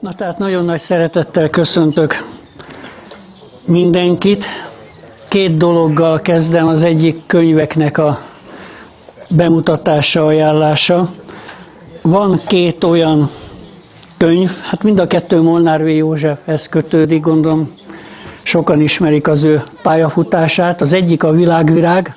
[0.00, 2.24] Na tehát nagyon nagy szeretettel köszöntök
[3.66, 4.44] mindenkit.
[5.28, 8.18] Két dologgal kezdem, az egyik könyveknek a
[9.28, 11.10] bemutatása, ajánlása.
[12.02, 13.30] Van két olyan
[14.18, 15.88] könyv, hát mind a kettő Molnár V.
[15.88, 17.74] Józsefhez kötődik, gondolom
[18.42, 20.80] sokan ismerik az ő pályafutását.
[20.80, 22.16] Az egyik a világvirág,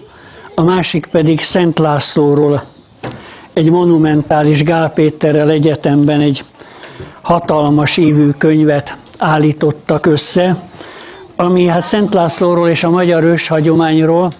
[0.56, 2.64] a másik pedig Szent Lászlóról.
[3.54, 6.44] Egy monumentális Gál Péterrel egyetemben egy
[7.30, 10.64] hatalmas ívű könyvet állítottak össze,
[11.36, 14.34] ami hát Szent Lászlóról és a magyar őshagyományról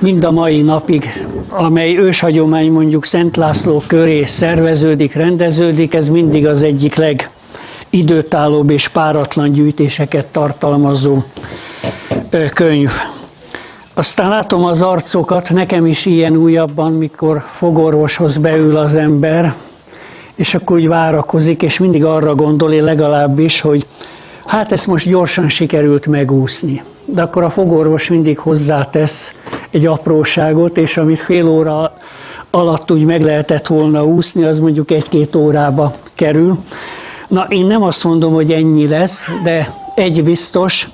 [0.00, 1.04] mind a mai napig,
[1.48, 9.52] amely őshagyomány mondjuk Szent László köré szerveződik, rendeződik, ez mindig az egyik legidőtállóbb és páratlan
[9.52, 11.22] gyűjtéseket tartalmazó
[12.54, 12.90] könyv.
[13.94, 19.54] Aztán látom az arcokat, nekem is ilyen újabban, mikor fogorvoshoz beül az ember,
[20.36, 23.86] és akkor úgy várakozik, és mindig arra gondol, én legalábbis, hogy
[24.46, 26.82] hát ezt most gyorsan sikerült megúszni.
[27.04, 29.32] De akkor a fogorvos mindig hozzátesz
[29.70, 31.92] egy apróságot, és amit fél óra
[32.50, 36.58] alatt úgy meg lehetett volna úszni, az mondjuk egy-két órába kerül.
[37.28, 40.88] Na, én nem azt mondom, hogy ennyi lesz, de egy biztos,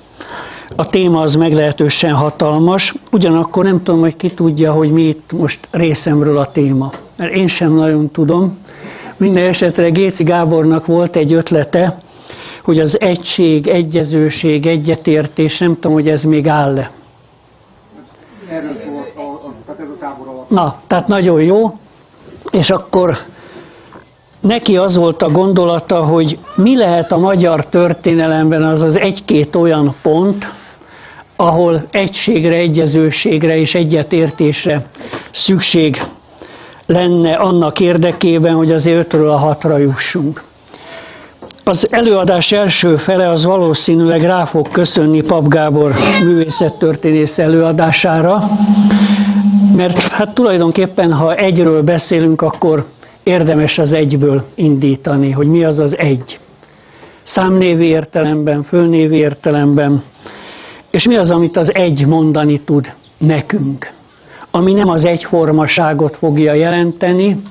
[0.76, 5.68] a téma az meglehetősen hatalmas, ugyanakkor nem tudom, hogy ki tudja, hogy mi itt most
[5.70, 6.92] részemről a téma.
[7.16, 8.58] Mert én sem nagyon tudom.
[9.22, 11.98] Minden esetre Géci Gábornak volt egy ötlete,
[12.62, 16.90] hogy az egység, egyezőség, egyetértés, nem tudom, hogy ez még áll-e.
[18.48, 20.50] Erről szól, a, a, tehát ez a tábor alatt.
[20.50, 21.78] Na, tehát nagyon jó,
[22.50, 23.16] és akkor
[24.40, 29.94] neki az volt a gondolata, hogy mi lehet a magyar történelemben az az egy-két olyan
[30.02, 30.46] pont,
[31.36, 34.86] ahol egységre, egyezőségre és egyetértésre
[35.30, 35.96] szükség
[36.92, 40.42] lenne annak érdekében, hogy az 5-ről a hatra jussunk.
[41.64, 48.50] Az előadás első fele az valószínűleg rá fog köszönni Pap Gábor művészettörténész előadására,
[49.76, 52.86] mert hát tulajdonképpen, ha egyről beszélünk, akkor
[53.22, 56.38] érdemes az egyből indítani, hogy mi az az egy.
[57.22, 60.02] Számnévi értelemben, fölnévi értelemben,
[60.90, 63.92] és mi az, amit az egy mondani tud nekünk,
[64.54, 67.42] ami nem az egyformaságot fogja jelenteni,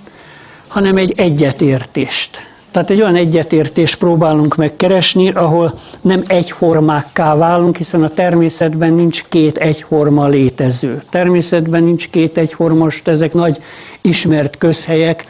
[0.68, 2.50] hanem egy egyetértést.
[2.72, 9.58] Tehát egy olyan egyetértést próbálunk megkeresni, ahol nem egyformákká válunk, hiszen a természetben nincs két
[9.58, 11.02] egyforma létező.
[11.10, 13.58] Természetben nincs két egyforma, most ezek nagy
[14.02, 15.26] ismert közhelyek,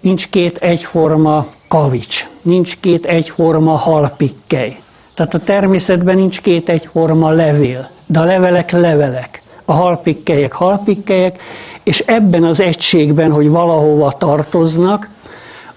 [0.00, 4.76] nincs két egyforma kavics, nincs két egyforma halpikkely.
[5.14, 11.42] Tehát a természetben nincs két egyforma levél, de a levelek levelek, a halpikkelyek halpikkelyek,
[11.84, 15.08] és ebben az egységben, hogy valahova tartoznak,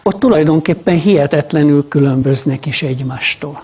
[0.03, 3.61] ott tulajdonképpen hihetetlenül különböznek is egymástól.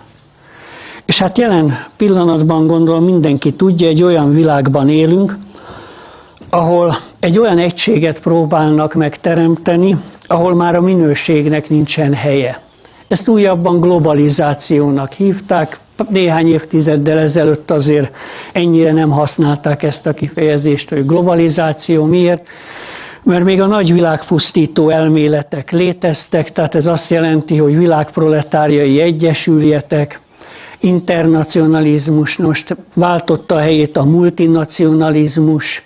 [1.06, 5.38] És hát jelen pillanatban gondolom mindenki tudja, egy olyan világban élünk,
[6.50, 9.98] ahol egy olyan egységet próbálnak megteremteni,
[10.28, 12.62] ahol már a minőségnek nincsen helye.
[13.08, 18.16] Ezt újabban globalizációnak hívták, néhány évtizeddel ezelőtt azért
[18.52, 22.06] ennyire nem használták ezt a kifejezést, hogy globalizáció.
[22.06, 22.48] Miért?
[23.24, 30.20] Mert még a nagy világpusztító elméletek léteztek, tehát ez azt jelenti, hogy világproletáriai egyesüljetek,
[30.80, 35.84] internacionalizmus most váltotta a helyét a multinacionalizmus,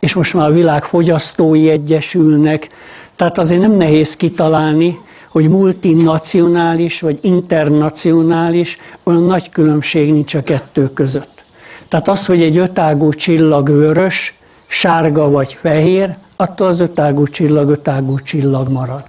[0.00, 2.68] és most már a világ fogyasztói egyesülnek,
[3.16, 4.98] tehát azért nem nehéz kitalálni,
[5.30, 11.44] hogy multinacionális vagy internacionális, olyan nagy különbség nincs a kettő között.
[11.88, 14.34] Tehát az, hogy egy ötágú csillag vörös,
[14.66, 19.04] sárga vagy fehér, attól az ötágú csillag ötágú csillag marad.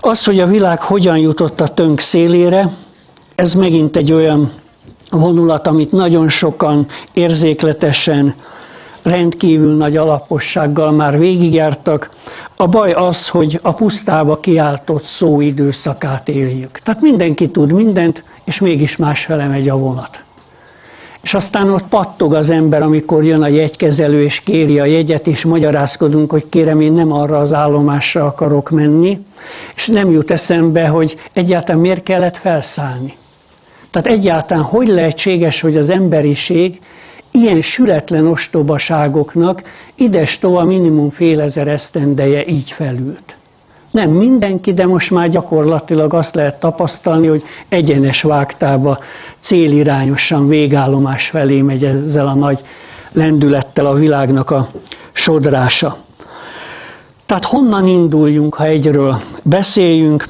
[0.00, 2.70] Az, hogy a világ hogyan jutott a tönk szélére,
[3.34, 4.52] ez megint egy olyan
[5.10, 8.34] vonulat, amit nagyon sokan érzékletesen,
[9.02, 12.10] rendkívül nagy alapossággal már végigjártak.
[12.56, 16.78] A baj az, hogy a pusztába kiáltott szó időszakát éljük.
[16.78, 20.24] Tehát mindenki tud mindent, és mégis másfele megy a vonat.
[21.22, 25.44] És aztán ott pattog az ember, amikor jön a jegykezelő, és kéri a jegyet, és
[25.44, 29.18] magyarázkodunk, hogy kérem, én nem arra az állomásra akarok menni,
[29.74, 33.14] és nem jut eszembe, hogy egyáltalán miért kellett felszállni.
[33.90, 36.80] Tehát egyáltalán hogy lehetséges, hogy az emberiség
[37.30, 39.62] ilyen sületlen ostobaságoknak
[40.40, 43.36] tova minimum fél ezer esztendeje így felült.
[43.90, 48.98] Nem mindenki, de most már gyakorlatilag azt lehet tapasztalni, hogy egyenes vágtába
[49.40, 52.60] célirányosan végállomás felé megy ezzel a nagy
[53.12, 54.68] lendülettel a világnak a
[55.12, 55.96] sodrása.
[57.26, 60.24] Tehát honnan induljunk, ha egyről beszéljünk?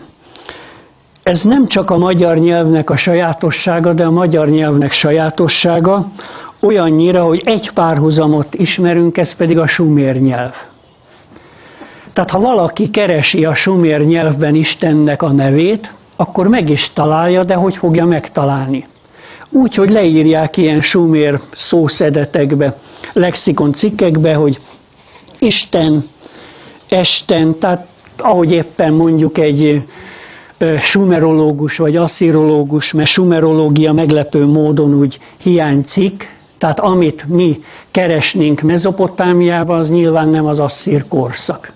[1.23, 6.06] ez nem csak a magyar nyelvnek a sajátossága, de a magyar nyelvnek sajátossága
[6.60, 10.52] olyannyira, hogy egy párhuzamot ismerünk, ez pedig a sumér nyelv.
[12.12, 17.54] Tehát ha valaki keresi a sumér nyelvben Istennek a nevét, akkor meg is találja, de
[17.54, 18.86] hogy fogja megtalálni?
[19.50, 22.76] Úgy, hogy leírják ilyen sumér szószedetekbe,
[23.12, 24.58] lexikon cikkekbe, hogy
[25.38, 26.04] Isten,
[26.88, 27.86] Esten, tehát
[28.16, 29.82] ahogy éppen mondjuk egy
[30.80, 37.60] sumerológus vagy asszirológus, mert sumerológia meglepő módon úgy hiányzik, tehát amit mi
[37.90, 41.72] keresnénk Mezopotámiában, az nyilván nem az asszír korszak.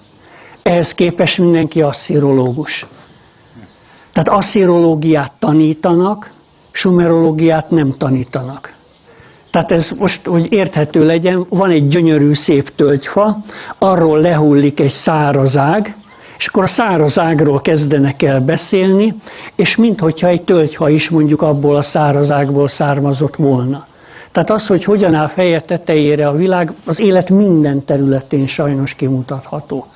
[0.62, 2.86] Ehhez képest mindenki asszirológus.
[4.12, 6.30] Tehát asszirológiát tanítanak,
[6.70, 8.72] sumerológiát nem tanítanak.
[9.50, 13.36] Tehát ez most, hogy érthető legyen, van egy gyönyörű szép tölgyfa,
[13.78, 15.96] arról lehullik egy szárazág,
[16.38, 19.14] és akkor a szárazágról kezdenek el beszélni,
[19.56, 23.86] és minthogyha egy tölgyfa is mondjuk abból a szárazágból származott volna.
[24.34, 29.86] Tehát az, hogy hogyan áll feje tetejére a világ, az élet minden területén sajnos kimutatható.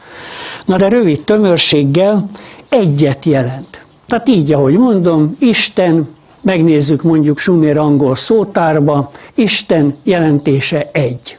[0.64, 2.31] Na de rövid tömörséggel
[2.69, 3.81] egyet jelent.
[4.06, 6.08] Tehát így, ahogy mondom, Isten,
[6.43, 11.38] megnézzük mondjuk sumér angol szótárba, Isten jelentése egy.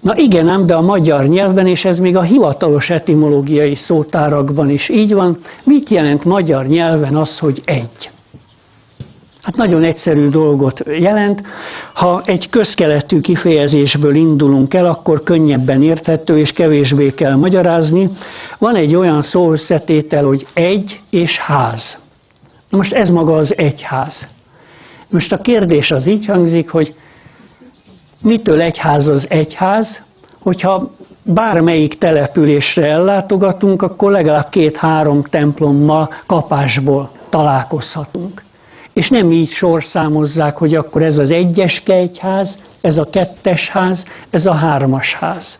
[0.00, 4.88] Na igen, ám, de a magyar nyelvben, és ez még a hivatalos etimológiai szótárakban is
[4.88, 8.10] így van, mit jelent magyar nyelven az, hogy egy?
[9.42, 11.42] Hát nagyon egyszerű dolgot jelent.
[11.92, 18.10] Ha egy közkeletű kifejezésből indulunk el, akkor könnyebben érthető és kevésbé kell magyarázni.
[18.58, 21.98] Van egy olyan szó összetétel, hogy egy és ház.
[22.70, 24.26] Most ez maga az egyház.
[25.08, 26.94] Most a kérdés az így hangzik, hogy
[28.22, 30.02] mitől egyház az egyház,
[30.40, 30.90] hogyha
[31.24, 38.42] bármelyik településre ellátogatunk, akkor legalább két-három templommal kapásból találkozhatunk.
[38.92, 44.46] És nem így sorszámozzák, hogy akkor ez az egyes egyház, ez a kettes ház, ez
[44.46, 45.58] a hármas ház.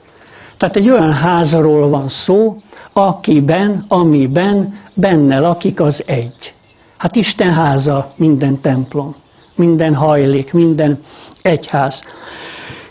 [0.56, 2.56] Tehát egy olyan házról van szó,
[2.92, 6.54] akiben, amiben benne lakik az egy.
[6.96, 9.14] Hát Isten háza minden templom,
[9.54, 10.98] minden hajlék, minden
[11.42, 12.04] egyház.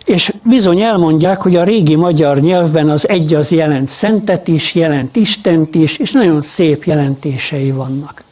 [0.06, 5.16] És bizony elmondják, hogy a régi magyar nyelvben az egy az jelent szentet is, jelent
[5.16, 8.24] Istent is, és nagyon szép jelentései vannak.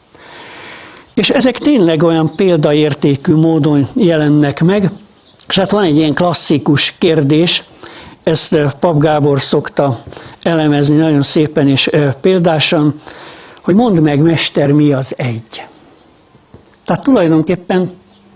[1.14, 4.90] És ezek tényleg olyan példaértékű módon jelennek meg,
[5.48, 7.64] és hát van egy ilyen klasszikus kérdés,
[8.22, 10.02] ezt Pap Gábor szokta
[10.42, 11.90] elemezni nagyon szépen és
[12.20, 12.94] példásan,
[13.62, 15.64] hogy mondd meg, mester, mi az egy.
[16.84, 17.90] Tehát tulajdonképpen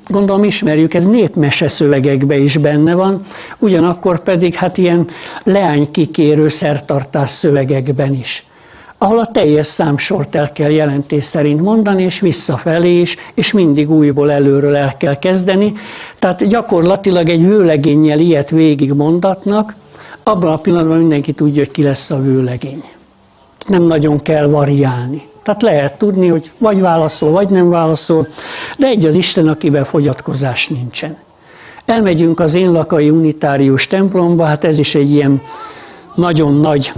[0.09, 3.27] gondolom ismerjük, ez népmese szövegekben is benne van,
[3.59, 5.09] ugyanakkor pedig hát ilyen
[5.43, 8.47] leánykikérő szertartás szövegekben is
[8.99, 14.31] ahol a teljes számsort el kell jelentés szerint mondani, és visszafelé is, és mindig újból
[14.31, 15.73] előről el kell kezdeni.
[16.19, 19.75] Tehát gyakorlatilag egy vőlegénnyel ilyet végig mondatnak,
[20.23, 22.85] abban a pillanatban mindenki tudja, hogy ki lesz a vőlegény.
[23.67, 25.23] Nem nagyon kell variálni.
[25.43, 28.29] Tehát lehet tudni, hogy vagy válaszol, vagy nem válaszol,
[28.79, 31.17] de egy az Isten, akiben fogyatkozás nincsen.
[31.85, 35.43] Elmegyünk az én lakai unitárius templomba, hát ez is egy ilyen
[36.15, 36.93] nagyon nagy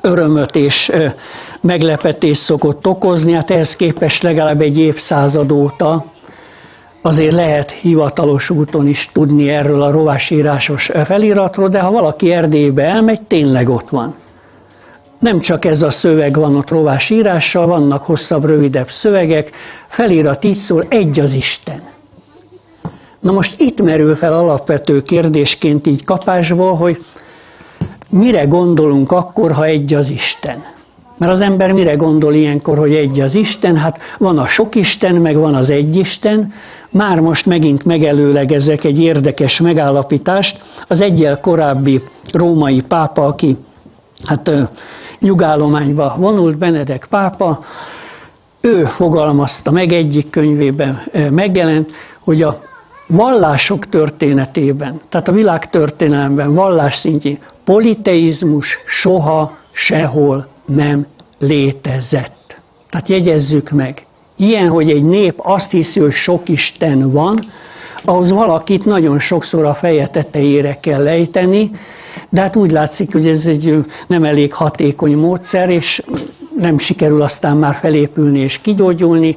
[0.00, 0.90] örömöt és
[1.60, 6.04] meglepetés szokott okozni, hát ehhez képest legalább egy évszázad óta
[7.02, 13.22] azért lehet hivatalos úton is tudni erről a rovásírásos feliratról, de ha valaki Erdélybe elmegy,
[13.22, 14.14] tényleg ott van.
[15.18, 19.50] Nem csak ez a szöveg van ott rovásírással, vannak hosszabb, rövidebb szövegek,
[19.88, 21.82] felirat így szól, egy az Isten.
[23.20, 26.98] Na most itt merül fel alapvető kérdésként így kapásból, hogy
[28.10, 30.62] mire gondolunk akkor, ha egy az Isten?
[31.18, 33.76] Mert az ember mire gondol ilyenkor, hogy egy az Isten?
[33.76, 36.52] Hát van a sok Isten, meg van az egy Isten.
[36.90, 40.62] Már most megint megelőlegezek egy érdekes megállapítást.
[40.88, 42.02] Az egyel korábbi
[42.32, 43.56] római pápa, aki
[44.24, 44.50] hát
[45.18, 47.64] nyugállományba vonult, Benedek pápa,
[48.60, 51.90] ő fogalmazta meg egyik könyvében megjelent,
[52.20, 52.58] hogy a
[53.10, 61.06] vallások történetében, tehát a világ történelemben, vallás szintjén politeizmus soha sehol nem
[61.38, 62.60] létezett.
[62.90, 67.44] Tehát jegyezzük meg, ilyen, hogy egy nép azt hiszi, hogy sok Isten van,
[68.04, 71.70] ahhoz valakit nagyon sokszor a feje tetejére kell lejteni,
[72.28, 76.02] de hát úgy látszik, hogy ez egy nem elég hatékony módszer, és
[76.56, 79.36] nem sikerül aztán már felépülni és kigyógyulni.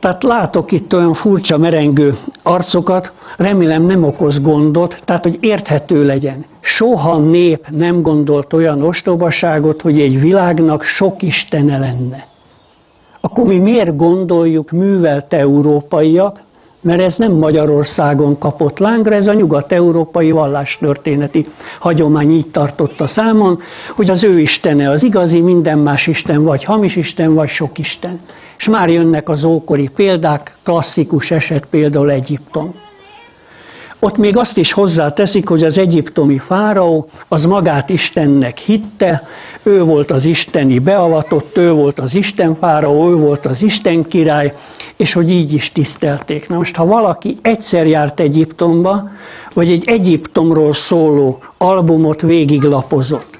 [0.00, 6.44] Tehát látok itt olyan furcsa merengő arcokat, remélem nem okoz gondot, tehát hogy érthető legyen.
[6.60, 12.26] Soha nép nem gondolt olyan ostobaságot, hogy egy világnak sok istene lenne.
[13.20, 16.40] akkor mi miért gondoljuk művelt európaiak,
[16.86, 21.46] mert ez nem Magyarországon kapott lángra, ez a nyugat-európai vallástörténeti
[21.80, 23.58] hagyomány így tartotta számon,
[23.94, 28.20] hogy az ő istene az igazi, minden más isten vagy hamis isten, vagy sok isten.
[28.58, 32.74] És már jönnek az ókori példák, klasszikus eset például Egyiptom.
[34.00, 39.22] Ott még azt is hozzáteszik, hogy az egyiptomi fáraó az magát Istennek hitte,
[39.62, 44.54] ő volt az isteni beavatott, ő volt az Isten fáraó, ő volt az Isten király,
[44.96, 46.48] és hogy így is tisztelték.
[46.48, 49.10] Na most, ha valaki egyszer járt Egyiptomba,
[49.54, 53.38] vagy egy Egyiptomról szóló albumot végiglapozott,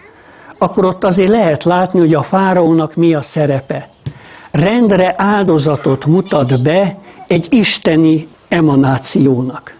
[0.58, 3.88] akkor ott azért lehet látni, hogy a fáraónak mi a szerepe.
[4.56, 9.76] Rendre áldozatot mutat be egy isteni emanációnak.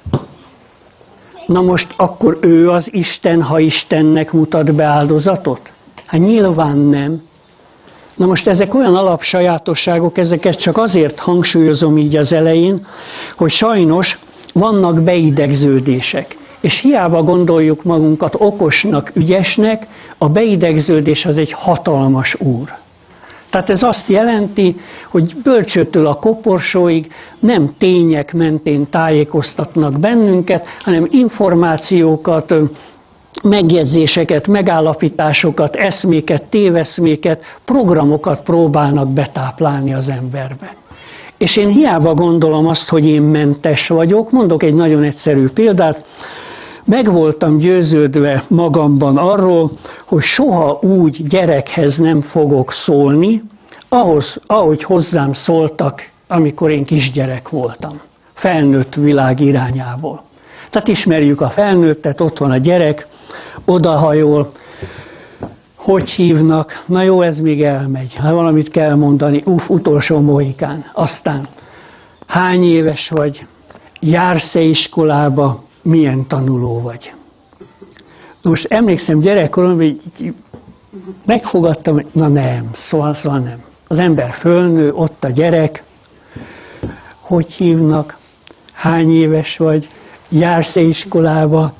[1.47, 5.73] Na most akkor ő az Isten, ha Istennek mutat be áldozatot?
[6.06, 7.23] Hát nyilván nem.
[8.16, 12.87] Na most ezek olyan alapsajátosságok, ezeket csak azért hangsúlyozom így az elején,
[13.37, 14.18] hogy sajnos
[14.52, 16.37] vannak beidegződések.
[16.61, 19.87] És hiába gondoljuk magunkat okosnak, ügyesnek,
[20.18, 22.85] a beidegződés az egy hatalmas úr.
[23.56, 24.76] Tehát ez azt jelenti,
[25.10, 32.54] hogy bölcsőtől a koporsóig nem tények mentén tájékoztatnak bennünket, hanem információkat,
[33.42, 40.75] megjegyzéseket, megállapításokat, eszméket, téveszméket, programokat próbálnak betáplálni az emberbe.
[41.38, 46.04] És én hiába gondolom azt, hogy én mentes vagyok, mondok egy nagyon egyszerű példát,
[46.86, 49.70] meg voltam győződve magamban arról,
[50.06, 53.42] hogy soha úgy gyerekhez nem fogok szólni,
[53.88, 58.00] ahhoz, ahogy hozzám szóltak, amikor én kisgyerek voltam,
[58.34, 60.22] felnőtt világ irányából.
[60.70, 63.06] Tehát ismerjük a felnőttet, ott van a gyerek,
[63.64, 64.52] odahajol,
[65.76, 70.84] hogy hívnak, na jó, ez még elmegy, ha valamit kell mondani, uff, utolsó mohikán.
[70.92, 71.48] Aztán,
[72.26, 73.46] hány éves vagy,
[74.00, 77.12] jársz-e iskolába, milyen tanuló vagy.
[78.42, 79.96] Most emlékszem gyerekkorom, hogy
[81.24, 83.62] megfogadtam, hogy na nem, szóval, szóval nem.
[83.88, 85.84] Az ember fölnő, ott a gyerek,
[87.20, 88.18] hogy hívnak,
[88.72, 89.88] hány éves vagy,
[90.28, 91.72] jársz-e iskolába,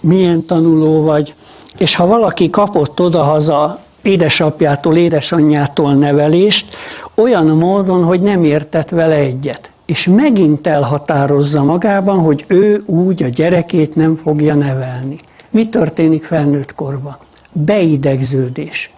[0.00, 1.34] milyen tanuló vagy,
[1.76, 6.66] és ha valaki kapott odahaza édesapjától, édesanyjától nevelést,
[7.14, 9.71] olyan módon, hogy nem értett vele egyet.
[9.92, 15.18] És megint elhatározza magában, hogy ő úgy a gyerekét nem fogja nevelni.
[15.50, 17.16] Mi történik felnőtt korban?
[17.52, 18.90] Beidegződés.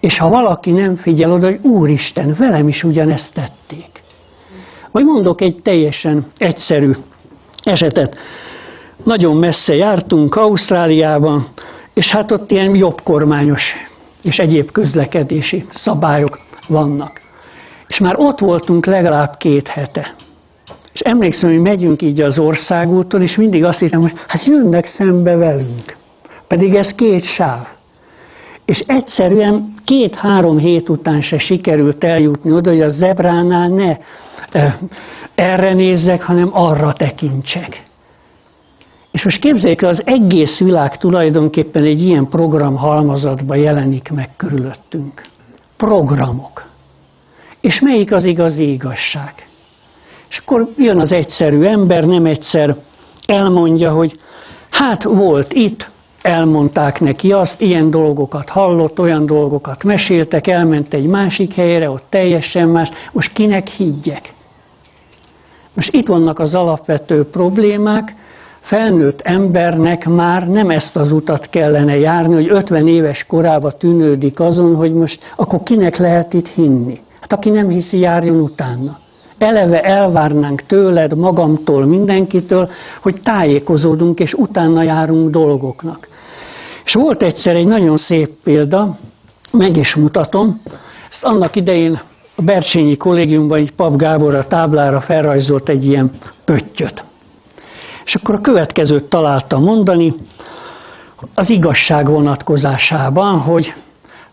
[0.00, 4.02] És ha valaki nem figyel oda, hogy Úristen, velem is ugyanezt tették.
[4.92, 6.92] Vagy mondok egy teljesen egyszerű
[7.62, 8.16] esetet.
[9.04, 11.46] Nagyon messze jártunk Ausztráliában,
[11.94, 13.62] és hát ott ilyen jobb kormányos
[14.22, 17.26] és egyéb közlekedési szabályok vannak.
[17.88, 20.14] És már ott voltunk legalább két hete.
[20.92, 25.36] És emlékszem, hogy megyünk így az országúton, és mindig azt hittem, hogy hát jönnek szembe
[25.36, 25.96] velünk.
[26.48, 27.66] Pedig ez két sáv.
[28.64, 33.96] És egyszerűen két-három hét után se sikerült eljutni oda, hogy a zebránál ne
[35.34, 37.82] erre nézzek, hanem arra tekintsek.
[39.10, 45.22] És most képzeljék, az egész világ tulajdonképpen egy ilyen program halmazatban jelenik meg körülöttünk.
[45.76, 46.66] Programok.
[47.68, 49.34] És melyik az igazi igazság?
[50.28, 52.76] És akkor jön az egyszerű ember, nem egyszer
[53.26, 54.12] elmondja, hogy
[54.70, 55.90] hát volt itt,
[56.22, 62.68] elmondták neki azt, ilyen dolgokat hallott, olyan dolgokat meséltek, elment egy másik helyre, ott teljesen
[62.68, 64.32] más, most kinek higgyek?
[65.74, 68.14] Most itt vannak az alapvető problémák,
[68.60, 74.74] felnőtt embernek már nem ezt az utat kellene járni, hogy 50 éves korába tűnődik azon,
[74.74, 77.00] hogy most akkor kinek lehet itt hinni.
[77.28, 78.98] Hát aki nem hiszi, járjon utána.
[79.38, 82.70] Eleve elvárnánk tőled, magamtól, mindenkitől,
[83.02, 86.08] hogy tájékozódunk, és utána járunk dolgoknak.
[86.84, 88.98] És volt egyszer egy nagyon szép példa,
[89.50, 90.60] meg is mutatom,
[91.10, 92.00] ezt annak idején
[92.36, 96.10] a Bercsényi kollégiumban egy Pap Gábor a táblára felrajzolt egy ilyen
[96.44, 97.04] pöttyöt.
[98.04, 100.14] És akkor a következőt találta mondani
[101.34, 103.74] az igazság vonatkozásában, hogy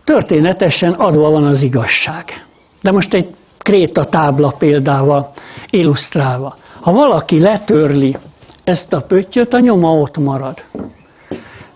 [0.04, 2.46] történetesen adva van az igazság.
[2.82, 5.32] De most egy kréta tábla példával
[5.70, 6.56] illusztrálva.
[6.80, 8.16] Ha valaki letörli
[8.64, 10.62] ezt a pöttyöt, a nyoma ott marad.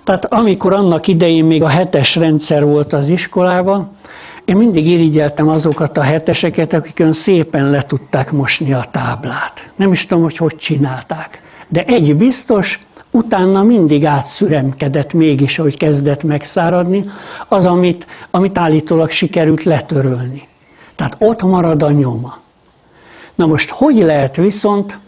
[0.04, 3.90] Tehát amikor annak idején még a hetes rendszer volt az iskolában,
[4.45, 9.73] én mindig irigyeltem azokat a heteseket, akik ön szépen le tudták mosni a táblát.
[9.76, 11.40] Nem is tudom, hogy hogy csinálták.
[11.69, 12.78] De egy biztos,
[13.11, 17.04] utána mindig átszüremkedett mégis, hogy kezdett megszáradni,
[17.49, 20.49] az, amit, amit állítólag sikerült letörölni.
[21.00, 22.37] Tehát ott marad a nyoma.
[23.35, 24.99] Na most hogy lehet viszont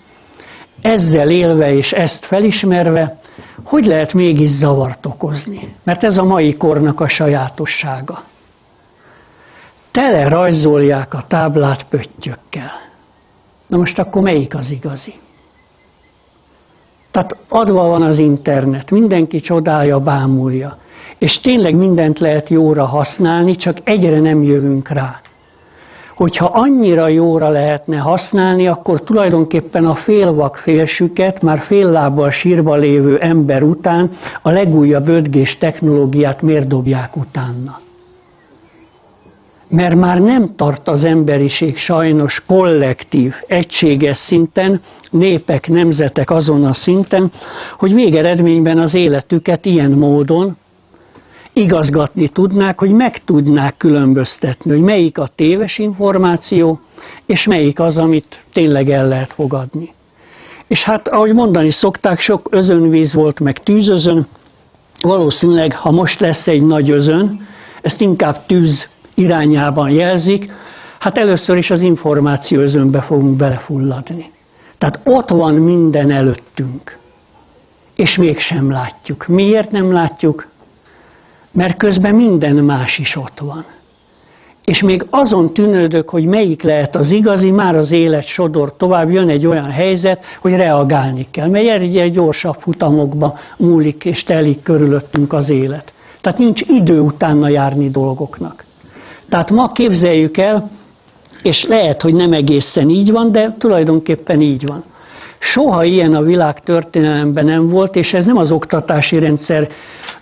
[0.82, 3.18] ezzel élve és ezt felismerve,
[3.64, 5.74] hogy lehet mégis zavart okozni?
[5.84, 8.22] Mert ez a mai kornak a sajátossága.
[9.90, 12.70] Tele rajzolják a táblát pöttyökkel.
[13.66, 15.14] Na most akkor melyik az igazi?
[17.10, 20.78] Tehát adva van az internet, mindenki csodálja, bámulja.
[21.18, 25.20] És tényleg mindent lehet jóra használni, csak egyre nem jövünk rá.
[26.14, 33.16] Hogyha annyira jóra lehetne használni, akkor tulajdonképpen a félvak félsüket, már fél lábbal sírva lévő
[33.16, 34.10] ember után
[34.42, 37.80] a legújabb 5 technológiát miért dobják utána?
[39.72, 47.32] mert már nem tart az emberiség sajnos kollektív, egységes szinten, népek, nemzetek azon a szinten,
[47.78, 50.56] hogy végeredményben az életüket ilyen módon
[51.52, 56.80] igazgatni tudnák, hogy meg tudnák különböztetni, hogy melyik a téves információ,
[57.26, 59.90] és melyik az, amit tényleg el lehet fogadni.
[60.66, 64.26] És hát, ahogy mondani szokták, sok özönvíz volt, meg tűzözön,
[65.00, 67.46] valószínűleg, ha most lesz egy nagy özön,
[67.82, 70.52] ezt inkább tűz irányában jelzik,
[70.98, 74.30] hát először is az információ özönbe fogunk belefulladni.
[74.78, 76.98] Tehát ott van minden előttünk,
[77.94, 79.26] és mégsem látjuk.
[79.26, 80.51] Miért nem látjuk?
[81.52, 83.64] Mert közben minden más is ott van.
[84.64, 89.28] És még azon tűnődök, hogy melyik lehet az igazi, már az élet sodor tovább, jön
[89.28, 91.48] egy olyan helyzet, hogy reagálni kell.
[91.48, 95.92] Mert egyre gyorsabb futamokba múlik és telik körülöttünk az élet.
[96.20, 98.64] Tehát nincs idő utána járni dolgoknak.
[99.28, 100.70] Tehát ma képzeljük el,
[101.42, 104.84] és lehet, hogy nem egészen így van, de tulajdonképpen így van.
[105.44, 109.68] Soha ilyen a világ történelemben nem volt, és ez nem az oktatási rendszer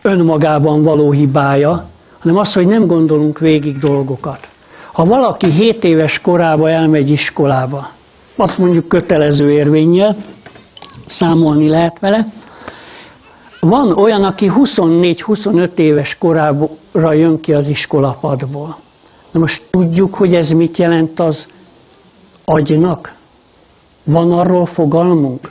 [0.03, 1.85] önmagában való hibája,
[2.19, 4.49] hanem az, hogy nem gondolunk végig dolgokat.
[4.93, 7.91] Ha valaki 7 éves korába elmegy iskolába,
[8.37, 10.17] azt mondjuk kötelező érvényel,
[11.07, 12.27] számolni lehet vele,
[13.61, 18.77] van olyan, aki 24-25 éves korára jön ki az iskolapadból.
[19.31, 21.47] Na most tudjuk, hogy ez mit jelent az
[22.45, 23.19] agynak?
[24.11, 25.51] Van arról fogalmunk?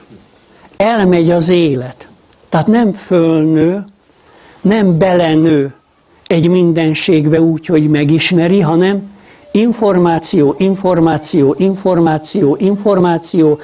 [0.77, 2.07] Elmegy az élet.
[2.49, 3.83] Tehát nem fölnő,
[4.61, 5.73] nem belenő
[6.27, 9.11] egy mindenségbe úgy, hogy megismeri, hanem
[9.51, 13.59] információ, információ, információ, információ,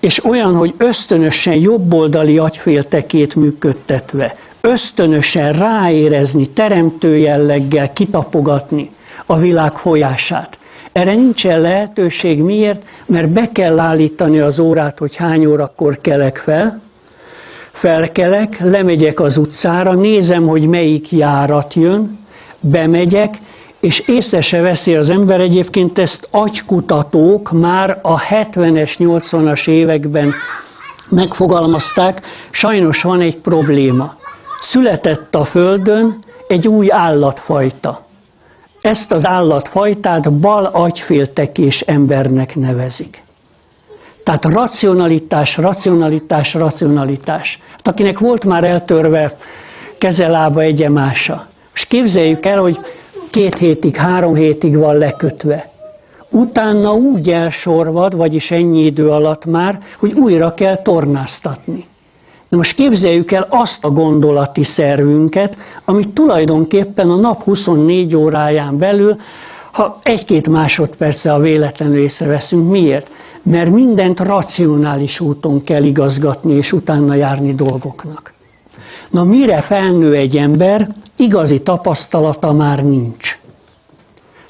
[0.00, 8.90] és olyan, hogy ösztönösen jobboldali agyféltekét működtetve, ösztönösen ráérezni, teremtő jelleggel kitapogatni,
[9.26, 10.58] a világ folyását.
[10.92, 12.42] Erre nincsen lehetőség.
[12.42, 12.82] Miért?
[13.06, 16.80] Mert be kell állítani az órát, hogy hány órakor kelek fel.
[17.72, 22.18] Felkelek, lemegyek az utcára, nézem, hogy melyik járat jön,
[22.60, 23.38] bemegyek,
[23.80, 30.34] és észre se veszi az ember, egyébként ezt agykutatók már a 70-es, 80-as években
[31.08, 34.16] megfogalmazták, sajnos van egy probléma.
[34.60, 38.00] Született a Földön egy új állatfajta.
[38.82, 43.22] Ezt az állatfajtát bal agyféltekés embernek nevezik.
[44.24, 47.58] Tehát racionalitás, racionalitás, racionalitás.
[47.70, 49.36] Hát akinek volt már eltörve
[49.98, 51.46] kezelába egyemása.
[51.74, 52.78] És képzeljük el, hogy
[53.30, 55.70] két hétig, három hétig van lekötve.
[56.30, 61.84] Utána úgy elsorvad, vagyis ennyi idő alatt már, hogy újra kell tornáztatni.
[62.52, 69.16] Na most képzeljük el azt a gondolati szervünket, amit tulajdonképpen a nap 24 óráján belül,
[69.72, 72.70] ha egy-két másodperce a véletlenül észreveszünk.
[72.70, 73.10] Miért?
[73.42, 78.32] Mert mindent racionális úton kell igazgatni és utána járni dolgoknak.
[79.10, 83.38] Na mire felnő egy ember, igazi tapasztalata már nincs.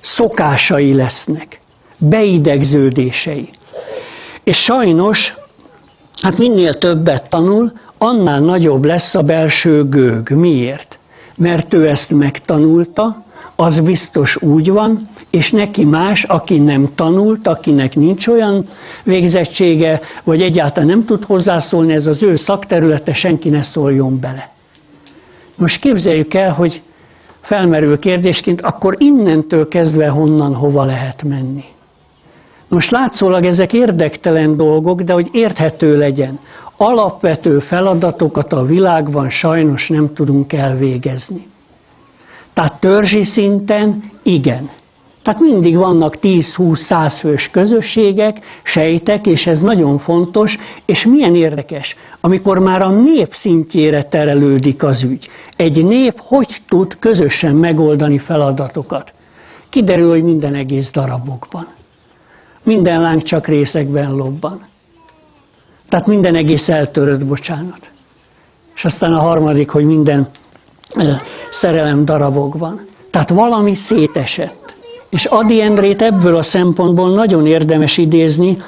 [0.00, 1.60] Szokásai lesznek,
[1.98, 3.48] beidegződései.
[4.44, 5.34] És sajnos,
[6.22, 10.30] hát minél többet tanul, annál nagyobb lesz a belső gőg.
[10.30, 10.98] Miért?
[11.36, 13.24] Mert ő ezt megtanulta,
[13.56, 18.68] az biztos úgy van, és neki más, aki nem tanult, akinek nincs olyan
[19.04, 24.50] végzettsége, vagy egyáltalán nem tud hozzászólni, ez az ő szakterülete, senki ne szóljon bele.
[25.56, 26.82] Most képzeljük el, hogy
[27.40, 31.64] felmerül kérdésként, akkor innentől kezdve honnan, hova lehet menni.
[32.68, 36.38] Most látszólag ezek érdektelen dolgok, de hogy érthető legyen
[36.82, 41.46] alapvető feladatokat a világban sajnos nem tudunk elvégezni.
[42.52, 44.70] Tehát törzsi szinten igen.
[45.22, 52.58] Tehát mindig vannak 10-20-100 fős közösségek, sejtek, és ez nagyon fontos, és milyen érdekes, amikor
[52.58, 55.28] már a nép szintjére terelődik az ügy.
[55.56, 59.12] Egy nép hogy tud közösen megoldani feladatokat?
[59.70, 61.66] Kiderül, hogy minden egész darabokban.
[62.64, 64.70] Minden láng csak részekben lobban.
[65.92, 67.90] Tehát minden egész eltörött, bocsánat.
[68.74, 70.28] És aztán a harmadik, hogy minden
[71.50, 72.80] szerelem darabokban.
[73.10, 74.74] Tehát valami szétesett.
[75.10, 78.58] És Adi Endrét ebből a szempontból nagyon érdemes idézni,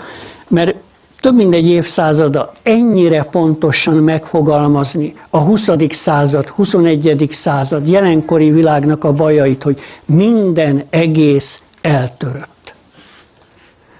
[0.49, 0.77] mert
[1.21, 5.61] több mint egy évszázada ennyire pontosan megfogalmazni a 20.
[5.89, 7.29] század, 21.
[7.43, 12.75] század jelenkori világnak a bajait, hogy minden egész eltörött.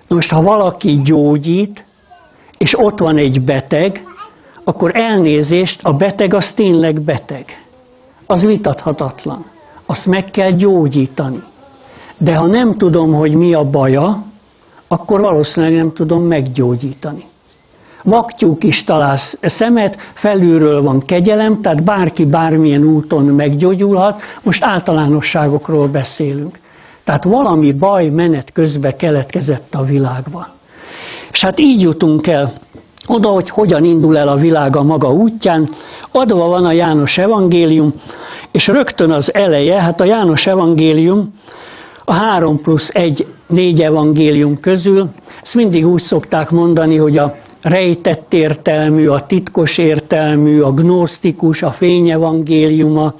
[0.09, 1.84] Most, ha valaki gyógyít,
[2.65, 4.03] és ott van egy beteg,
[4.65, 7.45] akkor elnézést, a beteg az tényleg beteg.
[8.27, 9.45] Az vitathatatlan.
[9.87, 11.43] Azt meg kell gyógyítani.
[12.19, 14.23] De ha nem tudom, hogy mi a baja,
[14.89, 17.25] akkor valószínűleg nem tudom meggyógyítani.
[18.03, 26.59] Vaktyúk is találsz szemet, felülről van kegyelem, tehát bárki bármilyen úton meggyógyulhat, most általánosságokról beszélünk.
[27.05, 30.54] Tehát valami baj menet közben keletkezett a világban.
[31.33, 32.53] És hát így jutunk el
[33.07, 35.69] oda, hogy hogyan indul el a világ a maga útján.
[36.13, 37.95] Adva van a János evangélium,
[38.53, 41.33] és rögtön az eleje, hát a János evangélium
[42.05, 45.09] a 3 plusz 1 négy evangélium közül,
[45.43, 51.71] ezt mindig úgy szokták mondani, hogy a rejtett értelmű, a titkos értelmű, a gnósztikus, a
[51.71, 53.15] fényevangéliuma,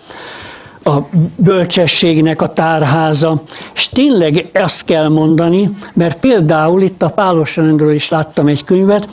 [0.85, 0.99] a
[1.37, 3.43] bölcsességnek a tárháza,
[3.75, 9.09] és tényleg ezt kell mondani, mert például itt a Pálos rendről is láttam egy könyvet,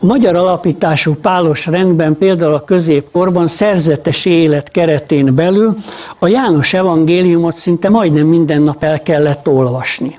[0.00, 5.76] a magyar alapítású pálos rendben például a középkorban szerzetes élet keretén belül
[6.18, 10.18] a János evangéliumot szinte majdnem minden nap el kellett olvasni.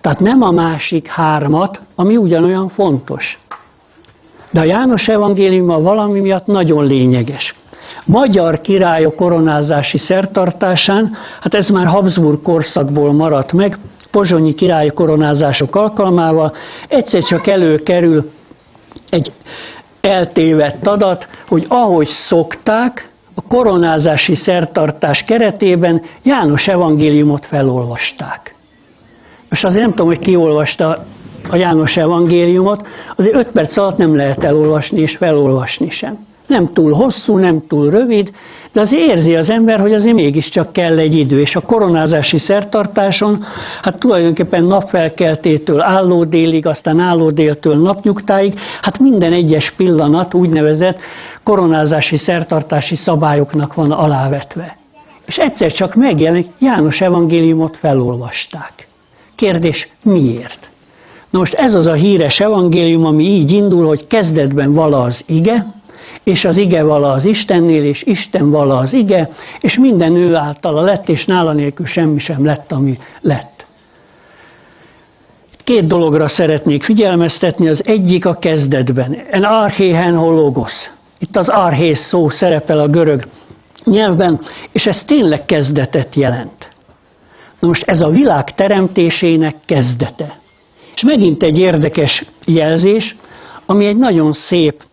[0.00, 3.38] Tehát nem a másik hármat, ami ugyanolyan fontos.
[4.50, 7.54] De a János evangélium valami miatt nagyon lényeges.
[8.06, 13.78] Magyar királyok koronázási szertartásán, hát ez már Habsburg korszakból maradt meg,
[14.10, 16.52] pozsonyi király koronázások alkalmával,
[16.88, 18.30] egyszer csak előkerül
[19.10, 19.32] egy
[20.00, 28.54] eltévedt adat, hogy ahogy szokták, a koronázási szertartás keretében János evangéliumot felolvasták.
[29.48, 31.04] Most azért nem tudom, hogy ki olvasta
[31.50, 36.26] a János evangéliumot, azért öt perc alatt nem lehet elolvasni és felolvasni sem.
[36.46, 38.30] Nem túl hosszú, nem túl rövid,
[38.72, 41.40] de az érzi az ember, hogy azért mégiscsak kell egy idő.
[41.40, 43.44] És a koronázási szertartáson,
[43.82, 50.98] hát tulajdonképpen napfelkeltétől állódélig, aztán állódéltől napnyugtáig, hát minden egyes pillanat úgynevezett
[51.42, 54.76] koronázási szertartási szabályoknak van alávetve.
[55.26, 58.88] És egyszer csak megjelenik, János evangéliumot felolvasták.
[59.36, 60.68] Kérdés, miért?
[61.30, 65.66] Na most ez az a híres evangélium, ami így indul, hogy kezdetben vala az ige,
[66.26, 70.80] és az ige vala az Istennél, és Isten vala az ige, és minden ő általa
[70.80, 73.64] lett, és nála nélkül semmi sem lett, ami lett.
[75.64, 80.72] Két dologra szeretnék figyelmeztetni, az egyik a kezdetben, en archéhen hologos.
[81.18, 83.26] Itt az archés szó szerepel a görög
[83.84, 84.40] nyelvben,
[84.72, 86.68] és ez tényleg kezdetet jelent.
[87.60, 90.38] Na most ez a világ teremtésének kezdete.
[90.94, 93.16] És megint egy érdekes jelzés,
[93.66, 94.84] ami egy nagyon szép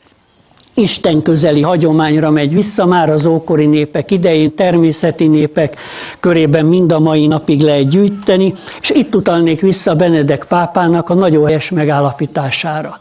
[0.76, 5.76] Isten közeli hagyományra megy vissza, már az ókori népek idején, természeti népek
[6.20, 11.46] körében mind a mai napig lehet gyűjteni, és itt utalnék vissza Benedek pápának a nagyon
[11.46, 13.00] helyes megállapítására.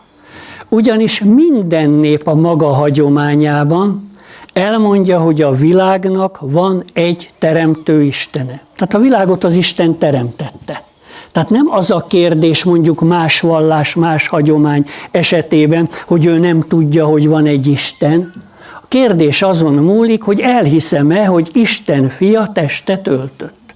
[0.69, 4.07] Ugyanis minden nép a maga hagyományában
[4.53, 8.63] elmondja, hogy a világnak van egy teremtő istene.
[8.77, 10.83] Tehát a világot az Isten teremtette.
[11.33, 17.07] Tehát nem az a kérdés mondjuk más vallás, más hagyomány esetében, hogy ő nem tudja,
[17.07, 18.33] hogy van egy Isten.
[18.83, 23.75] A kérdés azon múlik, hogy elhiszem-e, hogy Isten fia testet öltött.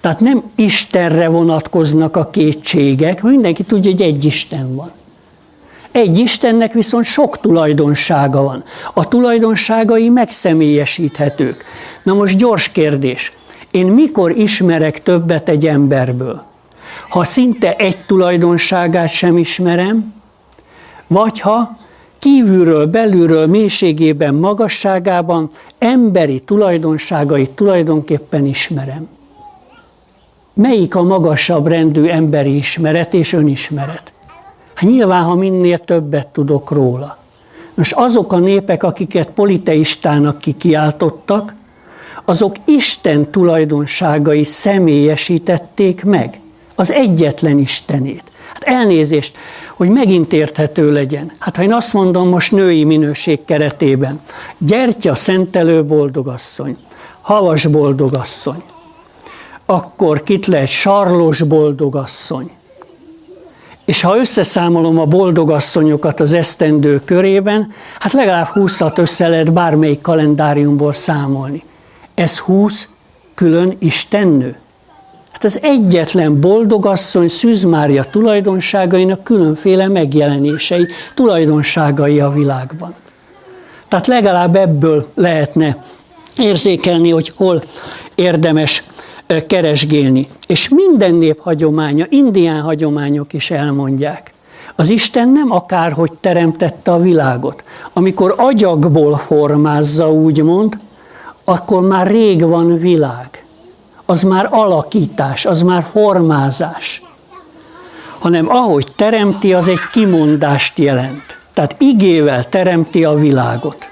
[0.00, 4.90] Tehát nem Istenre vonatkoznak a kétségek, mindenki tudja, hogy egy Isten van.
[5.90, 8.64] Egy Istennek viszont sok tulajdonsága van.
[8.94, 11.64] A tulajdonságai megszemélyesíthetők.
[12.02, 13.32] Na most gyors kérdés.
[13.70, 16.42] Én mikor ismerek többet egy emberből?
[17.08, 20.14] Ha szinte egy tulajdonságát sem ismerem,
[21.06, 21.76] vagy ha
[22.18, 29.08] kívülről, belülről, mélységében, magasságában emberi tulajdonságait tulajdonképpen ismerem.
[30.54, 34.12] Melyik a magasabb rendű emberi ismeret és önismeret?
[34.74, 37.16] Hát nyilván, ha minél többet tudok róla.
[37.74, 41.54] Most azok a népek, akiket politeistának kikiáltottak,
[42.24, 46.40] azok Isten tulajdonságai személyesítették meg,
[46.74, 48.22] az egyetlen Istenét.
[48.52, 49.36] Hát elnézést,
[49.74, 51.32] hogy megint érthető legyen.
[51.38, 54.20] Hát ha én azt mondom most női minőség keretében,
[54.58, 56.76] gyertya szentelő boldogasszony,
[57.20, 58.62] havas boldogasszony,
[59.66, 62.50] akkor kit lehet sarlos boldogasszony.
[63.84, 70.92] És ha összeszámolom a boldogasszonyokat az esztendő körében, hát legalább 20-at össze lehet bármelyik kalendáriumból
[70.92, 71.62] számolni.
[72.18, 72.88] Ez 20
[73.34, 74.56] külön istennő.
[75.30, 82.94] Hát az egyetlen boldogasszony Szűz Mária tulajdonságainak különféle megjelenései, tulajdonságai a világban.
[83.88, 85.84] Tehát legalább ebből lehetne
[86.36, 87.62] érzékelni, hogy hol
[88.14, 88.82] érdemes
[89.46, 90.26] keresgélni.
[90.46, 94.32] És minden nép hagyománya, indián hagyományok is elmondják.
[94.76, 97.64] Az Isten nem akárhogy teremtette a világot.
[97.92, 100.78] Amikor agyagból formázza, úgymond,
[101.48, 103.44] akkor már rég van világ.
[104.04, 107.02] Az már alakítás, az már formázás.
[108.18, 111.38] Hanem ahogy teremti, az egy kimondást jelent.
[111.52, 113.88] Tehát igével teremti a világot.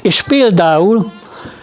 [0.00, 1.10] És például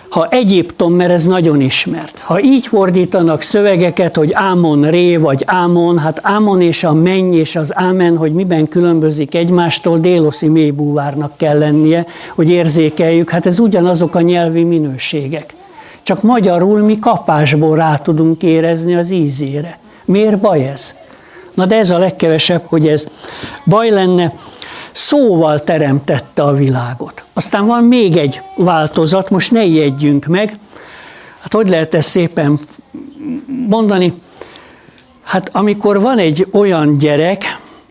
[0.09, 2.19] ha Egyiptom, mert ez nagyon ismert.
[2.19, 7.55] Ha így fordítanak szövegeket, hogy Ámon Ré vagy Ámon, hát Ámon és a menny és
[7.55, 14.15] az Ámen, hogy miben különbözik egymástól, déloszi mélybúvárnak kell lennie, hogy érzékeljük, hát ez ugyanazok
[14.15, 15.53] a nyelvi minőségek.
[16.03, 19.79] Csak magyarul mi kapásból rá tudunk érezni az ízére.
[20.05, 20.93] Miért baj ez?
[21.53, 23.05] Na de ez a legkevesebb, hogy ez
[23.65, 24.33] baj lenne,
[24.99, 27.23] szóval teremtette a világot.
[27.33, 30.53] Aztán van még egy változat, most ne ijedjünk meg.
[31.39, 32.59] Hát hogy lehet ezt szépen
[33.67, 34.21] mondani?
[35.23, 37.43] Hát amikor van egy olyan gyerek,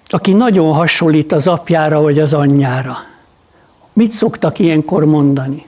[0.07, 2.97] aki nagyon hasonlít az apjára vagy az anyjára,
[3.93, 5.67] mit szoktak ilyenkor mondani?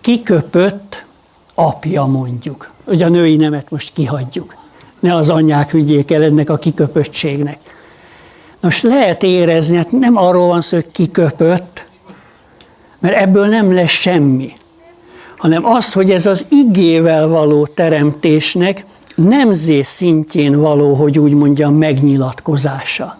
[0.00, 1.04] Kiköpött
[1.54, 2.70] apja mondjuk.
[2.84, 4.54] Hogy a női nemet most kihagyjuk.
[5.00, 7.77] Ne az anyják vigyék el ennek a kiköpöttségnek.
[8.60, 11.84] Most lehet érezni, hát nem arról van szó, hogy kiköpött,
[12.98, 14.52] mert ebből nem lesz semmi,
[15.36, 23.17] hanem az, hogy ez az igével való teremtésnek nemzés szintjén való, hogy úgy mondjam, megnyilatkozása.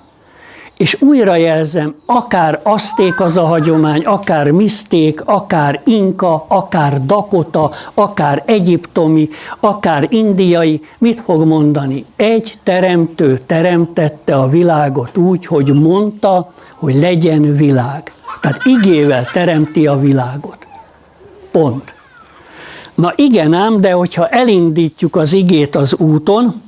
[0.78, 8.42] És újra jelzem, akár azték az a hagyomány, akár miszték, akár inka, akár dakota, akár
[8.46, 9.28] egyiptomi,
[9.60, 12.04] akár indiai, mit fog mondani?
[12.16, 18.12] Egy teremtő teremtette a világot úgy, hogy mondta, hogy legyen világ.
[18.40, 20.66] Tehát igével teremti a világot.
[21.50, 21.94] Pont.
[22.94, 26.62] Na igen ám, de hogyha elindítjuk az igét az úton,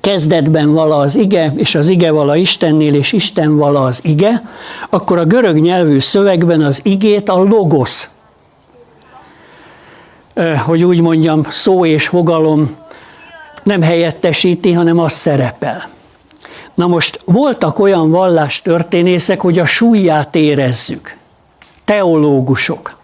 [0.00, 4.42] kezdetben vala az ige, és az ige vala Istennél, és Isten vala az ige,
[4.90, 8.08] akkor a görög nyelvű szövegben az igét a logosz,
[10.66, 12.76] hogy úgy mondjam, szó és fogalom
[13.62, 15.88] nem helyettesíti, hanem az szerepel.
[16.74, 21.16] Na most voltak olyan vallástörténészek, hogy a súlyát érezzük.
[21.84, 22.99] Teológusok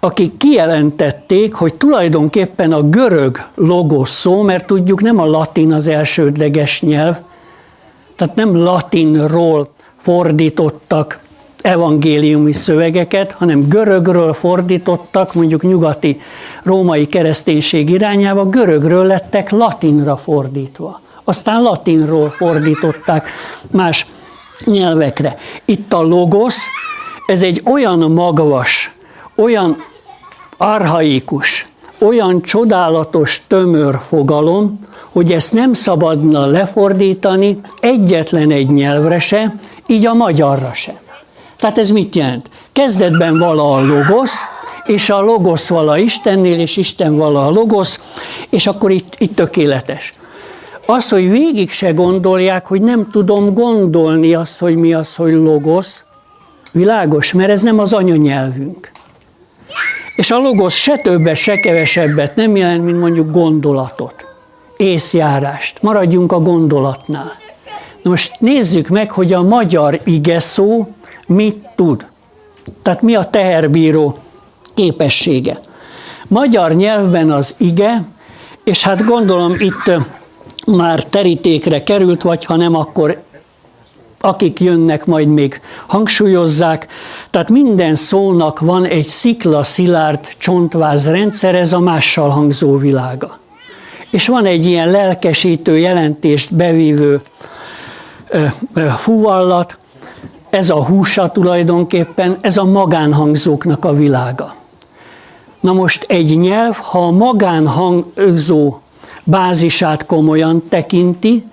[0.00, 6.82] akik kijelentették, hogy tulajdonképpen a görög logos szó, mert tudjuk nem a latin az elsődleges
[6.82, 7.16] nyelv,
[8.16, 11.18] tehát nem latinról fordítottak
[11.62, 16.20] evangéliumi szövegeket, hanem görögről fordítottak, mondjuk nyugati
[16.62, 21.00] római kereszténység irányába, görögről lettek latinra fordítva.
[21.24, 23.28] Aztán latinról fordították
[23.70, 24.06] más
[24.64, 25.38] nyelvekre.
[25.64, 26.56] Itt a logos,
[27.26, 28.94] ez egy olyan magvas,
[29.34, 29.76] olyan
[30.62, 31.66] arhaikus,
[31.98, 34.80] olyan csodálatos, tömör fogalom,
[35.12, 39.54] hogy ezt nem szabadna lefordítani egyetlen egy nyelvre se,
[39.86, 41.00] így a magyarra se.
[41.58, 42.50] Tehát ez mit jelent?
[42.72, 44.40] Kezdetben vala a logosz,
[44.84, 48.04] és a logosz vala Istennél, és Isten vala a logosz,
[48.50, 50.12] és akkor itt, itt tökéletes.
[50.86, 56.04] Az, hogy végig se gondolják, hogy nem tudom gondolni azt, hogy mi az, hogy logosz,
[56.72, 58.89] világos, mert ez nem az anyanyelvünk.
[60.20, 64.26] És a logosz se többet, se kevesebbet nem jelent, mint mondjuk gondolatot,
[64.76, 65.82] észjárást.
[65.82, 67.32] Maradjunk a gondolatnál.
[68.02, 70.88] Na most nézzük meg, hogy a magyar ige szó
[71.26, 72.06] mit tud.
[72.82, 74.18] Tehát mi a teherbíró
[74.74, 75.58] képessége.
[76.28, 78.04] Magyar nyelvben az ige,
[78.64, 79.90] és hát gondolom itt
[80.66, 83.22] már terítékre került, vagy ha nem, akkor
[84.20, 86.86] akik jönnek, majd még hangsúlyozzák.
[87.30, 93.38] Tehát minden szónak van egy szikla szilárd csontváz rendszer, ez a mással hangzó világa.
[94.10, 97.20] És van egy ilyen lelkesítő jelentést bevívő
[98.96, 99.78] fuvallat,
[100.50, 104.54] ez a húsa tulajdonképpen, ez a magánhangzóknak a világa.
[105.60, 108.78] Na most egy nyelv, ha a magánhangzó
[109.24, 111.44] bázisát komolyan tekinti,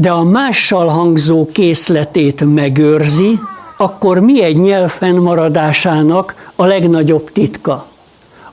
[0.00, 3.38] de a mással hangzó készletét megőrzi,
[3.76, 7.86] akkor mi egy nyelv fennmaradásának a legnagyobb titka?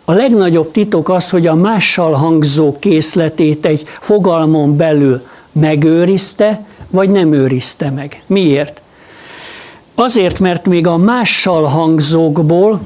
[0.06, 7.34] A legnagyobb titok az, hogy a mással hangzó készletét egy fogalmon belül megőrizte, vagy nem
[7.34, 8.24] őrizte meg.
[8.26, 8.82] Miért?
[9.96, 12.80] Azért, mert még a mással hangzókból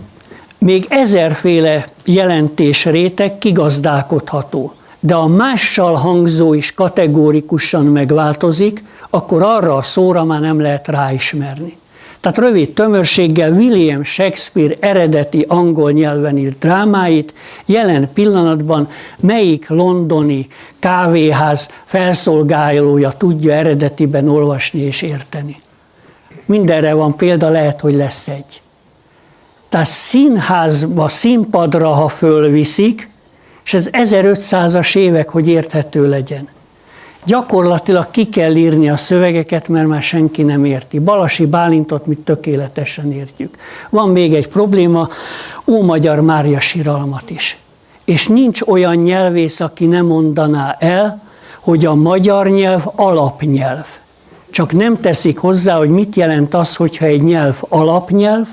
[0.57, 4.73] még ezerféle jelentés réteg kigazdálkodható.
[5.03, 11.77] De a mással hangzó is kategórikusan megváltozik, akkor arra a szóra már nem lehet ráismerni.
[12.19, 17.33] Tehát rövid tömörséggel William Shakespeare eredeti angol nyelven írt drámáit
[17.65, 20.47] jelen pillanatban melyik londoni
[20.79, 25.55] kávéház felszolgálója tudja eredetiben olvasni és érteni.
[26.45, 28.61] Mindenre van példa, lehet, hogy lesz egy.
[29.69, 33.09] Tehát színházba, színpadra, ha fölviszik,
[33.63, 36.49] és ez 1500-as évek, hogy érthető legyen.
[37.25, 40.99] Gyakorlatilag ki kell írni a szövegeket, mert már senki nem érti.
[40.99, 43.57] Balasi Bálintot mi tökéletesen értjük.
[43.89, 45.09] Van még egy probléma,
[45.67, 47.57] Ómagyar Mária síralmat is.
[48.05, 51.21] És nincs olyan nyelvész, aki nem mondaná el,
[51.59, 53.85] hogy a magyar nyelv alapnyelv.
[54.49, 58.47] Csak nem teszik hozzá, hogy mit jelent az, hogyha egy nyelv alapnyelv,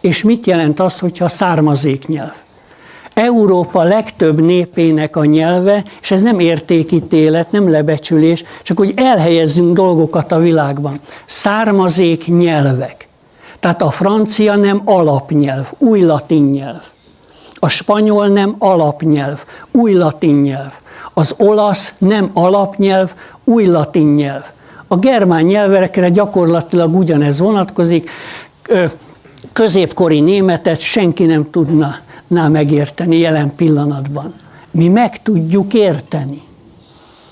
[0.00, 2.32] és mit jelent az, hogyha származéknyelv.
[3.14, 10.32] Európa legtöbb népének a nyelve, és ez nem értékítélet, nem lebecsülés, csak hogy elhelyezzünk dolgokat
[10.32, 11.00] a világban.
[11.26, 13.08] Származék nyelvek.
[13.60, 16.82] Tehát a francia nem alapnyelv, új latin nyelv.
[17.54, 20.72] A spanyol nem alapnyelv, új latin nyelv.
[21.14, 24.44] Az olasz nem alapnyelv, új latin nyelv.
[24.86, 28.10] A germán nyelvekre gyakorlatilag ugyanez vonatkozik.
[29.52, 31.94] Középkori németet senki nem tudna
[32.30, 34.34] megérteni jelen pillanatban.
[34.70, 36.42] Mi meg tudjuk érteni.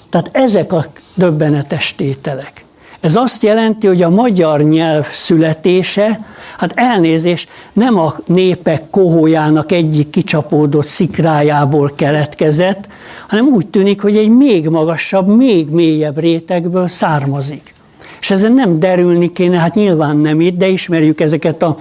[0.09, 0.85] Tehát ezek a
[1.15, 2.65] döbbenetes tételek.
[3.01, 6.21] Ez azt jelenti, hogy a magyar nyelv születése,
[6.57, 12.87] hát elnézés, nem a népek kohójának egyik kicsapódott szikrájából keletkezett,
[13.29, 17.75] hanem úgy tűnik, hogy egy még magasabb, még mélyebb rétegből származik.
[18.21, 21.77] És ezen nem derülni kéne, hát nyilván nem itt, de ismerjük ezeket a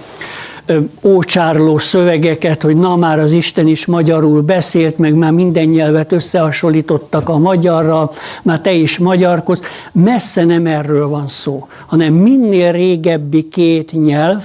[1.02, 7.28] ócsárló szövegeket, hogy na már az Isten is magyarul beszélt, meg már minden nyelvet összehasonlítottak
[7.28, 8.10] a magyarra,
[8.42, 9.60] már te is magyarkodsz.
[9.92, 14.42] Messze nem erről van szó, hanem minél régebbi két nyelv,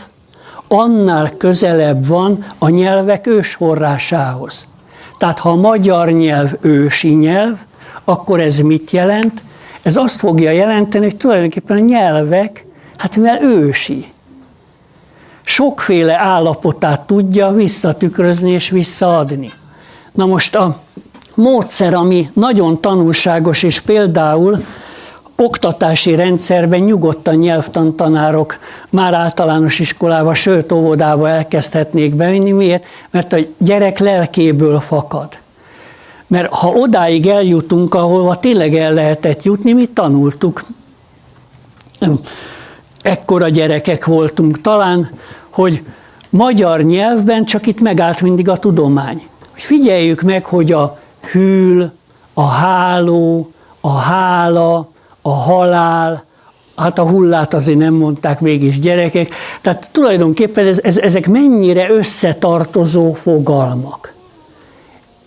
[0.68, 4.66] annál közelebb van a nyelvek ősforrásához.
[5.18, 7.58] Tehát ha a magyar nyelv ősi nyelv,
[8.04, 9.42] akkor ez mit jelent?
[9.82, 12.66] Ez azt fogja jelenteni, hogy tulajdonképpen a nyelvek,
[12.98, 14.13] hát mivel ősi,
[15.44, 19.52] sokféle állapotát tudja visszatükrözni és visszaadni.
[20.12, 20.76] Na most a
[21.36, 24.64] módszer, ami nagyon tanulságos, és például
[25.36, 28.58] oktatási rendszerben nyugodtan nyelvtantanárok
[28.90, 32.52] már általános iskolába, sőt óvodába elkezdhetnék bevinni.
[32.52, 32.86] Miért?
[33.12, 35.28] Mert a gyerek lelkéből fakad.
[36.28, 40.64] Mert ha odáig eljutunk, ahova tényleg el lehetett jutni, mi tanultuk
[43.04, 45.10] ekkora gyerekek voltunk talán,
[45.50, 45.84] hogy
[46.30, 49.28] magyar nyelvben csak itt megállt mindig a tudomány.
[49.52, 51.00] Hogy figyeljük meg, hogy a
[51.32, 51.92] hűl,
[52.34, 54.90] a háló, a hála,
[55.22, 56.24] a halál,
[56.76, 63.14] hát a hullát azért nem mondták mégis gyerekek, tehát tulajdonképpen ez, ez, ezek mennyire összetartozó
[63.14, 64.14] fogalmak.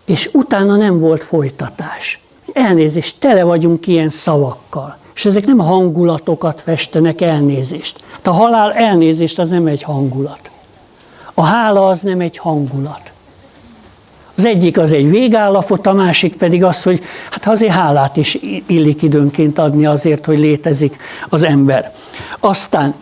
[0.05, 2.21] És utána nem volt folytatás.
[2.53, 8.00] Elnézést, tele vagyunk ilyen szavakkal és ezek nem hangulatokat festenek elnézést.
[8.11, 10.50] Hát a halál elnézést az nem egy hangulat.
[11.35, 13.12] A hála az nem egy hangulat.
[14.37, 19.02] Az egyik az egy végállapot, a másik pedig az, hogy hát azért hálát is illik
[19.02, 20.96] időnként adni azért, hogy létezik
[21.29, 21.94] az ember.
[22.40, 22.94] Aztán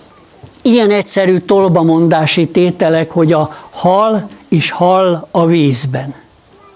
[0.63, 6.15] ilyen egyszerű tolbamondási tételek, hogy a hal is hal a vízben.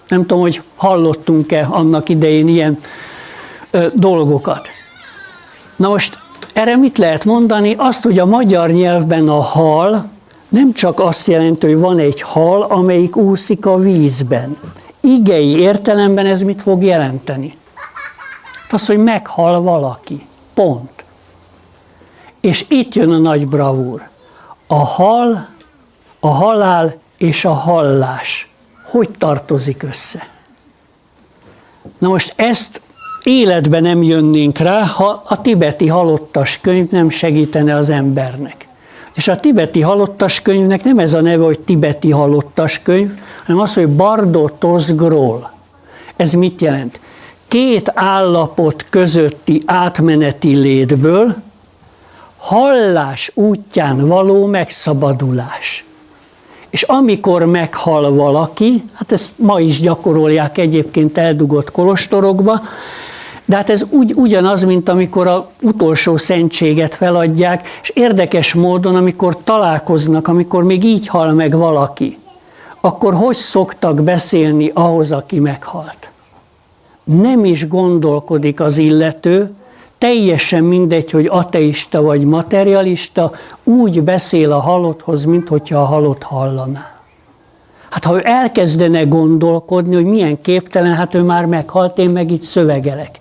[0.07, 2.79] Nem tudom, hogy hallottunk-e annak idején ilyen
[3.71, 4.69] ö, dolgokat.
[5.79, 6.17] Na most
[6.53, 7.75] erre mit lehet mondani?
[7.77, 10.09] Azt, hogy a magyar nyelvben a hal
[10.49, 14.57] nem csak azt jelenti, hogy van egy hal, amelyik úszik a vízben.
[14.99, 17.57] Igei értelemben ez mit fog jelenteni?
[18.69, 20.25] Az, hogy meghal valaki.
[20.53, 21.03] Pont.
[22.39, 24.07] És itt jön a nagy bravúr.
[24.67, 25.47] A hal,
[26.19, 28.51] a halál és a hallás.
[28.91, 30.27] Hogy tartozik össze?
[31.97, 32.81] Na most ezt
[33.23, 38.67] életben nem jönnénk rá, ha a tibeti halottas könyv nem segítene az embernek.
[39.15, 43.11] És a tibeti halottas könyvnek nem ez a neve, hogy tibeti halottas könyv,
[43.45, 45.51] hanem az, hogy Bardo Tozgról.
[46.15, 46.99] Ez mit jelent?
[47.47, 51.35] Két állapot közötti átmeneti létből
[52.37, 55.83] hallás útján való megszabadulás.
[56.69, 62.61] és amikor meghal valaki, hát ezt ma is gyakorolják egyébként eldugott kolostorokba,
[63.49, 69.43] de hát ez úgy, ugyanaz, mint amikor a utolsó szentséget feladják, és érdekes módon, amikor
[69.43, 72.17] találkoznak, amikor még így hal meg valaki,
[72.81, 76.09] akkor hogy szoktak beszélni ahhoz, aki meghalt?
[77.03, 79.53] Nem is gondolkodik az illető,
[79.97, 83.31] teljesen mindegy, hogy ateista vagy materialista,
[83.63, 86.99] úgy beszél a halotthoz, mint hogyha a halott hallaná.
[87.89, 92.41] Hát ha ő elkezdene gondolkodni, hogy milyen képtelen, hát ő már meghalt, én meg itt
[92.41, 93.19] szövegelek.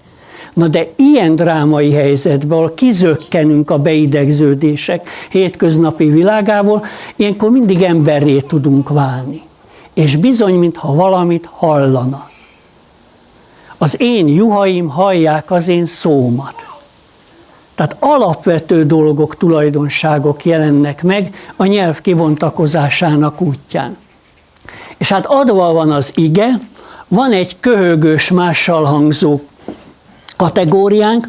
[0.52, 6.84] Na de ilyen drámai helyzetből kizökkenünk a beidegződések hétköznapi világából,
[7.16, 9.42] ilyenkor mindig emberré tudunk válni.
[9.94, 12.28] És bizony, mintha valamit hallana.
[13.78, 16.54] Az én juhaim hallják az én szómat.
[17.74, 23.96] Tehát alapvető dolgok, tulajdonságok jelennek meg a nyelv kivontakozásának útján.
[24.96, 26.48] És hát adva van az ige,
[27.08, 29.40] van egy köhögős mással hangzó
[30.38, 31.28] kategóriánk,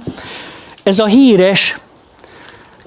[0.83, 1.79] ez a híres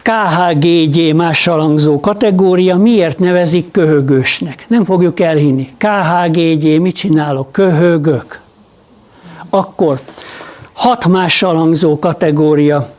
[0.02, 4.64] KHGG mással hangzó kategória, miért nevezik köhögősnek?
[4.68, 5.74] Nem fogjuk elhinni.
[5.78, 7.52] KHGG, mit csinálok?
[7.52, 8.40] Köhögök.
[9.50, 10.00] Akkor
[10.72, 12.92] hat mással hangzó kategória,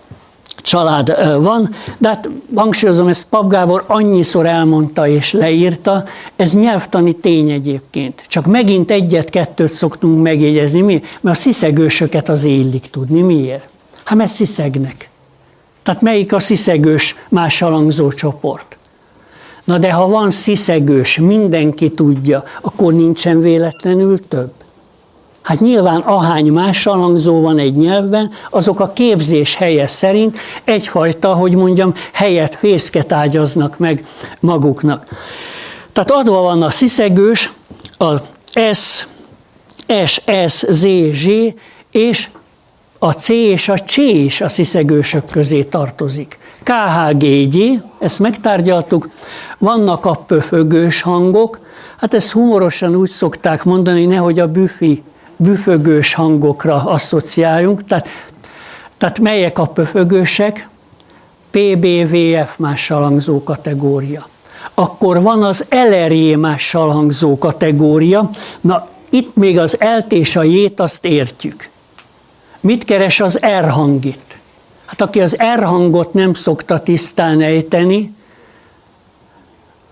[0.64, 6.04] család van, de hát hangsúlyozom, ezt Pap Gábor annyiszor elmondta és leírta,
[6.36, 8.24] ez nyelvtani tény egyébként.
[8.28, 11.02] Csak megint egyet-kettőt szoktunk megjegyezni, mi?
[11.22, 13.22] mert a sziszegősöket az illik tudni.
[13.22, 13.70] Miért?
[14.04, 15.10] Hát mert sziszegnek.
[15.84, 18.78] Tehát melyik a sziszegős más hangzó csoport?
[19.64, 24.52] Na de ha van sziszegős, mindenki tudja, akkor nincsen véletlenül több.
[25.44, 31.56] Hát nyilván ahány más hangzó van egy nyelvben, azok a képzés helye szerint egyfajta, hogy
[31.56, 34.06] mondjam, helyet, fészket ágyaznak meg
[34.40, 35.06] maguknak.
[35.94, 37.54] Tehát adva van a sziszegős,
[37.98, 38.16] a
[38.74, 39.06] S,
[40.06, 41.28] S, S, Z, Z,
[41.92, 42.28] és
[43.00, 46.38] a C és a C is a sziszegősök közé tartozik.
[46.64, 49.10] KHGG, ezt megtárgyaltuk,
[49.58, 51.60] vannak a pöfögős hangok,
[51.98, 55.04] hát ezt humorosan úgy szokták mondani, nehogy a büfi
[55.44, 57.86] büfögős hangokra asszociáljunk.
[57.86, 58.08] Tehát,
[58.98, 60.68] tehát melyek a pöfögősek?
[61.52, 64.28] PBVF mással hangzó kategória.
[64.74, 68.30] Akkor van az LRJ mással hangzó kategória.
[68.62, 71.70] Na, itt még az elt és a jét azt értjük.
[72.60, 74.36] Mit keres az R hang itt?
[74.86, 78.16] Hát aki az R hangot nem szokta tisztán ejteni,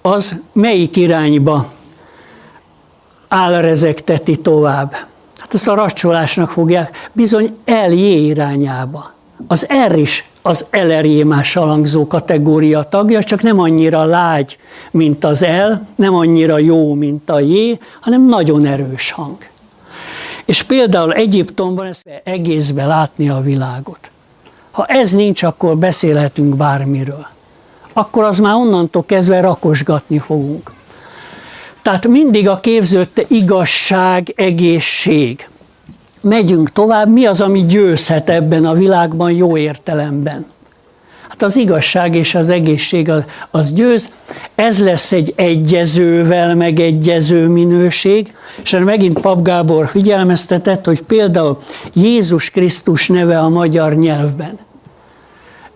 [0.01, 1.71] az melyik irányba
[3.27, 4.95] állrezekteti tovább?
[5.41, 9.11] Hát ezt a racsolásnak fogják bizony LJ irányába.
[9.47, 14.57] Az R is az LRJ más alangzó kategória tagja, csak nem annyira lágy,
[14.91, 19.37] mint az L, nem annyira jó, mint a J, hanem nagyon erős hang.
[20.45, 24.11] És például Egyiptomban ezt egészbe látni a világot.
[24.71, 27.27] Ha ez nincs, akkor beszélhetünk bármiről.
[27.93, 30.71] Akkor az már onnantól kezdve rakosgatni fogunk.
[31.81, 35.47] Tehát mindig a képzőtte igazság, egészség.
[36.21, 40.45] Megyünk tovább, mi az, ami győzhet ebben a világban jó értelemben?
[41.29, 44.09] Hát az igazság és az egészség az, az győz,
[44.55, 51.57] ez lesz egy egyezővel megegyező minőség, és megint Pap Gábor figyelmeztetett, hogy például
[51.93, 54.59] Jézus Krisztus neve a magyar nyelvben–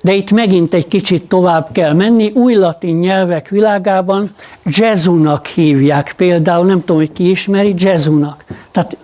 [0.06, 2.32] de itt megint egy kicsit tovább kell menni.
[2.34, 4.30] Új latin nyelvek világában
[4.66, 8.46] Jezunak hívják például, nem tudom, hogy ki ismeri, Jezunak.
[8.72, 8.98] Tehát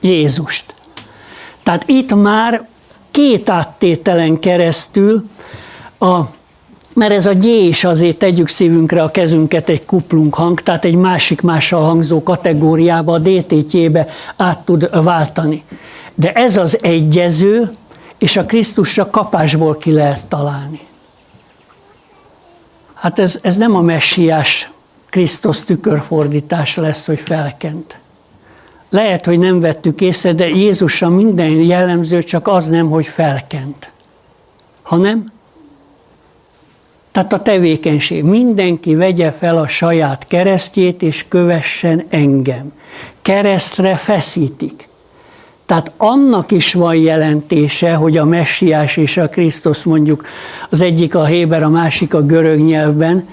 [0.00, 0.74] Jézust.
[1.62, 2.66] Tehát itt már
[3.10, 5.24] két áttételen keresztül
[5.98, 6.20] a
[6.94, 10.94] mert ez a G is azért tegyük szívünkre a kezünket egy kuplunk hang, tehát egy
[10.94, 14.06] másik mással hangzó kategóriába, a DT-tjébe
[14.36, 15.64] át tud váltani.
[16.14, 17.70] De ez az egyező,
[18.18, 20.80] és a Krisztusra kapásból ki lehet találni.
[22.94, 24.70] Hát ez, ez nem a messiás
[25.08, 27.98] Krisztus tükörfordítás lesz, hogy felkent.
[28.90, 33.90] Lehet, hogy nem vettük észre, de Jézusra minden jellemző, csak az nem, hogy felkent.
[34.82, 35.32] Hanem,
[37.12, 38.24] tehát a tevékenység.
[38.24, 42.72] Mindenki vegye fel a saját keresztjét, és kövessen engem.
[43.22, 44.87] Keresztre feszítik.
[45.68, 50.26] Tehát annak is van jelentése, hogy a messiás és a Krisztus mondjuk
[50.70, 53.28] az egyik a héber, a másik a görög nyelvben,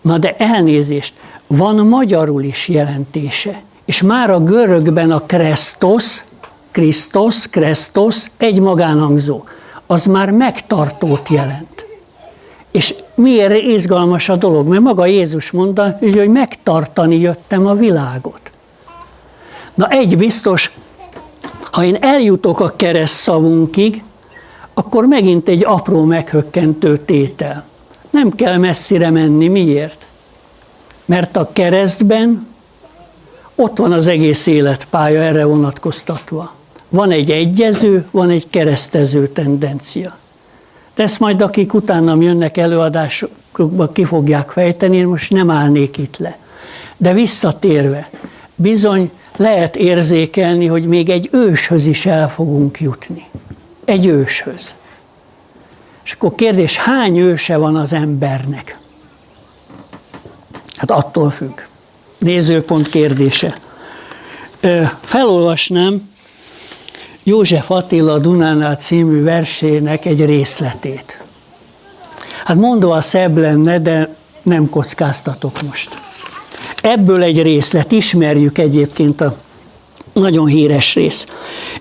[0.00, 1.14] na de elnézést,
[1.46, 3.62] van magyarul is jelentése.
[3.84, 6.24] És már a görögben a Kresztos,
[6.70, 9.44] Krisztos, Kresztos egy magánhangzó,
[9.86, 11.86] az már megtartót jelent.
[12.70, 14.68] És miért izgalmas a dolog?
[14.68, 18.50] Mert maga Jézus mondta, hogy megtartani jöttem a világot.
[19.74, 20.72] Na egy biztos,
[21.72, 24.02] ha én eljutok a kereszt szavunkig,
[24.74, 27.64] akkor megint egy apró meghökkentő tétel.
[28.10, 29.48] Nem kell messzire menni.
[29.48, 30.06] Miért?
[31.04, 32.46] Mert a keresztben
[33.54, 36.52] ott van az egész életpálya erre vonatkoztatva.
[36.88, 40.16] Van egy egyező, van egy keresztező tendencia.
[40.94, 46.16] De ezt majd akik utánam jönnek előadásokba ki fogják fejteni, én most nem állnék itt
[46.16, 46.38] le.
[46.96, 48.10] De visszatérve,
[48.54, 53.24] bizony lehet érzékelni, hogy még egy őshöz is el fogunk jutni.
[53.84, 54.74] Egy őshöz.
[56.04, 58.78] És akkor kérdés, hány őse van az embernek?
[60.76, 61.60] Hát attól függ.
[62.18, 63.58] Nézőpont kérdése.
[65.02, 66.10] Felolvasnám
[67.22, 71.22] József Attila Dunánál című versének egy részletét.
[72.44, 76.00] Hát mondva szebb lenne, de nem kockáztatok most.
[76.82, 79.36] Ebből egy részlet, ismerjük egyébként a
[80.12, 81.26] nagyon híres rész.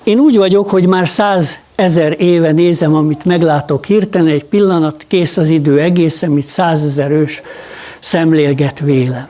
[0.04, 5.38] Én úgy vagyok, hogy már száz ezer éve nézem, amit meglátok hirtelen, egy pillanat, kész
[5.38, 7.41] az idő egészen, amit százezer ős
[7.99, 9.28] szemlélget vélem.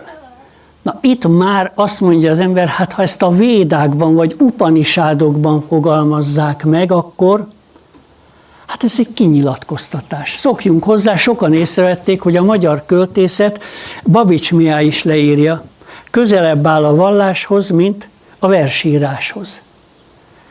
[0.82, 6.66] Na itt már azt mondja az ember, hát ha ezt a védákban vagy upanisádokban fogalmazzák
[6.66, 7.48] meg, akkor
[8.72, 10.34] hát ez egy kinyilatkoztatás.
[10.34, 13.64] Szokjunk hozzá, sokan észrevették, hogy a magyar költészet,
[14.04, 15.64] Babics Miá is leírja,
[16.12, 18.08] közelebb áll a valláshoz, mint
[18.40, 19.62] a versíráshoz.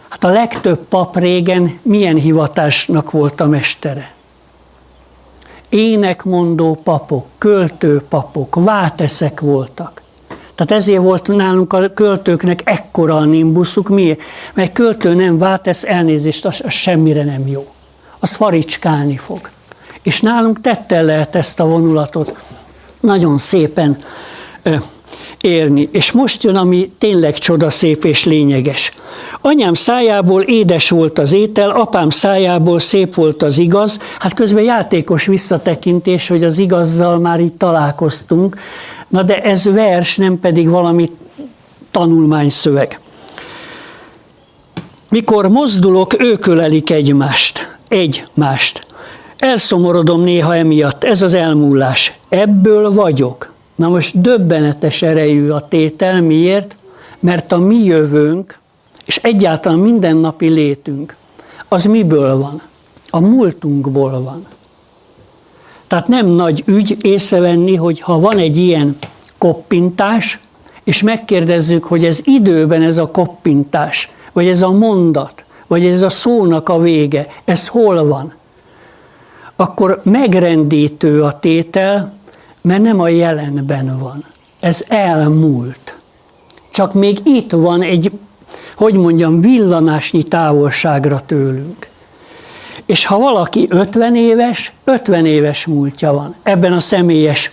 [0.08, 4.12] Hát a legtöbb pap régen milyen hivatásnak volt a mestere?
[5.68, 10.02] Énekmondó papok, költő papok, váteszek voltak.
[10.54, 13.88] Tehát ezért volt nálunk a költőknek ekkora a nimbuszuk.
[13.88, 14.20] Miért?
[14.54, 17.66] Mert költő nem vátesz, elnézést, az, az semmire nem jó.
[18.20, 19.50] Az faricskálni fog.
[20.02, 22.38] És nálunk tettel lehet ezt a vonulatot
[23.00, 23.96] nagyon szépen
[24.62, 24.74] ö,
[25.40, 25.88] érni.
[25.92, 28.90] És most jön, ami tényleg csodaszép és lényeges.
[29.40, 34.00] Anyám szájából édes volt az étel, apám szájából szép volt az igaz.
[34.18, 38.56] Hát közben játékos visszatekintés, hogy az igazzal már itt találkoztunk,
[39.10, 41.10] Na de ez vers, nem pedig valami
[41.90, 43.00] tanulmányszöveg.
[45.08, 48.86] Mikor mozdulok, ők ölelik egymást, egymást.
[49.38, 52.12] Elszomorodom néha emiatt, ez az elmúlás.
[52.28, 53.52] Ebből vagyok.
[53.74, 56.74] Na most döbbenetes erejű a tétel, miért?
[57.18, 58.58] Mert a mi jövőnk,
[59.06, 61.16] és egyáltalán mindennapi létünk,
[61.68, 62.62] az miből van?
[63.10, 64.46] A múltunkból van.
[65.86, 68.96] Tehát nem nagy ügy észrevenni, hogy ha van egy ilyen
[69.38, 70.38] koppintás,
[70.84, 76.08] és megkérdezzük, hogy ez időben ez a koppintás, vagy ez a mondat, vagy ez a
[76.08, 78.34] szónak a vége, ez hol van,
[79.56, 82.12] akkor megrendítő a tétel,
[82.60, 84.24] mert nem a jelenben van.
[84.60, 85.96] Ez elmúlt.
[86.70, 88.10] Csak még itt van egy,
[88.76, 91.88] hogy mondjam, villanásnyi távolságra tőlünk.
[92.86, 97.50] És ha valaki 50 éves, 50 éves múltja van ebben a személyes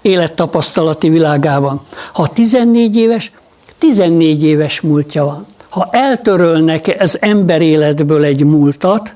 [0.00, 1.80] élettapasztalati világában.
[2.12, 3.30] Ha 14 éves,
[3.78, 5.46] 14 éves múltja van.
[5.72, 9.12] Ha eltörölnek az ember életből egy múltat,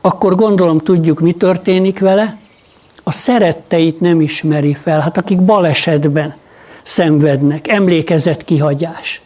[0.00, 2.38] akkor gondolom tudjuk, mi történik vele.
[3.02, 6.34] A szeretteit nem ismeri fel, hát akik balesetben
[6.82, 9.20] szenvednek, emlékezett kihagyás.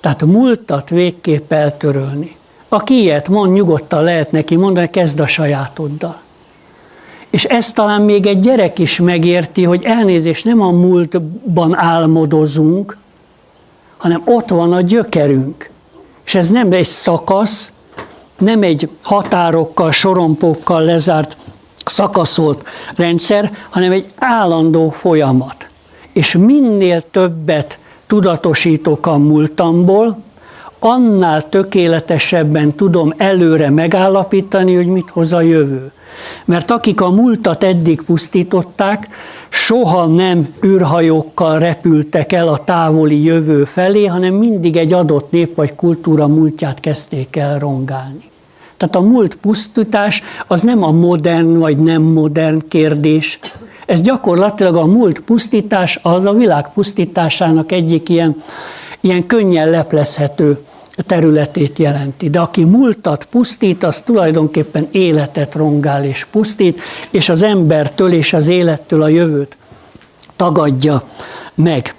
[0.00, 2.36] Tehát múltat végképp eltörölni.
[2.68, 6.20] Aki ilyet mond, nyugodtan lehet neki mondani, kezd a sajátoddal.
[7.30, 13.00] És ezt talán még egy gyerek is megérti, hogy elnézés nem a múltban álmodozunk,
[14.02, 15.70] hanem ott van a gyökerünk.
[16.24, 17.72] És ez nem egy szakasz,
[18.38, 21.36] nem egy határokkal, sorompókkal lezárt,
[21.84, 25.68] szakaszolt rendszer, hanem egy állandó folyamat.
[26.12, 30.22] És minél többet tudatosítok a múltamból,
[30.78, 35.92] annál tökéletesebben tudom előre megállapítani, hogy mit hoz a jövő.
[36.44, 39.08] Mert akik a múltat eddig pusztították,
[39.48, 45.74] soha nem űrhajókkal repültek el a távoli jövő felé, hanem mindig egy adott nép vagy
[45.74, 48.30] kultúra múltját kezdték el rongálni.
[48.76, 53.38] Tehát a múlt pusztítás az nem a modern vagy nem modern kérdés.
[53.86, 58.42] Ez gyakorlatilag a múlt pusztítás az a világ pusztításának egyik ilyen,
[59.00, 60.58] ilyen könnyen leplezhető
[61.06, 62.30] területét jelenti.
[62.30, 66.80] De aki múltat pusztít, az tulajdonképpen életet rongál és pusztít,
[67.10, 69.56] és az embertől és az élettől a jövőt
[70.36, 71.02] tagadja
[71.54, 71.94] meg.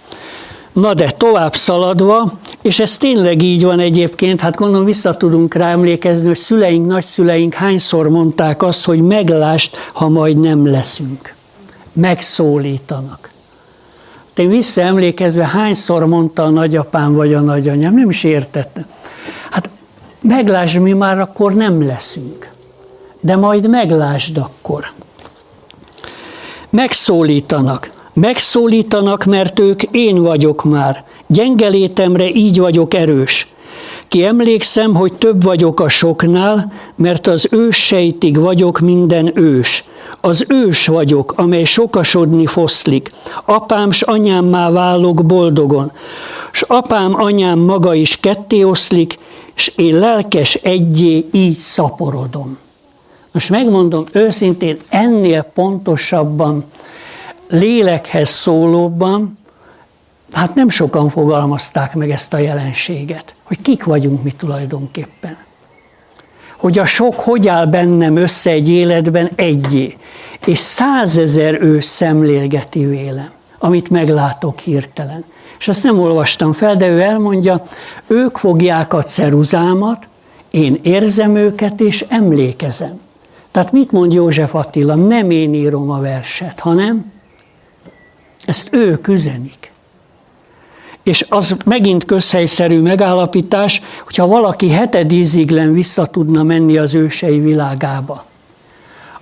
[0.73, 5.69] Na de tovább szaladva, és ez tényleg így van egyébként, hát gondolom vissza tudunk rá
[5.69, 11.33] emlékezni, hogy szüleink, nagyszüleink hányszor mondták azt, hogy meglást, ha majd nem leszünk.
[11.93, 13.32] Megszólítanak.
[14.35, 18.85] Én visszaemlékezve hányszor mondta a nagyapám vagy a nagyanyám, nem is értettem.
[19.51, 19.69] Hát
[20.21, 22.49] meglásd, mi már akkor nem leszünk.
[23.19, 24.85] De majd meglásd akkor.
[26.69, 27.89] Megszólítanak.
[28.13, 31.03] Megszólítanak, mert ők én vagyok már.
[31.27, 33.52] Gyengelétemre így vagyok erős.
[34.13, 39.83] Ki emlékszem, hogy több vagyok a soknál, mert az ős sejtig vagyok minden ős.
[40.21, 43.11] Az ős vagyok, amely sokasodni foszlik.
[43.45, 45.91] Apám s anyámmá válok boldogon.
[46.51, 49.19] S apám anyám maga is ketté oszlik,
[49.55, 52.57] és én lelkes egyé így szaporodom.
[53.31, 56.63] Most megmondom őszintén, ennél pontosabban,
[57.49, 59.37] lélekhez szólóbban,
[60.33, 65.37] hát nem sokan fogalmazták meg ezt a jelenséget, hogy kik vagyunk mi tulajdonképpen.
[66.57, 69.97] Hogy a sok hogy áll bennem össze egy életben egyé,
[70.45, 75.23] és százezer ő szemlélgeti vélem, amit meglátok hirtelen.
[75.59, 77.65] És ezt nem olvastam fel, de ő elmondja,
[78.07, 80.07] ők fogják a ceruzámat,
[80.51, 82.99] én érzem őket és emlékezem.
[83.51, 84.95] Tehát mit mond József Attila?
[84.95, 87.11] Nem én írom a verset, hanem
[88.45, 89.72] ezt ők üzenik.
[91.03, 98.25] És az megint közhelyszerű megállapítás, hogyha valaki hetedíziglen vissza tudna menni az ősei világába,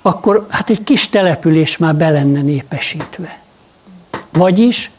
[0.01, 3.39] akkor hát egy kis település már be lenne népesítve.
[4.31, 4.91] Vagyis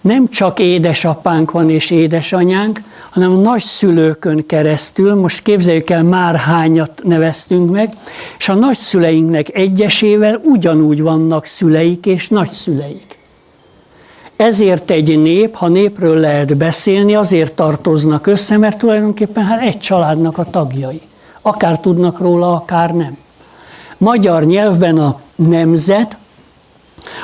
[0.00, 7.00] nem csak édesapánk van és édesanyánk, hanem a nagyszülőkön keresztül, most képzeljük el, már hányat
[7.04, 7.92] neveztünk meg,
[8.38, 13.18] és a nagyszüleinknek egyesével ugyanúgy vannak szüleik és nagyszüleik.
[14.36, 20.38] Ezért egy nép, ha népről lehet beszélni, azért tartoznak össze, mert tulajdonképpen hát egy családnak
[20.38, 21.00] a tagjai.
[21.42, 23.16] Akár tudnak róla, akár nem.
[23.98, 26.16] Magyar nyelvben a nemzet,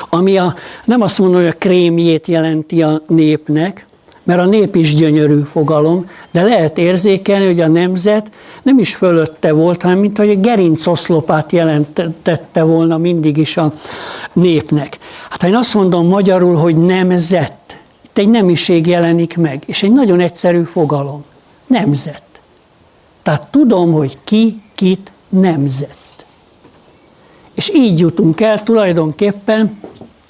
[0.09, 0.55] ami a,
[0.85, 3.85] nem azt mondom, hogy a krémjét jelenti a népnek,
[4.31, 8.31] mert a nép is gyönyörű fogalom, de lehet érzékelni, hogy a nemzet
[8.63, 13.73] nem is fölötte volt, hanem mint hogy a gerincoszlopát jelentette volna mindig is a
[14.33, 14.97] népnek.
[15.29, 19.91] Hát ha én azt mondom magyarul, hogy nemzet, itt egy nemiség jelenik meg, és egy
[19.91, 21.23] nagyon egyszerű fogalom.
[21.67, 22.23] Nemzet.
[23.21, 25.97] Tehát tudom, hogy ki, kit nemzet.
[27.53, 29.79] És így jutunk el tulajdonképpen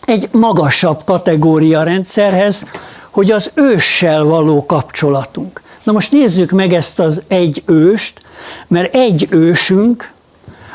[0.06, 2.66] egy magasabb kategória rendszerhez,
[3.12, 5.62] hogy az őssel való kapcsolatunk.
[5.84, 8.22] Na most nézzük meg ezt az egy őst,
[8.68, 10.12] mert egy ősünk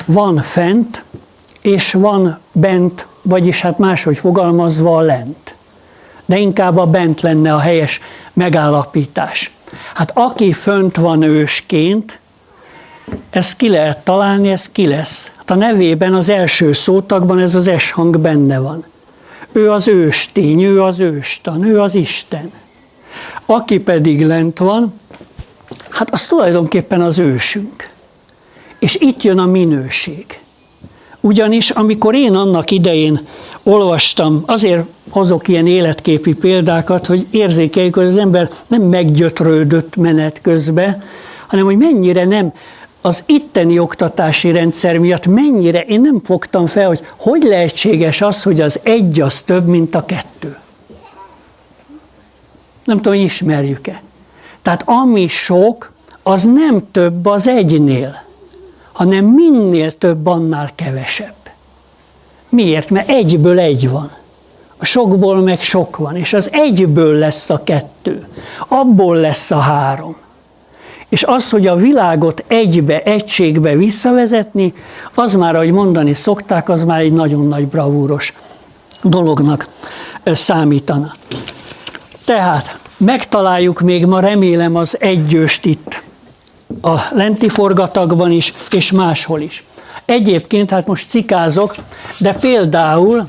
[0.06, 1.02] van fent,
[1.60, 5.54] és van bent, vagyis hát máshogy fogalmazva a lent.
[6.24, 8.00] De inkább a bent lenne a helyes
[8.32, 9.54] megállapítás.
[9.94, 12.18] Hát aki fönt van ősként,
[13.30, 15.30] ezt ki lehet találni, ez ki lesz.
[15.36, 18.84] Hát a nevében az első szótagban ez az S hang benne van.
[19.52, 22.52] Ő az őstény, ő az őstan, ő az Isten.
[23.46, 24.94] Aki pedig lent van,
[25.90, 27.90] hát az tulajdonképpen az ősünk.
[28.78, 30.26] És itt jön a minőség.
[31.20, 33.20] Ugyanis amikor én annak idején
[33.62, 41.02] olvastam, azért hozok ilyen életképi példákat, hogy érzékeljük, hogy az ember nem meggyötrődött menet közben,
[41.46, 42.52] hanem hogy mennyire nem
[43.06, 48.60] az itteni oktatási rendszer miatt mennyire én nem fogtam fel, hogy hogy lehetséges az, hogy
[48.60, 50.58] az egy az több, mint a kettő.
[52.84, 54.02] Nem tudom, ismerjük-e.
[54.62, 55.92] Tehát ami sok,
[56.22, 58.22] az nem több az egynél,
[58.92, 61.34] hanem minél több, annál kevesebb.
[62.48, 62.90] Miért?
[62.90, 64.10] Mert egyből egy van.
[64.76, 68.26] A sokból meg sok van, és az egyből lesz a kettő.
[68.68, 70.16] Abból lesz a három.
[71.08, 74.74] És az, hogy a világot egybe, egységbe visszavezetni,
[75.14, 78.32] az már, ahogy mondani szokták, az már egy nagyon nagy bravúros
[79.02, 79.68] dolognak
[80.24, 81.12] számítana.
[82.24, 86.02] Tehát megtaláljuk még ma remélem az egyőst itt
[86.82, 89.64] a lenti forgatagban is, és máshol is.
[90.04, 91.74] Egyébként, hát most cikázok,
[92.18, 93.26] de például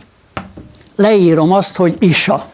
[0.96, 2.46] leírom azt, hogy Isa.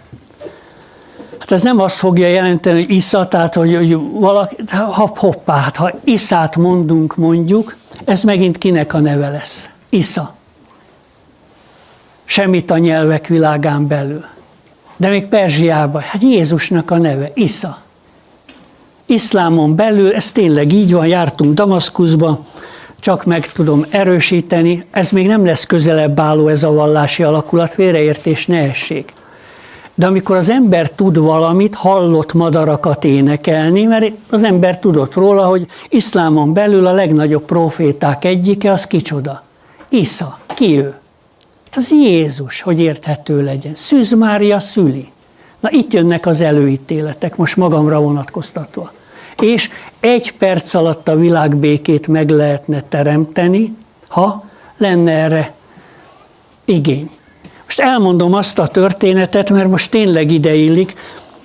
[1.44, 5.92] Hát ez nem azt fogja jelenteni, hogy isza, tehát hogy, valaki, hopp, hoppá, hát ha
[6.04, 7.76] iszát mondunk mondjuk,
[8.06, 9.70] ez megint kinek a neve lesz?
[9.90, 10.36] Isza.
[12.26, 14.26] Semmit a nyelvek világán belül.
[14.98, 17.82] De még Perzsiában, hát Jézusnak a neve, Isza.
[19.06, 22.46] Iszlámon belül, ez tényleg így van, jártunk Damaszkuszba,
[23.00, 28.46] csak meg tudom erősíteni, ez még nem lesz közelebb álló ez a vallási alakulat, félreértés
[28.46, 29.14] ne essék
[29.96, 35.66] De amikor az ember tud valamit, hallott madarakat énekelni, mert az ember tudott róla, hogy
[35.90, 39.44] iszlámon belül a legnagyobb proféták egyike, az kicsoda?
[39.90, 40.40] Isza.
[40.56, 40.96] Ki ő?
[41.66, 43.76] Hát az Jézus, hogy érthető legyen.
[43.76, 45.12] Szűz Mária szüli.
[45.60, 48.92] Na itt jönnek az előítéletek, most magamra vonatkoztatva.
[49.40, 49.70] És
[50.00, 53.74] egy perc alatt a világbékét meg lehetne teremteni,
[54.08, 54.44] ha
[54.78, 55.54] lenne erre
[56.66, 57.10] igény.
[57.76, 60.94] Most elmondom azt a történetet, mert most tényleg ideillik,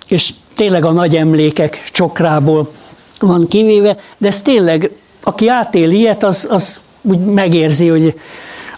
[0.08, 2.72] és tényleg a nagy emlékek csokrából
[3.20, 4.90] van kivéve, de ez tényleg,
[5.22, 8.20] aki átél ilyet, az, az úgy megérzi, hogy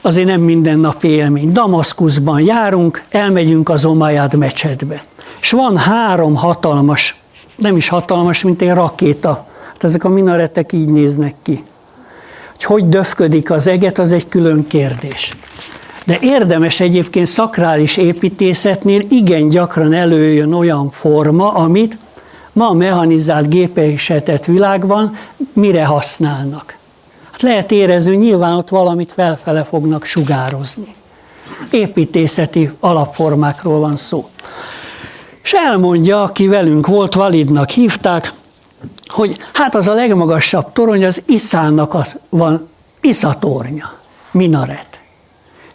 [0.01, 1.53] azért nem mindennapi élmény.
[1.53, 5.05] Damaszkuszban járunk, elmegyünk az Omájád mecsetbe.
[5.41, 7.21] És van három hatalmas,
[7.57, 9.47] nem is hatalmas, mint egy rakéta.
[9.67, 11.63] Hát ezek a minaretek így néznek ki.
[12.51, 15.37] Hogy hogy döfködik az eget, az egy külön kérdés.
[16.05, 21.99] De érdemes egyébként szakrális építészetnél igen gyakran előjön olyan forma, amit
[22.53, 25.17] ma a mechanizált gépesetett világban
[25.53, 26.77] mire használnak.
[27.31, 30.95] Hát lehet érezni, hogy nyilván ott valamit felfele fognak sugározni.
[31.71, 34.29] Építészeti alapformákról van szó.
[35.43, 38.33] És elmondja, aki velünk volt, validnak hívták,
[39.07, 41.97] hogy hát az a legmagasabb torony az Iszának
[42.29, 42.69] van,
[43.01, 43.93] Iszatornya,
[44.31, 44.90] minaret.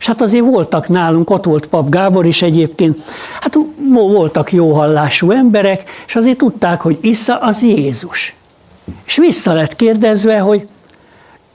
[0.06, 3.04] És hát azért voltak nálunk, ott volt Pap Gábor is egyébként,
[3.40, 3.58] hát
[3.90, 8.36] voltak jó hallású emberek, és azért tudták, hogy Issa az Jézus.
[9.06, 10.68] És vissza lett kérdezve, hogy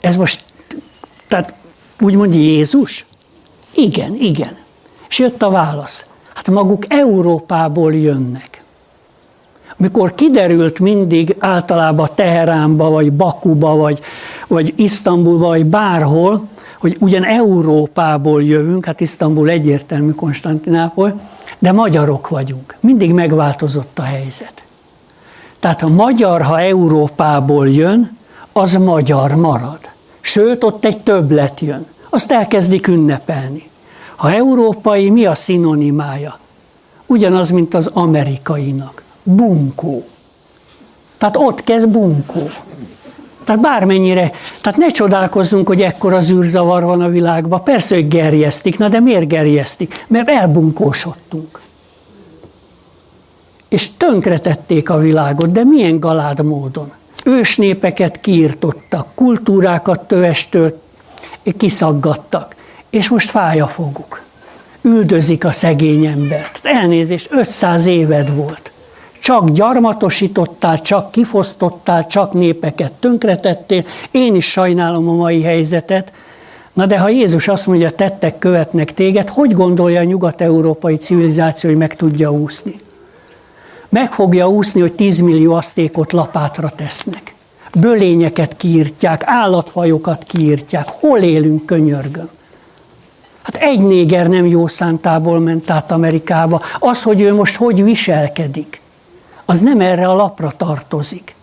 [0.00, 0.44] ez most,
[1.28, 1.52] tehát
[2.00, 3.06] úgymond Jézus?
[3.74, 4.56] Igen, igen.
[5.08, 6.04] És jött a válasz.
[6.34, 8.62] Hát maguk Európából jönnek.
[9.76, 14.00] Mikor kiderült mindig általában Teheránba, vagy Bakuba, vagy,
[14.48, 16.48] vagy Isztambulba, vagy bárhol,
[16.80, 21.12] hogy ugyan Európából jövünk, hát Isztambul egyértelmű Konstantinápoly,
[21.58, 22.76] de magyarok vagyunk.
[22.80, 24.62] Mindig megváltozott a helyzet.
[25.58, 28.16] Tehát a magyar, ha Európából jön,
[28.52, 29.78] az magyar marad.
[30.20, 31.86] Sőt, ott egy többlet jön.
[32.10, 33.70] Azt elkezdik ünnepelni.
[34.16, 36.38] Ha európai, mi a szinonimája?
[37.06, 39.02] Ugyanaz, mint az amerikainak.
[39.22, 40.04] Bunkó.
[41.18, 42.50] Tehát ott kezd bunkó.
[43.44, 47.62] Tehát bármennyire, tehát ne csodálkozzunk, hogy ekkora zűrzavar van a világban.
[47.62, 50.04] Persze, hogy gerjesztik, na de miért gerjesztik?
[50.08, 51.60] Mert elbunkósodtunk.
[53.68, 56.92] És tönkretették a világot, de milyen galád módon.
[57.24, 60.80] Ősnépeket kiirtottak, kultúrákat tövestől
[61.56, 62.54] kiszaggattak,
[62.90, 64.20] és most fáj a foguk.
[64.82, 66.60] Üldözik a szegény embert.
[66.62, 68.69] Elnézést, 500 éved volt
[69.20, 73.84] csak gyarmatosítottál, csak kifosztottál, csak népeket tönkretettél.
[74.10, 76.12] Én is sajnálom a mai helyzetet.
[76.72, 81.78] Na de ha Jézus azt mondja, tettek követnek téged, hogy gondolja a nyugat-európai civilizáció, hogy
[81.78, 82.80] meg tudja úszni?
[83.88, 87.34] Meg fogja úszni, hogy 10 millió asztékot lapátra tesznek.
[87.74, 90.88] Bölényeket kiírtják, állatfajokat kiírtják.
[90.88, 92.28] Hol élünk, könyörgöm?
[93.42, 96.62] Hát egy néger nem jó szántából ment át Amerikába.
[96.78, 98.80] Az, hogy ő most hogy viselkedik
[99.50, 101.34] az nem erre a lapra tartozik.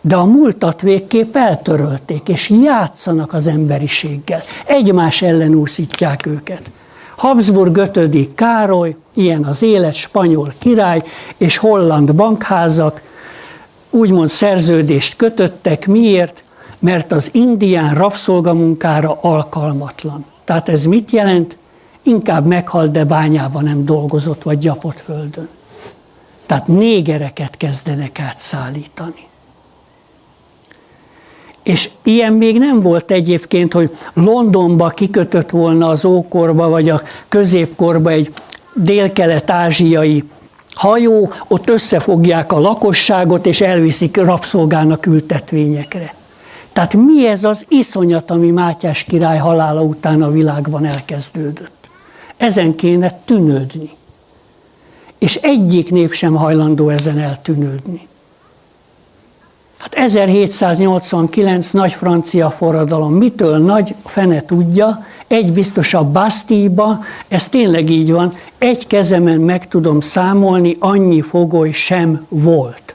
[0.00, 4.42] De a múltat végképp eltörölték, és játszanak az emberiséggel.
[4.66, 6.62] Egymás ellen úszítják őket.
[7.16, 8.34] Habsburg 5.
[8.34, 11.02] Károly, ilyen az élet, spanyol király
[11.36, 13.02] és holland bankházak
[13.90, 15.86] úgymond szerződést kötöttek.
[15.86, 16.42] Miért?
[16.78, 20.24] Mert az indián rabszolgamunkára alkalmatlan.
[20.44, 21.56] Tehát ez mit jelent?
[22.02, 25.48] Inkább meghalt, de bányában nem dolgozott, vagy gyapott földön.
[26.46, 29.26] Tehát négereket kezdenek átszállítani.
[31.62, 38.10] És ilyen még nem volt egyébként, hogy Londonba kikötött volna az ókorba, vagy a középkorba
[38.10, 38.32] egy
[38.74, 40.24] délkelet-ázsiai
[40.74, 46.14] hajó, ott összefogják a lakosságot, és elviszik rabszolgának ültetvényekre.
[46.72, 51.88] Tehát mi ez az iszonyat, ami Mátyás király halála után a világban elkezdődött?
[52.36, 53.90] Ezen kéne tűnődni
[55.18, 58.08] és egyik nép sem hajlandó ezen eltűnődni.
[59.78, 67.90] Hát 1789 nagy francia forradalom, mitől nagy, fene tudja, egy biztos a Bastille-ba, ez tényleg
[67.90, 72.94] így van, egy kezemen meg tudom számolni, annyi fogoly sem volt.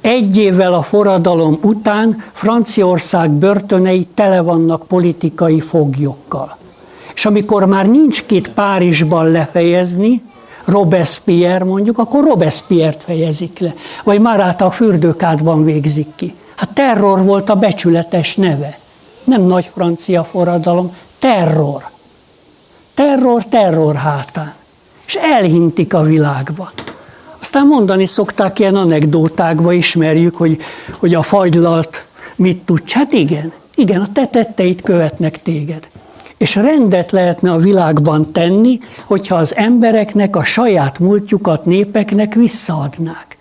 [0.00, 6.56] Egy évvel a forradalom után Franciaország börtönei tele vannak politikai foglyokkal.
[7.14, 10.22] És amikor már nincs két Párizsban lefejezni,
[10.66, 13.74] Robespierre mondjuk, akkor Robespierre-t fejezik le.
[14.04, 16.34] Vagy Maráta a fürdőkádban végzik ki.
[16.56, 18.78] Hát terror volt a becsületes neve.
[19.24, 21.82] Nem nagy francia forradalom, terror.
[22.94, 24.54] Terror, terror hátán.
[25.06, 26.72] és elhintik a világba.
[27.40, 30.60] Aztán mondani szokták ilyen anekdótákba, ismerjük, hogy,
[30.98, 32.04] hogy a fagylalt
[32.36, 32.90] mit tud.
[32.90, 35.88] Hát igen, igen, a te tetteit követnek téged.
[36.36, 43.36] És rendet lehetne a világban tenni, hogyha az embereknek a saját múltjukat népeknek visszaadnák.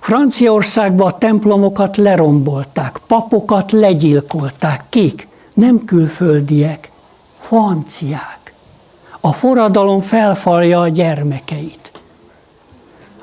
[0.00, 4.84] Franciaországban a templomokat lerombolták, papokat legyilkolták.
[4.88, 5.28] Kik?
[5.54, 6.90] Nem külföldiek,
[7.38, 8.52] franciák.
[9.20, 11.92] A forradalom felfalja a gyermekeit.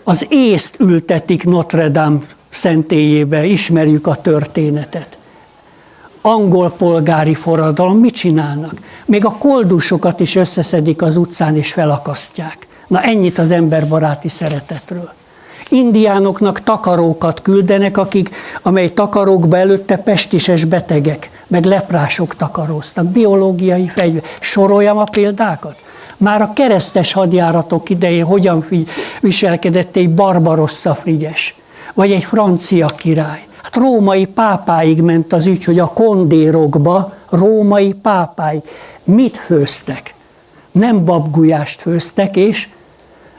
[0.03, 2.19] Az észt ültetik Notre Dame
[2.49, 5.17] szentélyébe, ismerjük a történetet.
[6.26, 8.74] Angol polgári forradalom, mit csinálnak?
[9.05, 12.67] Még a koldusokat is összeszedik az utcán és felakasztják.
[12.88, 15.11] Na ennyit az emberbaráti szeretetről.
[15.69, 18.30] Indiánoknak takarókat küldenek, akik,
[18.61, 23.05] amely takarókba előtte pestises betegek, meg leprások takaróztak.
[23.05, 24.24] Biológiai fegyver.
[24.39, 25.76] Soroljam a példákat?
[26.17, 28.65] Már a keresztes hadjáratok idején hogyan
[29.21, 31.55] viselkedett egy Barbarossa Frigyes,
[31.93, 33.47] vagy egy francia király.
[33.64, 38.61] Hát római pápáig ment az ügy, hogy a kondérokba római pápáig
[39.03, 40.14] mit főztek?
[40.72, 42.70] Nem babgulyást főztek, és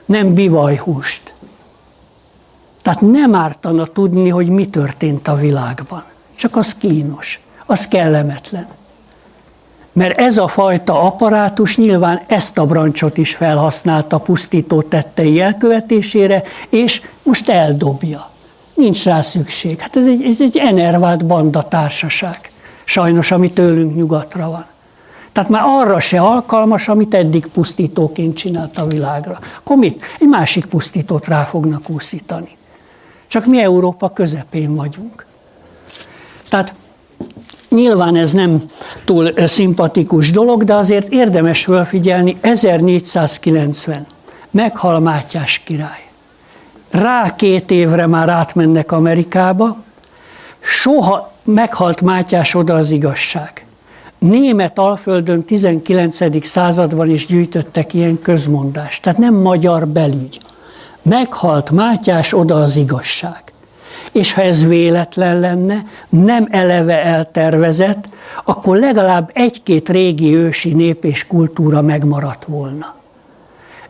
[0.05, 1.33] nem bivajhúst.
[2.81, 6.03] Tehát nem ártana tudni, hogy mi történt a világban.
[6.35, 8.67] Csak az kínos, az kellemetlen.
[9.91, 17.01] Mert ez a fajta apparátus nyilván ezt a brancsot is felhasználta pusztító tettei elkövetésére, és
[17.23, 18.33] most eldobja.
[18.75, 19.79] Nincs rá szükség.
[19.79, 22.51] Hát ez egy, ez egy enervált banda társaság.
[22.83, 24.65] Sajnos, ami tőlünk nyugatra van.
[25.31, 29.39] Tehát már arra se alkalmas, amit eddig pusztítóként csinált a világra.
[29.57, 30.03] Akkor mit?
[30.19, 32.57] Egy másik pusztítót rá fognak úszítani.
[33.27, 35.25] Csak mi Európa közepén vagyunk.
[36.49, 36.73] Tehát
[37.69, 38.61] Nyilván ez nem
[39.05, 44.05] túl szimpatikus dolog, de azért érdemes felfigyelni, 1490
[44.51, 46.04] meghal Mátyás király.
[46.89, 49.77] Rá két évre már átmennek Amerikába,
[50.59, 53.65] soha meghalt Mátyás oda az igazság.
[54.17, 56.45] Német Alföldön 19.
[56.45, 60.39] században is gyűjtöttek ilyen közmondást, tehát nem magyar belügy.
[61.01, 63.43] Meghalt Mátyás oda az igazság
[64.15, 68.09] és ha ez véletlen lenne, nem eleve eltervezett,
[68.43, 72.95] akkor legalább egy-két régi ősi nép és kultúra megmaradt volna.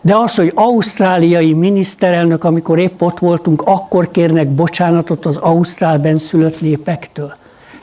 [0.06, 6.62] De az, hogy ausztráliai miniszterelnök, amikor épp ott voltunk, akkor kérnek bocsánatot az ausztrál benszülött
[6.62, 7.36] népektől.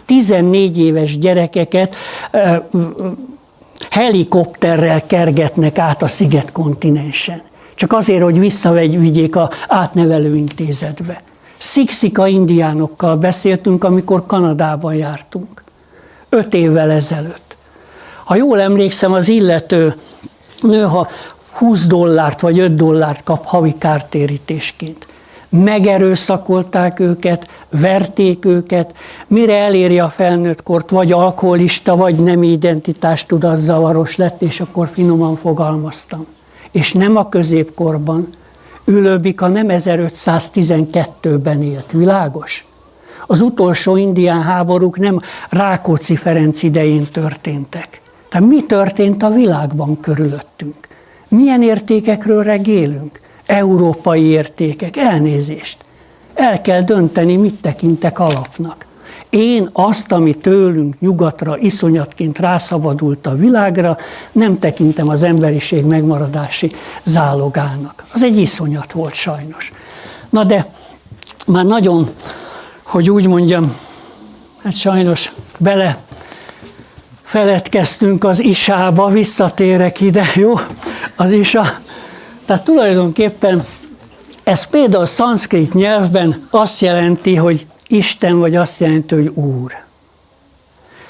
[0.04, 1.94] 14 éves gyerekeket
[3.90, 7.42] helikopterrel kergetnek át a sziget kontinensen.
[7.74, 11.22] Csak azért, hogy visszavigyék a átnevelő intézetbe.
[11.58, 15.62] Szikszika indiánokkal beszéltünk, amikor Kanadában jártunk.
[16.28, 17.56] Öt évvel ezelőtt.
[18.24, 19.96] Ha jól emlékszem, az illető
[20.60, 21.08] nő, ha
[21.52, 25.06] 20 dollárt vagy 5 dollárt kap havi kártérítésként.
[25.48, 28.94] Megerőszakolták őket, verték őket,
[29.26, 35.36] mire eléri a felnőtt kort, vagy alkoholista, vagy nem identitás tudatzavaros lett, és akkor finoman
[35.36, 36.26] fogalmaztam.
[36.70, 38.28] És nem a középkorban,
[38.84, 42.66] Ülőbika nem 1512-ben élt, világos?
[43.26, 48.00] Az utolsó indián háborúk nem Rákóczi Ferenc idején történtek.
[48.28, 50.88] Tehát mi történt a világban körülöttünk?
[51.32, 53.20] Milyen értékekről regélünk?
[53.46, 55.84] Európai értékek, elnézést.
[56.34, 58.86] El kell dönteni, mit tekintek alapnak.
[59.30, 63.96] Én azt, ami tőlünk nyugatra iszonyatként rászabadult a világra,
[64.32, 66.72] nem tekintem az emberiség megmaradási
[67.04, 68.04] zálogának.
[68.12, 69.72] Az egy iszonyat volt sajnos.
[70.30, 70.72] Na de
[71.46, 72.08] már nagyon,
[72.82, 73.76] hogy úgy mondjam,
[74.62, 76.02] hát sajnos bele
[77.32, 80.54] feledkeztünk az isába, visszatérek ide, jó?
[81.16, 81.62] Az isa.
[82.44, 83.62] Tehát tulajdonképpen
[84.42, 89.72] ez például szanszkrit nyelvben azt jelenti, hogy Isten, vagy azt jelenti, hogy Úr.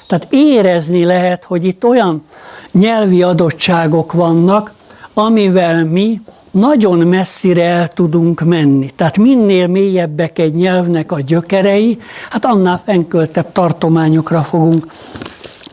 [0.07, 2.23] Tehát érezni lehet, hogy itt olyan
[2.71, 4.73] nyelvi adottságok vannak,
[5.13, 6.21] amivel mi
[6.51, 8.91] nagyon messzire el tudunk menni.
[8.95, 14.85] Tehát minél mélyebbek egy nyelvnek a gyökerei, hát annál fennköltebb tartományokra fogunk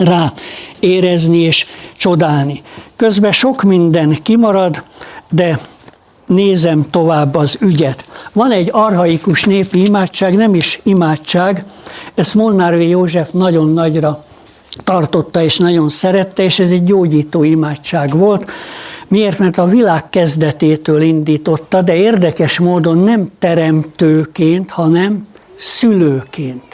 [0.01, 0.33] rá
[0.79, 2.63] érezni és csodálni.
[2.97, 4.83] Közben sok minden kimarad,
[5.31, 5.59] de
[6.27, 8.05] nézem tovább az ügyet.
[8.33, 11.65] Van egy arhaikus népi imádság, nem is imádság,
[12.15, 12.81] ezt Molnár v.
[12.81, 14.25] József nagyon nagyra
[14.85, 18.51] tartotta és nagyon szerette, és ez egy gyógyító imádság volt.
[19.09, 19.39] Miért?
[19.39, 25.27] Mert a világ kezdetétől indította, de érdekes módon nem teremtőként, hanem
[25.59, 26.70] szülőként.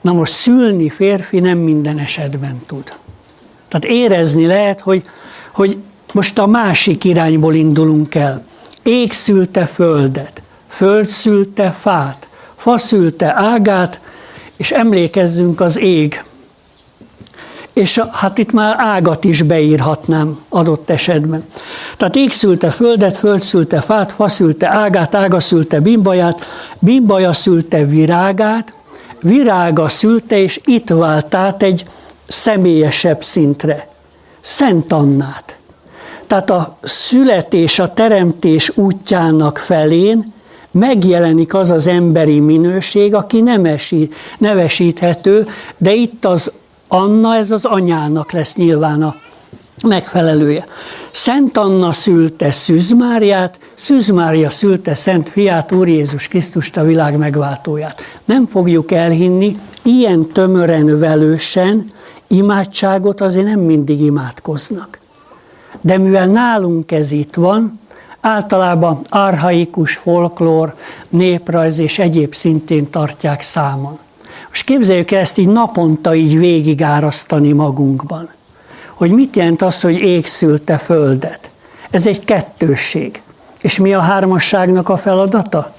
[0.00, 2.92] Na most szülni férfi nem minden esetben tud.
[3.68, 5.04] Tehát érezni lehet, hogy,
[5.52, 5.76] hogy
[6.12, 8.44] most a másik irányból indulunk el.
[8.82, 14.00] Ég szülte földet, föld szülte fát, fa szülte ágát,
[14.56, 16.24] és emlékezzünk az ég.
[17.72, 21.44] És hát itt már ágat is beírhatnám adott esetben.
[21.96, 26.46] Tehát ég szülte földet, föld szülte fát, fa szülte ágát, ága szülte bimbaját,
[26.78, 28.72] bimbaja szülte virágát,
[29.20, 31.84] virága szülte, és itt vált át egy
[32.28, 33.88] személyesebb szintre.
[34.40, 35.56] Szent Annát.
[36.26, 40.32] Tehát a születés, a teremtés útjának felén
[40.70, 43.76] megjelenik az az emberi minőség, aki nem
[44.38, 45.46] nevesíthető,
[45.76, 46.52] de itt az
[46.88, 49.16] Anna, ez az anyának lesz nyilván a
[49.82, 50.66] megfelelője.
[51.10, 57.16] Szent Anna szülte Szűz Máriát, Szűz Mária szülte Szent Fiát, Úr Jézus Krisztust, a világ
[57.16, 58.00] megváltóját.
[58.24, 61.84] Nem fogjuk elhinni, ilyen tömören, velősen
[62.26, 64.98] imádságot azért nem mindig imádkoznak.
[65.80, 67.80] De mivel nálunk ez itt van,
[68.20, 70.74] általában arhaikus folklór,
[71.08, 73.98] néprajz és egyéb szintén tartják számon.
[74.48, 78.28] Most képzeljük el ezt így naponta így végigárasztani magunkban.
[78.98, 81.50] Hogy mit jelent az, hogy ég szülte földet?
[81.90, 83.22] Ez egy kettősség.
[83.60, 85.74] És mi a hármasságnak a feladata?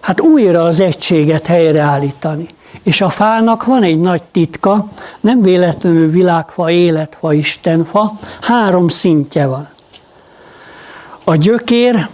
[0.00, 2.48] Hát újra az egységet helyreállítani.
[2.82, 4.88] És a fának van egy nagy titka,
[5.20, 9.68] nem véletlenül világfa, életfa, istenfa, három szintje van.
[11.24, 12.08] A gyökér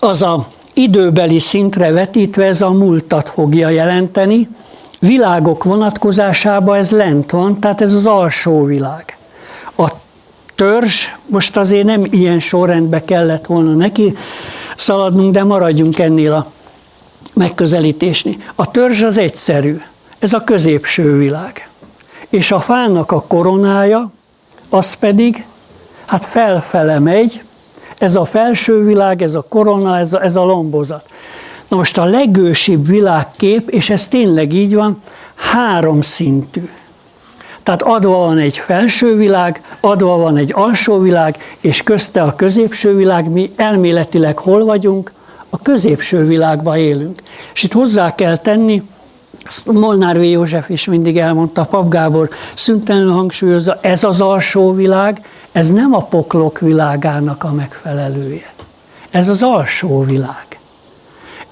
[0.00, 4.48] az a időbeli szintre vetítve ez a múltat fogja jelenteni,
[5.06, 9.16] világok vonatkozásában ez lent van, tehát ez az alsó világ.
[9.76, 9.90] A
[10.54, 14.16] törzs, most azért nem ilyen sorrendbe kellett volna neki
[14.76, 16.46] szaladnunk, de maradjunk ennél a
[17.34, 18.36] megközelítésni.
[18.54, 19.78] A törzs az egyszerű,
[20.18, 21.68] ez a középső világ.
[22.28, 24.10] És a fának a koronája,
[24.70, 25.44] az pedig,
[26.06, 27.42] hát felfele megy,
[27.98, 31.04] ez a felső világ, ez a korona, ez a, ez a lombozat.
[31.74, 35.00] Na most a legősibb világkép, és ez tényleg így van,
[35.34, 36.68] három szintű.
[37.62, 42.96] Tehát adva van egy felső világ, adva van egy alsó világ, és közte a középső
[42.96, 45.12] világ, mi elméletileg hol vagyunk?
[45.50, 47.22] A középső világban élünk.
[47.54, 48.82] És itt hozzá kell tenni,
[49.66, 50.22] Molnár V.
[50.22, 56.02] József is mindig elmondta, Pap Gábor szüntelenül hangsúlyozza, ez az alsó világ, ez nem a
[56.02, 58.52] poklok világának a megfelelője.
[59.10, 60.53] Ez az alsó világ.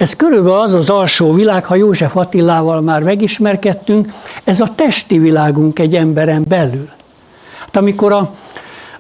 [0.03, 4.09] Ez körülbelül az az alsó világ, ha József Attilával már megismerkedtünk,
[4.45, 6.89] ez a testi világunk egy emberen belül.
[7.59, 8.35] Hát amikor a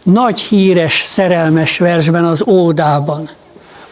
[0.03, 3.31] nagy híres, szerelmes versben, az ódában,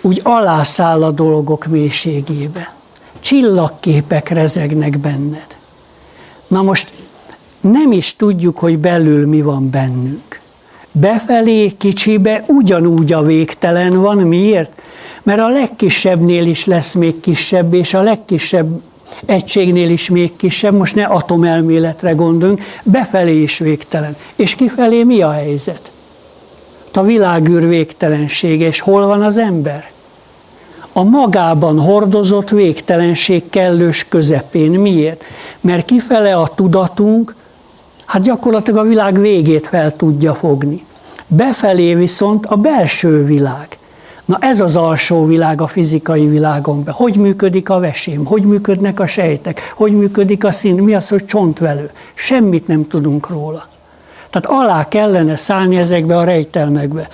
[0.01, 2.75] úgy alászáll a dolgok mélységébe.
[3.21, 5.57] Csillagképek rezegnek benned.
[6.47, 6.93] Na most
[7.61, 10.41] nem is tudjuk, hogy belül mi van bennünk.
[10.93, 14.17] Befelé, kicsibe ugyanúgy a végtelen van.
[14.17, 14.73] Miért?
[15.31, 18.81] Mert a legkisebbnél is lesz még kisebb, és a legkisebb
[19.27, 24.17] egységnél is még kisebb, most ne atomelméletre gondoljunk, befelé is végtelen.
[24.37, 25.93] És kifelé mi a helyzet?
[26.93, 29.91] A világűr végtelensége, és hol van az ember?
[30.93, 34.71] A magában hordozott végtelenség kellős közepén.
[34.71, 35.25] Miért?
[35.61, 37.35] Mert kifele a tudatunk,
[38.05, 40.85] hát gyakorlatilag a világ végét fel tudja fogni.
[41.27, 43.79] Befelé viszont a belső világ.
[44.31, 46.85] Na ez az alsó világ a fizikai világon.
[46.85, 46.91] Be.
[46.91, 48.25] Hogy működik a vesém?
[48.25, 49.73] Hogy működnek a sejtek?
[49.77, 50.75] Hogy működik a szín?
[50.75, 51.91] Mi az, hogy csontvelő?
[52.15, 53.67] Semmit nem tudunk róla.
[54.31, 57.09] Tehát alá kellene szállni ezekbe a rejtelmekbe.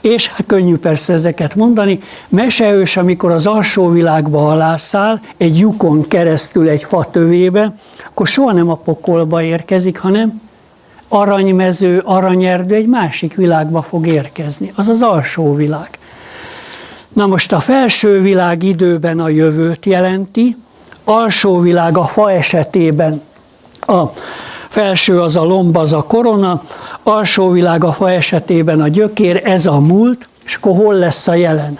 [0.00, 6.68] És hát könnyű persze ezeket mondani, meseős, amikor az alsó világba alászáll, egy lyukon keresztül
[6.68, 7.74] egy fa tövébe,
[8.08, 10.40] akkor soha nem a pokolba érkezik, hanem
[11.08, 14.72] aranymező, aranyerdő egy másik világba fog érkezni.
[14.74, 15.98] Az az alsó világ.
[17.16, 20.56] Na most a felső világ időben a jövőt jelenti,
[21.04, 23.22] alsó világ a fa esetében
[23.80, 24.02] a
[24.68, 26.62] felső az a lomb, az a korona,
[27.02, 31.34] alsó világ a fa esetében a gyökér, ez a múlt, és akkor hol lesz a
[31.34, 31.78] jelen?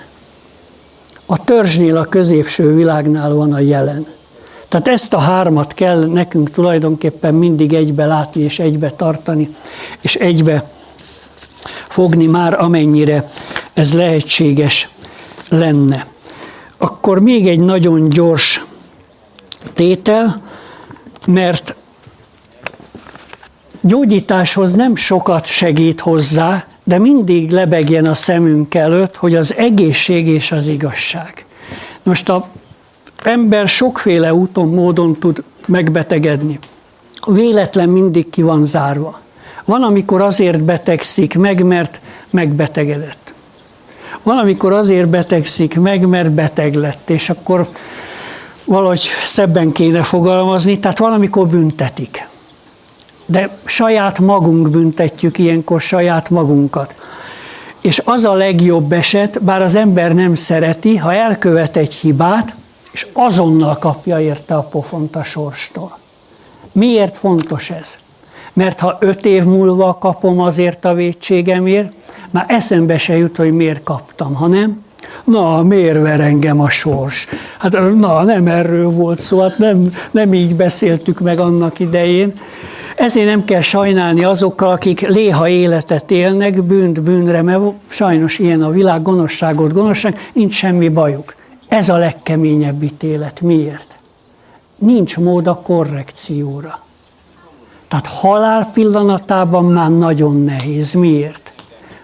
[1.26, 4.06] A törzsnél, a középső világnál van a jelen.
[4.68, 9.56] Tehát ezt a hármat kell nekünk tulajdonképpen mindig egybe látni, és egybe tartani,
[10.00, 10.70] és egybe
[11.88, 13.30] fogni már, amennyire
[13.72, 14.88] ez lehetséges
[15.48, 16.06] lenne.
[16.76, 18.64] Akkor még egy nagyon gyors
[19.72, 20.42] tétel,
[21.26, 21.74] mert
[23.80, 30.52] gyógyításhoz nem sokat segít hozzá, de mindig lebegjen a szemünk előtt, hogy az egészség és
[30.52, 31.44] az igazság.
[32.02, 32.48] Most a
[33.22, 36.58] ember sokféle úton, módon tud megbetegedni.
[37.26, 39.20] Véletlen mindig ki van zárva.
[39.64, 43.25] Van, amikor azért betegszik meg, mert megbetegedett.
[44.26, 47.68] Van, amikor azért betegszik meg, mert beteg lett, és akkor
[48.64, 52.28] valahogy szebben kéne fogalmazni, tehát valamikor büntetik.
[53.26, 56.94] De saját magunk büntetjük ilyenkor saját magunkat.
[57.80, 62.54] És az a legjobb eset, bár az ember nem szereti, ha elkövet egy hibát,
[62.90, 65.98] és azonnal kapja érte a pofont a sorstól.
[66.72, 67.98] Miért fontos ez?
[68.56, 71.92] Mert ha öt év múlva kapom azért a vétségemért,
[72.30, 74.84] már eszembe se jut, hogy miért kaptam, hanem
[75.24, 77.28] na, miért ver engem a sors?
[77.58, 82.40] Hát na, nem erről volt szó, hát nem, nem így beszéltük meg annak idején.
[82.96, 88.70] Ezért nem kell sajnálni azokkal, akik léha életet élnek, bűnt bűnre, mert sajnos ilyen a
[88.70, 91.34] világ, gonoszságot gonoszság, nincs semmi bajuk.
[91.68, 93.40] Ez a legkeményebb ítélet.
[93.40, 93.96] Miért?
[94.78, 96.85] Nincs mód a korrekcióra.
[97.88, 100.92] Tehát halál pillanatában már nagyon nehéz.
[100.92, 101.52] Miért?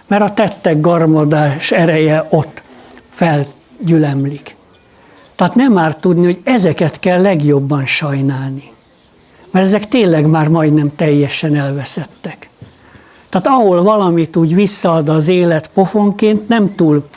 [0.07, 2.61] Mert a tettek garmadás ereje ott
[3.09, 4.55] felgyülemlik.
[5.35, 8.71] Tehát nem már tudni, hogy ezeket kell legjobban sajnálni.
[9.51, 12.49] Mert ezek tényleg már majdnem teljesen elveszettek.
[13.29, 17.07] Tehát ahol valamit úgy visszaad az élet pofonként, nem túl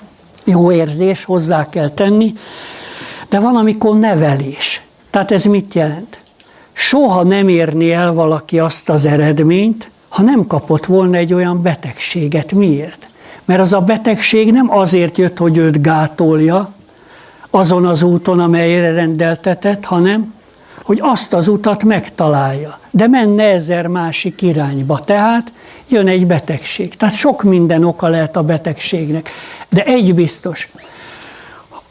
[0.45, 2.33] jó érzés, hozzá kell tenni,
[3.29, 4.83] de van, amikor nevelés.
[5.11, 6.19] Tehát ez mit jelent?
[6.79, 12.53] Soha nem érni el valaki azt az eredményt, ha nem kapott volna egy olyan betegséget.
[12.53, 13.09] Miért?
[13.45, 16.73] Mert az a betegség nem azért jött, hogy őt gátolja
[17.51, 20.35] azon az úton, amelyre rendeltetett, hanem
[20.83, 22.79] hogy azt az utat megtalálja.
[22.91, 24.99] De menne ezer másik irányba.
[24.99, 25.53] Tehát
[25.89, 26.97] jön egy betegség.
[26.97, 29.31] Tehát sok minden oka lehet a betegségnek.
[29.69, 30.73] De egy biztos,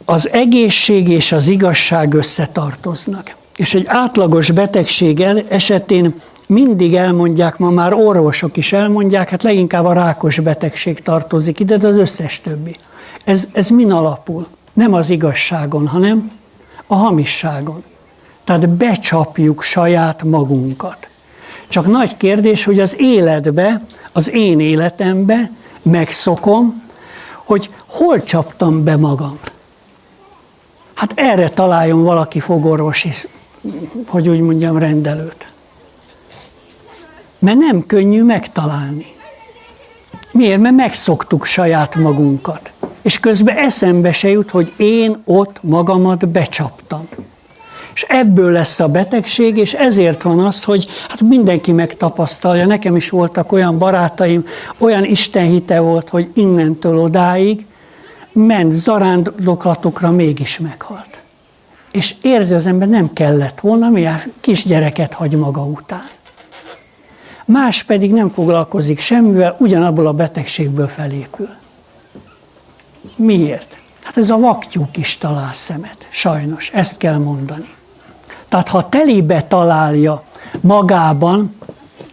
[0.05, 3.35] az egészség és az igazság összetartoznak.
[3.55, 9.93] És egy átlagos betegség esetén mindig elmondják, ma már orvosok is elmondják, hát leginkább a
[9.93, 12.75] rákos betegség tartozik ide, de az összes többi.
[13.23, 14.47] Ez, ez min alapul?
[14.73, 16.31] Nem az igazságon, hanem
[16.87, 17.83] a hamisságon.
[18.43, 21.07] Tehát becsapjuk saját magunkat.
[21.67, 23.81] Csak nagy kérdés, hogy az életbe,
[24.11, 25.51] az én életembe
[25.81, 26.83] megszokom,
[27.35, 29.39] hogy hol csaptam be magam.
[30.93, 33.09] Hát erre találjon valaki fogorvosi,
[34.07, 35.47] hogy úgy mondjam, rendelőt.
[37.39, 39.05] Mert nem könnyű megtalálni.
[40.31, 40.59] Miért?
[40.59, 42.71] Mert megszoktuk saját magunkat.
[43.01, 47.07] És közben eszembe se jut, hogy én ott magamat becsaptam
[47.95, 52.65] és ebből lesz a betegség, és ezért van az, hogy hát mindenki megtapasztalja.
[52.65, 54.45] Nekem is voltak olyan barátaim,
[54.77, 57.65] olyan istenhite volt, hogy innentől odáig
[58.31, 61.14] ment zarándoklatokra, mégis meghalt.
[61.95, 66.03] És érzi az ember, nem kellett volna, mivel kisgyereket hagy maga után.
[67.45, 71.49] Más pedig nem foglalkozik semmivel, ugyanabból a betegségből felépül.
[73.15, 73.77] Miért?
[74.03, 77.69] Hát ez a vaktyúk is talál szemet, sajnos, ezt kell mondani.
[78.49, 80.23] Tehát ha telibe találja
[80.61, 81.55] magában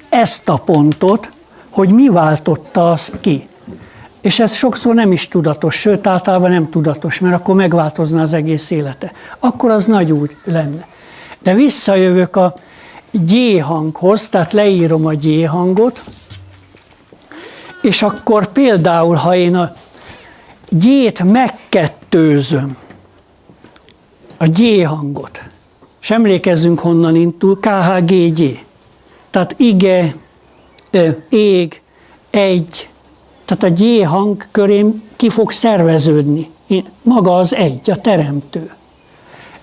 [0.09, 1.31] ezt a pontot,
[1.71, 3.49] hogy mi váltotta azt ki.
[4.23, 8.71] És ez sokszor nem is tudatos, sőt általában nem tudatos, mert akkor megváltozna az egész
[8.71, 9.13] élete.
[9.39, 10.87] Akkor az nagy úgy lenne.
[11.39, 12.55] De visszajövök a
[13.11, 16.01] G hanghoz, tehát leírom a G hangot,
[17.83, 19.75] és akkor például, ha én a
[20.69, 22.77] G-t megkettőzöm,
[24.37, 25.43] a G hangot,
[26.01, 28.65] és emlékezzünk honnan indul, KHGG.
[29.31, 30.15] Tehát ige,
[31.29, 31.81] ég,
[32.31, 32.89] egy.
[33.45, 36.51] Tehát a G hang körém ki fog szerveződni.
[37.03, 38.71] Maga az egy, a teremtő.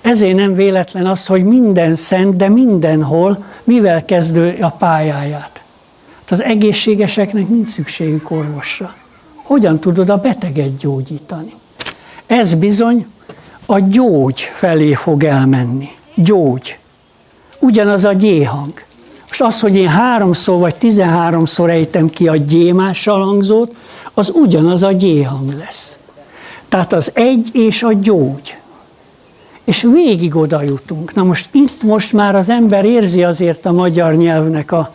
[0.01, 5.61] Ezért nem véletlen az, hogy minden szent, de mindenhol mivel kezdő a pályáját.
[6.19, 8.95] Hát az egészségeseknek nincs szükségük orvosra.
[9.35, 11.53] Hogyan tudod a beteget gyógyítani?
[12.25, 13.05] Ez bizony
[13.65, 16.77] a gyógy felé fog elmenni gyógy.
[17.59, 18.73] Ugyanaz a gyéhang.
[19.29, 23.75] Most az, hogy én háromszor vagy tizenháromszor ejtem ki a gyémással hangzót,
[24.13, 25.97] az ugyanaz a gyéhang lesz.
[26.69, 28.57] Tehát az egy és a gyógy.
[29.63, 31.13] És végig oda jutunk.
[31.13, 34.93] Na most itt most már az ember érzi azért a magyar nyelvnek a,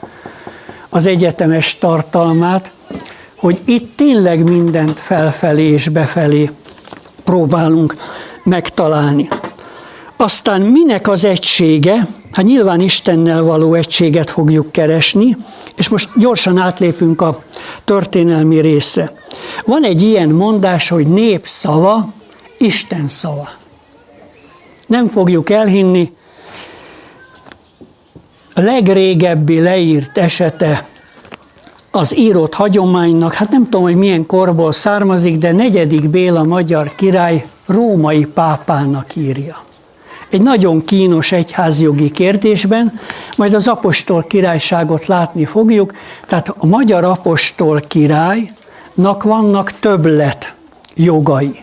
[0.88, 2.72] az egyetemes tartalmát,
[3.36, 6.50] hogy itt tényleg mindent felfelé és befelé
[7.24, 7.96] próbálunk
[8.44, 9.28] megtalálni.
[10.16, 12.06] Aztán minek az egysége?
[12.34, 15.36] Hát nyilván Istennel való egységet fogjuk keresni,
[15.76, 17.42] és most gyorsan átlépünk a
[17.84, 19.12] történelmi részre.
[19.64, 22.12] Van egy ilyen mondás, hogy nép szava,
[22.58, 23.48] Isten szava.
[24.86, 26.12] Nem fogjuk elhinni,
[28.54, 30.88] a legrégebbi leírt esete
[31.90, 37.46] az írott hagyománynak, hát nem tudom, hogy milyen korból származik, de negyedik Béla magyar király
[37.66, 39.64] római pápának írja.
[40.34, 43.00] Egy nagyon kínos egyházjogi kérdésben,
[43.36, 45.92] majd az apostol királyságot látni fogjuk,
[46.26, 50.54] tehát a magyar apostol királynak vannak többlet
[50.94, 51.60] jogai.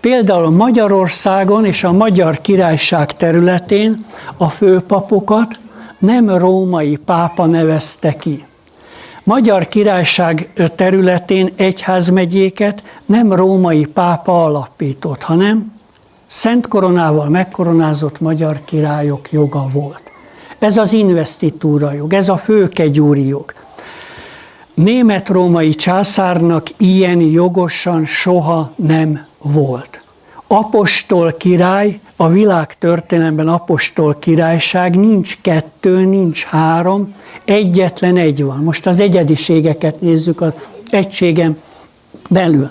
[0.00, 4.04] Például Magyarországon és a Magyar Királyság területén
[4.36, 5.58] a főpapokat
[5.98, 8.44] nem római pápa nevezte ki.
[9.24, 15.79] Magyar Királyság területén egyházmegyéket nem római pápa alapított, hanem
[16.30, 20.02] szent koronával megkoronázott magyar királyok joga volt.
[20.58, 23.52] Ez az investitúra jog, ez a főkegyúri jog.
[24.74, 30.02] Német-római császárnak ilyen jogosan soha nem volt.
[30.46, 38.58] Apostol király, a világ történelemben apostol királyság nincs kettő, nincs három, egyetlen egy van.
[38.58, 40.52] Most az egyediségeket nézzük az
[40.90, 41.58] egységen
[42.28, 42.70] belül.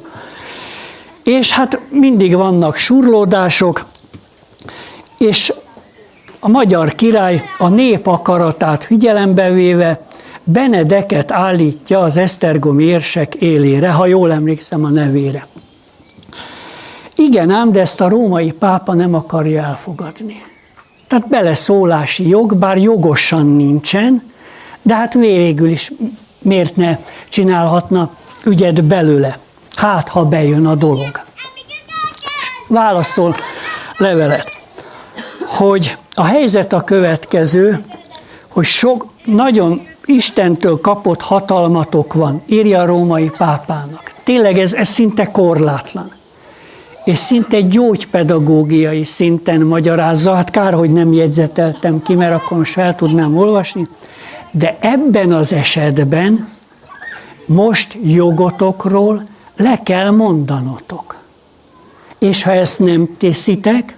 [1.29, 3.85] És hát mindig vannak surlódások,
[5.17, 5.53] és
[6.39, 10.07] a magyar király a nép akaratát figyelembe véve
[10.43, 15.47] Benedeket állítja az Esztergom érsek élére, ha jól emlékszem a nevére.
[17.15, 20.43] Igen ám, de ezt a római pápa nem akarja elfogadni.
[21.07, 24.31] Tehát beleszólási jog, bár jogosan nincsen,
[24.81, 25.91] de hát végül is
[26.41, 26.97] miért ne
[27.29, 28.11] csinálhatna
[28.43, 29.39] ügyet belőle.
[29.79, 31.21] Hát, ha bejön a dolog.
[32.67, 33.35] válaszol
[33.97, 34.57] levelet,
[35.45, 37.85] hogy a helyzet a következő,
[38.49, 44.11] hogy sok, nagyon Istentől kapott hatalmatok van, írja a római pápának.
[44.23, 46.11] Tényleg ez, ez szinte korlátlan.
[47.03, 52.95] És szinte gyógypedagógiai szinten magyarázza, hát kár, hogy nem jegyzeteltem ki, mert akkor most fel
[52.95, 53.87] tudnám olvasni,
[54.51, 56.49] de ebben az esetben
[57.45, 59.23] most jogotokról
[59.59, 61.17] le kell mondanotok.
[62.17, 63.95] És ha ezt nem teszitek,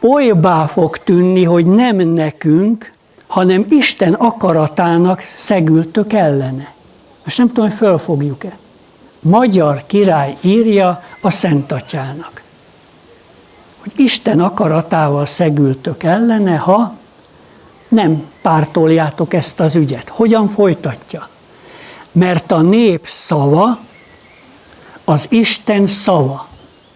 [0.00, 2.92] olybá fog tűnni, hogy nem nekünk,
[3.26, 6.72] hanem Isten akaratának szegültök ellene.
[7.24, 8.56] Most nem tudom, hogy fölfogjuk-e.
[9.20, 12.42] Magyar király írja a Szent Atyának,
[13.78, 16.94] hogy Isten akaratával szegültök ellene, ha
[17.88, 20.08] nem pártoljátok ezt az ügyet.
[20.08, 21.28] Hogyan folytatja?
[22.12, 23.78] Mert a nép szava
[25.10, 26.46] az Isten szava.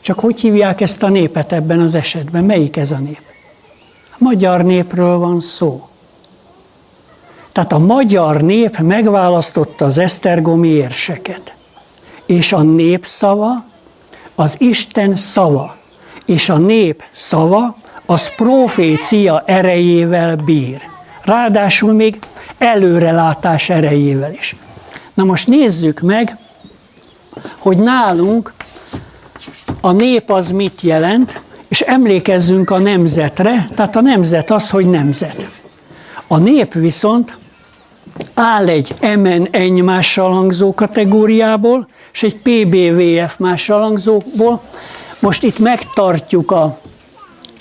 [0.01, 2.45] Csak hogy hívják ezt a népet ebben az esetben?
[2.45, 3.21] Melyik ez a nép?
[4.11, 5.89] A magyar népről van szó.
[7.53, 11.55] Tehát a magyar nép megválasztotta az esztergomi érseket.
[12.27, 13.65] És a nép szava
[14.35, 15.77] az Isten szava.
[16.25, 17.77] És a nép szava
[18.07, 20.81] az profécia erejével bír.
[21.23, 22.19] Ráadásul még
[22.59, 24.57] előrelátás erejével is.
[25.15, 26.39] Na most nézzük meg,
[27.59, 28.53] hogy nálunk
[29.81, 35.49] a nép az mit jelent, és emlékezzünk a nemzetre, tehát a nemzet az, hogy nemzet.
[36.27, 37.37] A nép viszont
[38.35, 44.61] áll egy MN eny mással hangzó kategóriából, és egy PBVF mással hangzóból.
[45.21, 46.79] Most itt megtartjuk a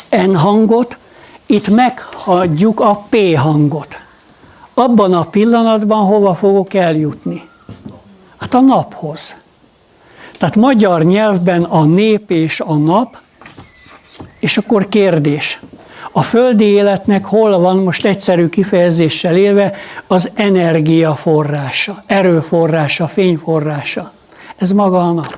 [0.10, 0.98] N hangot,
[1.46, 3.98] itt meghagyjuk a P hangot.
[4.74, 7.50] Abban a pillanatban hova fogok eljutni?
[8.38, 9.42] Hát a naphoz.
[10.44, 13.18] Tehát magyar nyelvben a nép és a nap,
[14.40, 15.60] és akkor kérdés.
[16.12, 19.74] A földi életnek hol van, most egyszerű kifejezéssel élve,
[20.08, 24.12] az energiaforrása, erőforrása, fényforrása.
[24.56, 25.38] Ez maga a nap.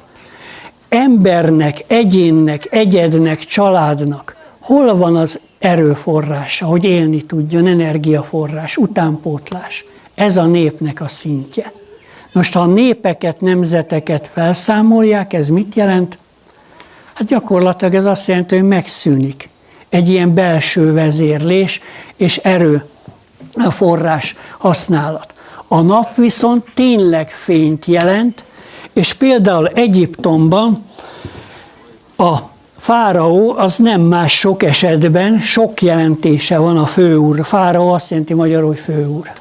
[0.90, 9.86] Embernek, egyénnek, egyednek, családnak hol van az erőforrása, hogy élni tudjon, energiaforrás, utánpótlás.
[10.15, 11.72] Ez a népnek a szintje.
[12.36, 16.18] Most, ha a népeket, nemzeteket felszámolják, ez mit jelent?
[17.14, 19.49] Hát gyakorlatilag ez azt jelenti, hogy megszűnik
[19.90, 21.82] egy ilyen belső vezérlés
[22.16, 22.86] és erő
[23.53, 25.34] a forrás használat.
[25.68, 28.44] A nap viszont tényleg fényt jelent,
[28.94, 30.86] és például Egyiptomban
[32.18, 32.38] a
[32.78, 37.45] fáraó az nem más sok esetben, sok jelentése van a főúr.
[37.45, 39.32] Fáraó azt jelenti magyarul, hogy főúr.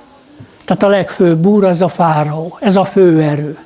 [0.65, 3.59] Tehát a legfőbb úr az a fáraó, ez a főerő.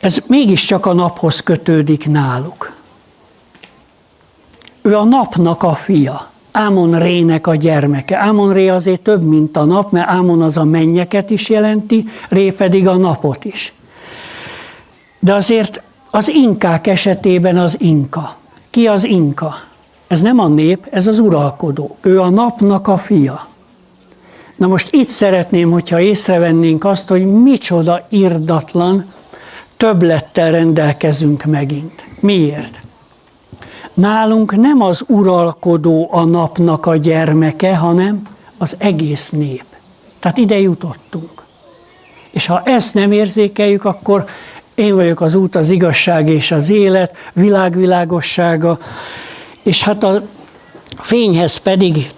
[0.00, 2.72] Ez mégiscsak a naphoz kötődik náluk.
[4.82, 8.16] Ő a napnak a fia, Ámon Rének a gyermeke.
[8.16, 12.50] Ámon Ré azért több, mint a nap, mert Ámon az a mennyeket is jelenti, Ré
[12.50, 13.72] pedig a napot is.
[15.18, 18.36] De azért az inkák esetében az inka.
[18.70, 19.54] Ki az inka?
[20.06, 21.96] Ez nem a nép, ez az uralkodó.
[22.00, 23.46] Ő a napnak a fia.
[24.56, 29.12] Na most itt szeretném, hogyha észrevennénk azt, hogy micsoda irdatlan
[29.76, 32.04] többlettel rendelkezünk megint.
[32.20, 32.80] Miért?
[33.94, 38.22] Nálunk nem az uralkodó a napnak a gyermeke, hanem
[38.58, 39.64] az egész nép.
[40.18, 41.42] Tehát ide jutottunk.
[42.30, 44.24] És ha ezt nem érzékeljük, akkor
[44.74, 48.78] én vagyok az út, az igazság és az élet, világvilágossága,
[49.62, 50.22] és hát a
[50.96, 52.10] fényhez pedig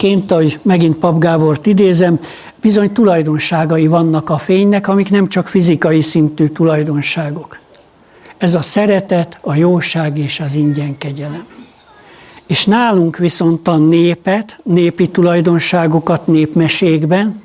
[0.00, 2.20] tulajdonságként, ahogy megint Pap Gábort idézem,
[2.60, 7.58] bizony tulajdonságai vannak a fénynek, amik nem csak fizikai szintű tulajdonságok.
[8.38, 11.46] Ez a szeretet, a jóság és az ingyen kegyelem.
[12.46, 17.42] És nálunk viszont a népet, népi tulajdonságokat népmesékben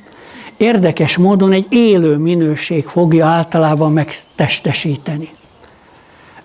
[0.58, 5.30] érdekes módon egy élő minőség fogja általában megtestesíteni.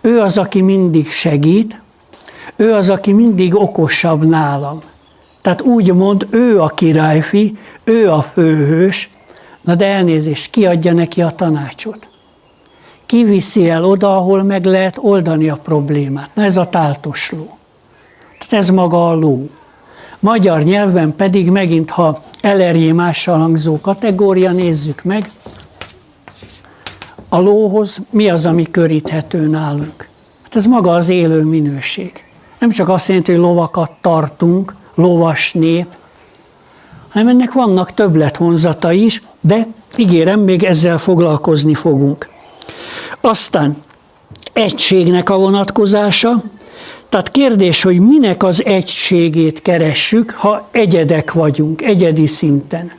[0.00, 1.80] Ő az, aki mindig segít,
[2.56, 4.80] ő az, aki mindig okosabb nálam.
[5.40, 9.10] Tehát úgy mond, ő a királyfi, ő a főhős,
[9.60, 12.08] na de elnézést, ki adja neki a tanácsot?
[13.06, 16.30] Ki viszi el oda, ahol meg lehet oldani a problémát?
[16.34, 17.58] Na ez a táltos ló.
[18.38, 19.48] Tehát ez maga a ló.
[20.18, 25.28] Magyar nyelven pedig megint, ha elerjé mással hangzó kategória, nézzük meg,
[27.28, 30.08] a lóhoz mi az, ami köríthető nálunk?
[30.42, 32.24] Hát ez maga az élő minőség.
[32.58, 35.86] Nem csak azt jelenti, hogy lovakat tartunk, lovas nép,
[37.08, 39.66] hanem ennek vannak többletvonzata is, de
[39.96, 42.28] ígérem, még ezzel foglalkozni fogunk.
[43.20, 43.82] Aztán
[44.52, 46.42] egységnek a vonatkozása,
[47.08, 52.92] tehát kérdés, hogy minek az egységét keressük, ha egyedek vagyunk, egyedi szinten.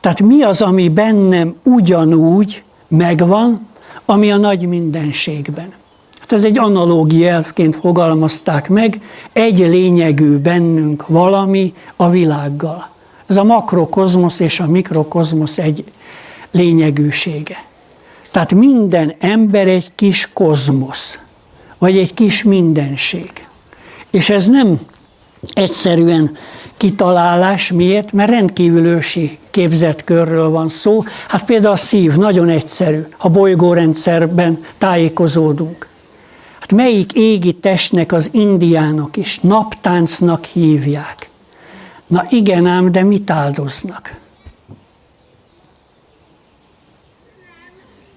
[0.00, 3.68] Tehát mi az, ami bennem ugyanúgy megvan,
[4.04, 5.72] ami a nagy mindenségben.
[6.30, 9.00] Hát ez egy analógia elfként fogalmazták meg,
[9.32, 12.88] egy lényegű bennünk valami a világgal.
[13.26, 15.84] Ez a makrokozmosz és a mikrokozmosz egy
[16.50, 17.64] lényegűsége.
[18.30, 21.18] Tehát minden ember egy kis kozmosz
[21.78, 23.30] vagy egy kis mindenség.
[24.10, 24.80] És ez nem
[25.52, 26.36] egyszerűen
[26.76, 28.12] kitalálás, miért?
[28.12, 31.02] Mert rendkívül ősi képzetkörről van szó.
[31.28, 35.88] Hát például a szív nagyon egyszerű, ha bolygórendszerben tájékozódunk.
[36.70, 41.30] Melyik égi testnek az indiánok is naptáncnak hívják?
[42.06, 44.20] Na igen ám, de mit áldoznak?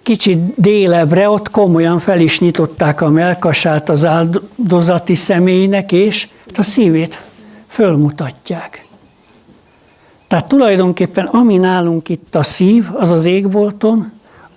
[0.03, 7.21] kicsit délebre, ott komolyan fel is nyitották a melkasát az áldozati személynek, és a szívét
[7.67, 8.87] fölmutatják.
[10.27, 14.11] Tehát tulajdonképpen ami nálunk itt a szív, az az égbolton,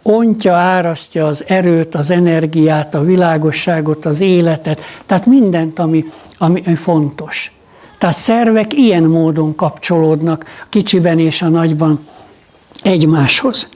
[0.07, 6.05] ontja, árasztja az erőt, az energiát, a világosságot, az életet, tehát mindent, ami,
[6.39, 7.53] ami fontos.
[7.99, 12.07] Tehát szervek ilyen módon kapcsolódnak kicsiben és a nagyban
[12.83, 13.69] egymáshoz.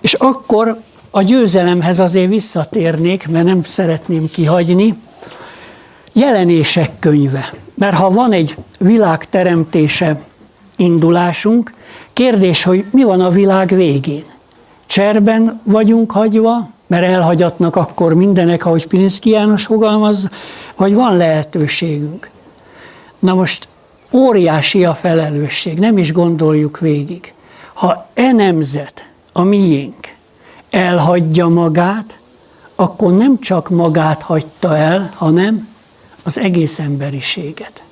[0.00, 0.80] És akkor
[1.10, 4.98] a győzelemhez azért visszatérnék, mert nem szeretném kihagyni,
[6.12, 7.52] jelenések könyve.
[7.74, 10.20] Mert ha van egy világteremtése
[10.76, 11.74] indulásunk,
[12.12, 14.24] kérdés, hogy mi van a világ végén?
[14.88, 20.28] Cserben vagyunk hagyva, mert elhagyatnak akkor mindenek, ahogy Pilinszki János fogalmaz,
[20.76, 22.30] vagy van lehetőségünk.
[23.18, 23.68] Na most
[24.12, 27.32] óriási a felelősség, nem is gondoljuk végig.
[27.74, 30.14] Ha e nemzet a miénk
[30.70, 32.18] elhagyja magát,
[32.74, 35.68] akkor nem csak magát hagyta el, hanem
[36.22, 37.82] az egész emberiséget.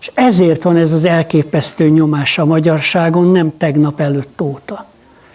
[0.00, 4.86] És ezért van ez az elképesztő nyomás a magyarságon, nem tegnap előtt óta.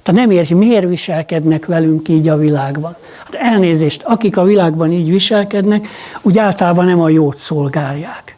[0.03, 2.95] Tehát nem érti, miért viselkednek velünk így a világban.
[3.23, 5.87] Hát elnézést, akik a világban így viselkednek,
[6.21, 8.37] úgy általában nem a jót szolgálják.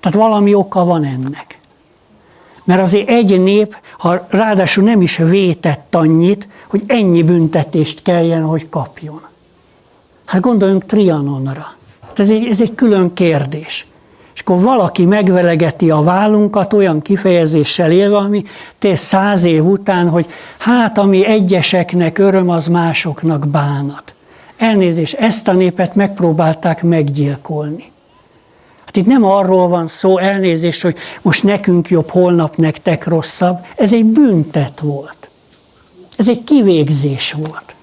[0.00, 1.58] Tehát valami oka van ennek.
[2.64, 8.68] Mert azért egy nép, ha ráadásul nem is vétett annyit, hogy ennyi büntetést kelljen, hogy
[8.68, 9.20] kapjon.
[10.24, 11.74] Hát gondoljunk Trianonra.
[12.16, 13.86] Ez egy, ez egy külön kérdés.
[14.40, 18.44] És akkor valaki megvelegeti a vállunkat olyan kifejezéssel élve, ami
[18.78, 20.26] te száz év után, hogy
[20.58, 24.14] hát ami egyeseknek öröm, az másoknak bánat.
[24.56, 27.90] Elnézést, ezt a népet megpróbálták meggyilkolni.
[28.84, 33.58] Hát itt nem arról van szó, elnézést, hogy most nekünk jobb, holnap nektek rosszabb.
[33.76, 35.28] Ez egy büntet volt.
[36.16, 37.74] Ez egy kivégzés volt.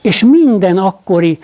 [0.00, 1.38] És minden akkori,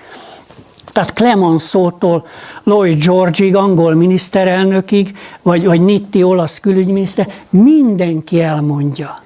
[0.94, 2.26] tehát Clemenceau-tól
[2.62, 9.22] Lloyd Georgeig, angol miniszterelnökig, vagy, vagy Nitti, olasz külügyminiszter, mindenki elmondja.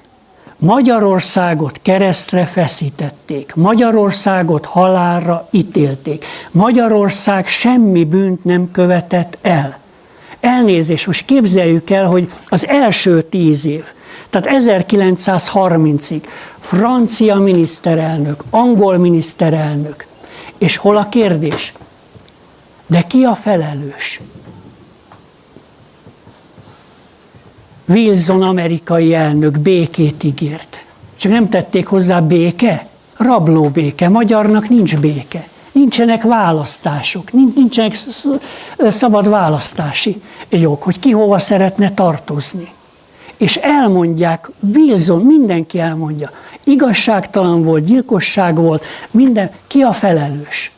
[0.58, 9.78] Magyarországot keresztre feszítették, Magyarországot halálra ítélték, Magyarország semmi bűnt nem követett el.
[10.40, 13.84] Elnézés, most képzeljük el, hogy az első tíz év,
[14.30, 16.22] tehát 1930-ig
[16.60, 20.07] francia miniszterelnök, angol miniszterelnök,
[20.58, 21.72] és hol a kérdés?
[22.86, 24.20] De ki a felelős?
[27.88, 30.84] Wilson amerikai elnök békét ígért.
[31.16, 32.86] Csak nem tették hozzá béke?
[33.16, 34.08] Rabló béke.
[34.08, 35.48] Magyarnak nincs béke.
[35.72, 37.96] Nincsenek választások, nincsenek
[38.78, 42.72] szabad választási jog, hogy ki hova szeretne tartozni.
[43.36, 46.30] És elmondják, Wilson, mindenki elmondja,
[46.68, 50.72] igazságtalan volt, gyilkosság volt, minden, ki a felelős?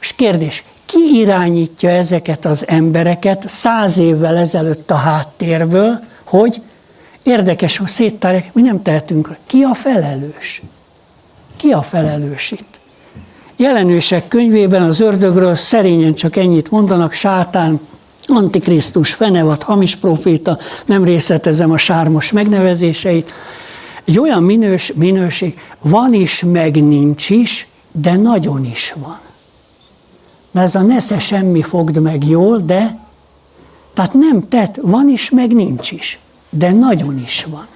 [0.00, 6.62] És kérdés, ki irányítja ezeket az embereket száz évvel ezelőtt a háttérből, hogy
[7.22, 9.36] érdekes, hogy széttárják, mi nem tehetünk.
[9.46, 10.62] Ki a felelős?
[11.56, 12.78] Ki a felelős itt?
[13.56, 17.80] Jelenősek könyvében az ördögről szerényen csak ennyit mondanak, sátán,
[18.26, 23.32] antikrisztus, fenevat, hamis proféta, nem részletezem a sármos megnevezéseit.
[24.04, 29.20] Egy olyan minős, minőség, van is, meg nincs is, de nagyon is van.
[30.50, 33.00] Na ez a nesze semmi fogd meg jól, de
[33.94, 36.18] tehát nem tett, van is, meg nincs is,
[36.50, 37.66] de nagyon is van.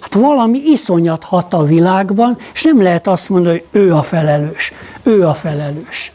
[0.00, 4.72] Hát valami iszonyat hat a világban, és nem lehet azt mondani, hogy ő a felelős,
[5.02, 6.12] ő a felelős.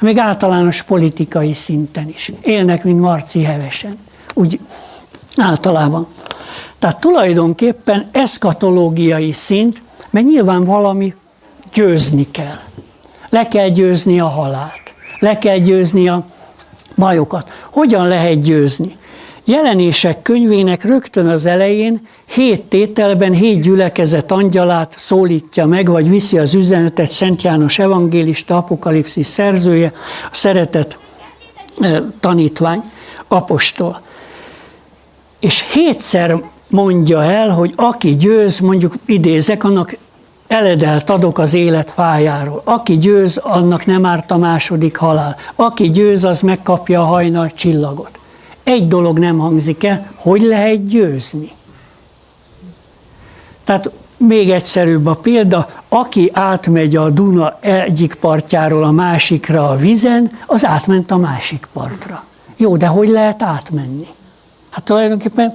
[0.00, 2.32] Még általános politikai szinten is.
[2.40, 3.98] Élnek, mint Marci hevesen.
[4.34, 4.60] Úgy
[5.36, 6.06] általában.
[6.84, 11.14] Tehát tulajdonképpen eszkatológiai szint, mert nyilván valami
[11.74, 12.58] győzni kell.
[13.28, 14.94] Le kell győzni a halált.
[15.18, 16.24] Le kell győzni a
[16.96, 17.50] bajokat.
[17.70, 18.96] Hogyan lehet győzni?
[19.44, 26.54] Jelenések könyvének rögtön az elején hét tételben hét gyülekezet angyalát szólítja meg, vagy viszi az
[26.54, 29.92] üzenetet Szent János evangélista, apokalipszis szerzője,
[30.30, 30.98] a szeretet
[32.20, 32.82] tanítvány,
[33.28, 34.00] apostol.
[35.40, 39.96] És hétszer mondja el, hogy aki győz, mondjuk idézek, annak
[40.46, 42.60] eledelt adok az élet fájáról.
[42.64, 45.36] Aki győz, annak nem árt a második halál.
[45.54, 48.18] Aki győz, az megkapja a hajnal csillagot.
[48.62, 51.52] Egy dolog nem hangzik el, hogy lehet győzni.
[53.64, 60.38] Tehát még egyszerűbb a példa, aki átmegy a Duna egyik partjáról a másikra a vizen,
[60.46, 62.24] az átment a másik partra.
[62.56, 64.06] Jó, de hogy lehet átmenni?
[64.70, 65.52] Hát tulajdonképpen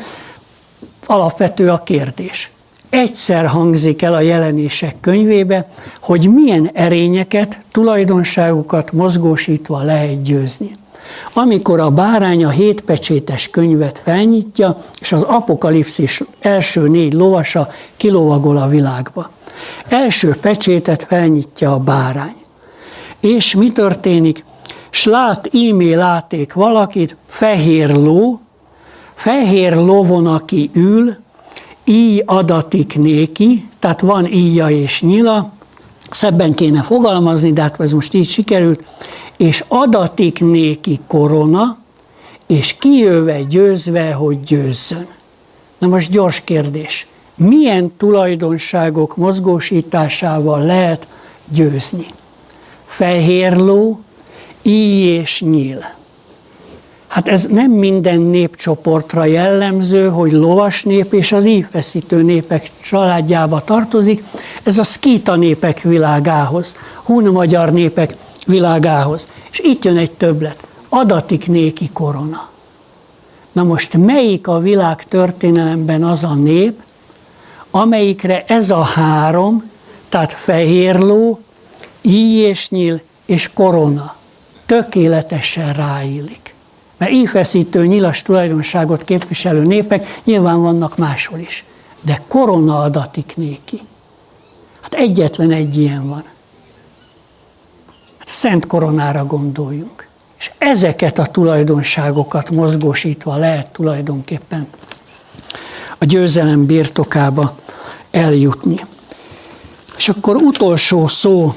[1.09, 2.51] alapvető a kérdés.
[2.89, 5.69] Egyszer hangzik el a jelenések könyvébe,
[6.01, 10.77] hogy milyen erényeket, tulajdonságokat mozgósítva lehet győzni
[11.33, 18.67] amikor a bárány a hétpecsétes könyvet felnyitja, és az apokalipszis első négy lovasa kilovagol a
[18.67, 19.29] világba.
[19.87, 22.35] Első pecsétet felnyitja a bárány.
[23.19, 24.43] És mi történik?
[24.89, 28.39] S lát, ímé láték valakit, fehér ló,
[29.19, 31.15] fehér lovon, aki ül,
[31.83, 35.51] íj adatik néki, tehát van íja és nyila,
[36.09, 38.83] szebben kéne fogalmazni, de hát ez most így sikerült,
[39.37, 41.77] és adatik néki korona,
[42.47, 45.07] és kijöve győzve, hogy győzzön.
[45.77, 47.07] Na most gyors kérdés.
[47.35, 51.07] Milyen tulajdonságok mozgósításával lehet
[51.47, 52.05] győzni?
[52.85, 54.01] Fehérló,
[54.61, 55.97] íj és nyíl.
[57.09, 64.23] Hát ez nem minden népcsoportra jellemző, hogy lovas nép és az ívfeszítő népek családjába tartozik.
[64.63, 68.15] Ez a szkíta népek világához, hun magyar népek
[68.45, 69.27] világához.
[69.51, 70.67] És itt jön egy többlet.
[70.89, 72.49] Adatik néki korona.
[73.51, 76.81] Na most melyik a világ történelemben az a nép,
[77.71, 79.69] amelyikre ez a három,
[80.09, 81.39] tehát fehérló,
[82.01, 84.15] íj és nyíl és korona
[84.65, 86.48] tökéletesen ráillik.
[86.99, 91.63] Mert íjfeszítő nyilas tulajdonságot képviselő népek nyilván vannak máshol is.
[92.01, 93.79] De korona adatik néki.
[94.81, 96.23] Hát egyetlen egy ilyen van.
[98.25, 100.07] Szent Koronára gondoljunk.
[100.39, 104.67] És ezeket a tulajdonságokat mozgósítva lehet tulajdonképpen
[105.97, 107.55] a győzelem birtokába
[108.11, 108.85] eljutni.
[109.97, 111.53] És akkor utolsó szó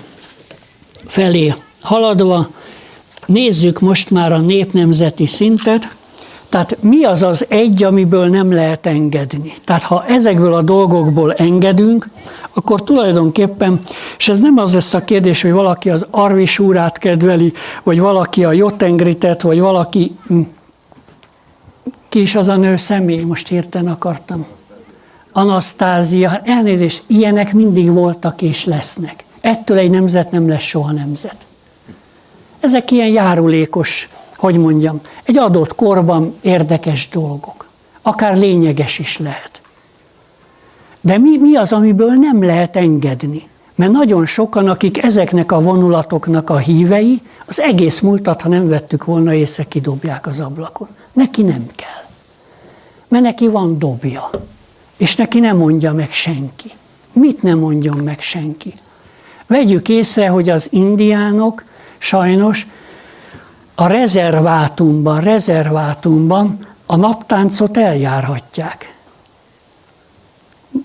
[1.05, 2.48] felé haladva,
[3.27, 5.97] nézzük most már a népnemzeti szintet,
[6.53, 9.55] tehát mi az az egy, amiből nem lehet engedni?
[9.65, 12.09] Tehát ha ezekből a dolgokból engedünk,
[12.53, 13.81] akkor tulajdonképpen,
[14.19, 18.53] és ez nem az lesz a kérdés, hogy valaki az arvisúrát kedveli, vagy valaki a
[18.53, 20.16] jotengritet, vagy valaki...
[20.27, 20.40] Hm,
[22.09, 24.47] ki is az a nő személy, most érten akartam.
[25.32, 29.24] Anasztázia, elnézést, ilyenek mindig voltak és lesznek.
[29.40, 31.36] Ettől egy nemzet nem lesz soha nemzet.
[32.62, 34.09] Ezek ilyen járulékos
[34.43, 37.66] hogy mondjam, egy adott korban érdekes dolgok.
[38.02, 39.60] Akár lényeges is lehet.
[41.01, 43.48] De mi, mi az, amiből nem lehet engedni?
[43.74, 49.05] Mert nagyon sokan, akik ezeknek a vonulatoknak a hívei, az egész múltat, ha nem vettük
[49.05, 50.89] volna észre, kidobják az ablakon.
[51.12, 52.05] Neki nem kell.
[53.09, 54.30] Mert neki van dobja.
[54.97, 56.70] És neki nem mondja meg senki.
[57.12, 58.72] Mit nem mondjon meg senki?
[59.47, 61.64] Vegyük észre, hogy az indiánok
[62.03, 62.66] sajnos
[63.74, 68.95] a rezervátumban, rezervátumban a naptáncot eljárhatják,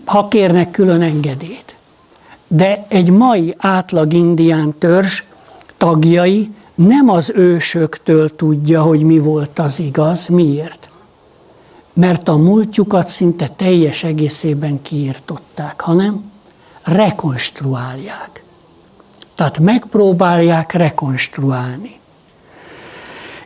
[0.06, 1.76] ha kérnek külön engedélyt.
[2.48, 5.24] De egy mai átlag indián törzs
[5.78, 10.28] tagjai nem az ősöktől tudja, hogy mi volt az igaz.
[10.28, 10.90] Miért?
[11.94, 16.32] Mert a múltjukat szinte teljes egészében kiirtották, hanem
[16.84, 18.46] rekonstruálják.
[19.38, 22.00] Tehát megpróbálják rekonstruálni.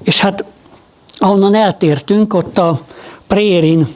[0.03, 0.43] És hát
[1.17, 2.81] ahonnan eltértünk, ott a
[3.27, 3.87] Prérin,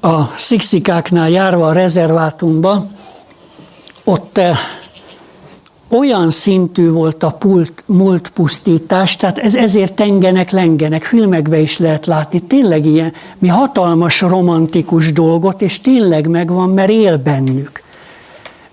[0.00, 2.86] a szikszikáknál járva a rezervátumba,
[4.04, 4.58] ott eh,
[5.88, 12.06] olyan szintű volt a pult, múlt pusztítás, tehát ez, ezért tengenek, lengenek, filmekbe is lehet
[12.06, 17.77] látni, tényleg ilyen, mi hatalmas romantikus dolgot, és tényleg megvan, mert él bennük.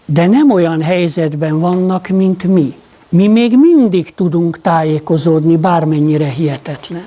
[0.05, 2.75] De nem olyan helyzetben vannak, mint mi.
[3.09, 7.05] Mi még mindig tudunk tájékozódni, bármennyire hihetetlen.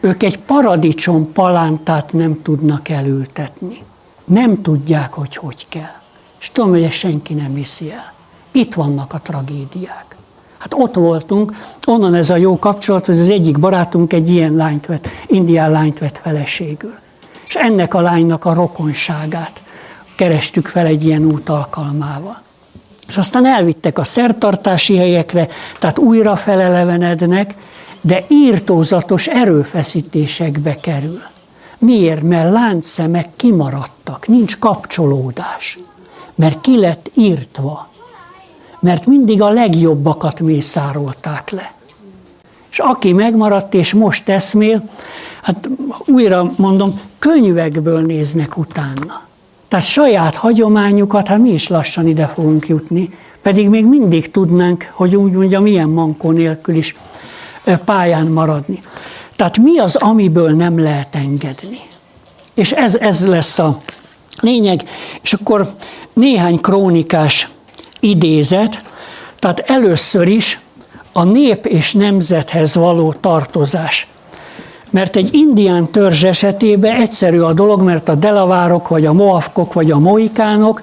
[0.00, 3.82] Ők egy paradicsom palántát nem tudnak elültetni.
[4.24, 6.00] Nem tudják, hogy hogy kell.
[6.40, 8.12] És tudom, hogy ezt senki nem viszi el.
[8.52, 10.16] Itt vannak a tragédiák.
[10.58, 11.52] Hát ott voltunk,
[11.86, 15.98] onnan ez a jó kapcsolat, hogy az egyik barátunk egy ilyen lányt vett, indián lányt
[15.98, 16.94] vett feleségül.
[17.46, 19.62] És ennek a lánynak a rokonságát
[20.16, 22.42] kerestük fel egy ilyen út alkalmával.
[23.08, 27.54] És aztán elvittek a szertartási helyekre, tehát újra felelevenednek,
[28.00, 31.20] de írtózatos erőfeszítésekbe kerül.
[31.78, 32.22] Miért?
[32.22, 35.78] Mert láncszemek kimaradtak, nincs kapcsolódás,
[36.34, 37.88] mert ki lett írtva,
[38.80, 41.72] mert mindig a legjobbakat mészárolták le.
[42.70, 44.88] És aki megmaradt és most eszmél,
[45.42, 45.68] hát
[46.06, 49.22] újra mondom, könyvekből néznek utána.
[49.74, 53.10] Tehát saját hagyományukat, hát mi is lassan ide fogunk jutni,
[53.42, 56.94] pedig még mindig tudnánk, hogy úgy mondjam, milyen mankó nélkül is
[57.84, 58.82] pályán maradni.
[59.36, 61.78] Tehát mi az, amiből nem lehet engedni?
[62.54, 63.80] És ez, ez lesz a
[64.40, 64.82] lényeg.
[65.22, 65.74] És akkor
[66.12, 67.48] néhány krónikás
[68.00, 68.82] idézet,
[69.38, 70.60] tehát először is
[71.12, 74.06] a nép és nemzethez való tartozás.
[74.94, 79.90] Mert egy indián törzs esetében egyszerű a dolog, mert a delavárok, vagy a moafkok, vagy
[79.90, 80.82] a moikánok,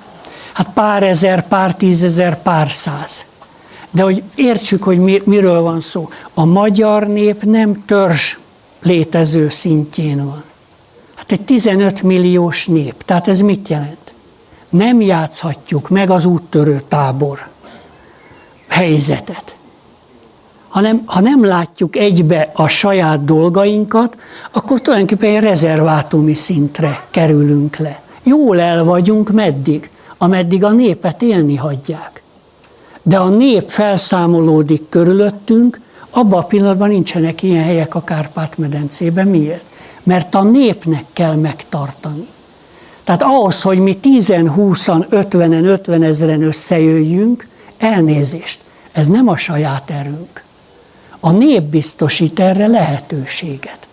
[0.54, 3.26] hát pár ezer, pár tízezer, pár száz.
[3.92, 6.10] De hogy értsük, hogy miről van szó.
[6.34, 8.38] A magyar nép nem törzs
[8.82, 10.44] létező szintjén van.
[11.16, 13.04] Hát egy 15 milliós nép.
[13.06, 14.14] Tehát ez mit jelent?
[14.70, 17.48] Nem játszhatjuk meg az úttörő tábor
[18.68, 19.56] helyzetet
[20.72, 24.18] hanem ha nem látjuk egybe a saját dolgainkat,
[24.52, 28.02] akkor tulajdonképpen rezervátumi szintre kerülünk le.
[28.23, 29.89] Jól el vagyunk meddig?
[30.18, 32.22] Ameddig a népet élni hagyják.
[33.02, 35.80] De a nép felszámolódik körülöttünk,
[36.10, 39.27] abban a pillanatban nincsenek ilyen helyek a Kárpát-medencében.
[39.27, 39.65] Miért?
[40.03, 42.27] Mert a népnek kell megtartani.
[43.03, 48.60] Tehát ahhoz, hogy mi 10-20-an, 50-en, 50 ezeren összejöjjünk, elnézést,
[48.91, 50.43] ez nem a saját erőnk.
[51.23, 53.88] A nép biztosít erre lehetőséget.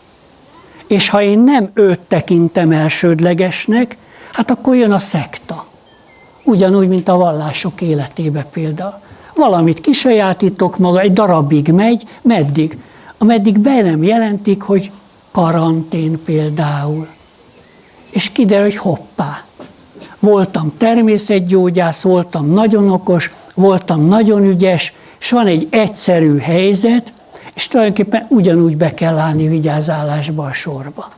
[0.86, 3.96] És ha én nem őt tekintem elsődlegesnek,
[4.32, 5.66] hát akkor jön a szekta.
[6.44, 8.94] Ugyanúgy, mint a vallások életébe például.
[9.34, 12.78] Valamit kisajátítok maga, egy darabig megy, meddig?
[13.18, 14.90] Ameddig be nem jelentik, hogy
[15.30, 17.06] karantén például.
[18.10, 19.44] És kiderül, hogy hoppá.
[20.18, 27.12] Voltam természetgyógyász, voltam nagyon okos, voltam nagyon ügyes, és van egy egyszerű helyzet,
[27.58, 31.08] és tulajdonképpen ugyanúgy be kell állni vigyázálásba a sorba.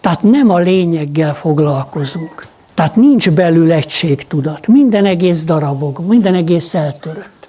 [0.00, 2.46] Tehát nem a lényeggel foglalkozunk.
[2.74, 4.66] Tehát nincs belül egységtudat.
[4.66, 7.48] Minden egész darabog, minden egész eltörött.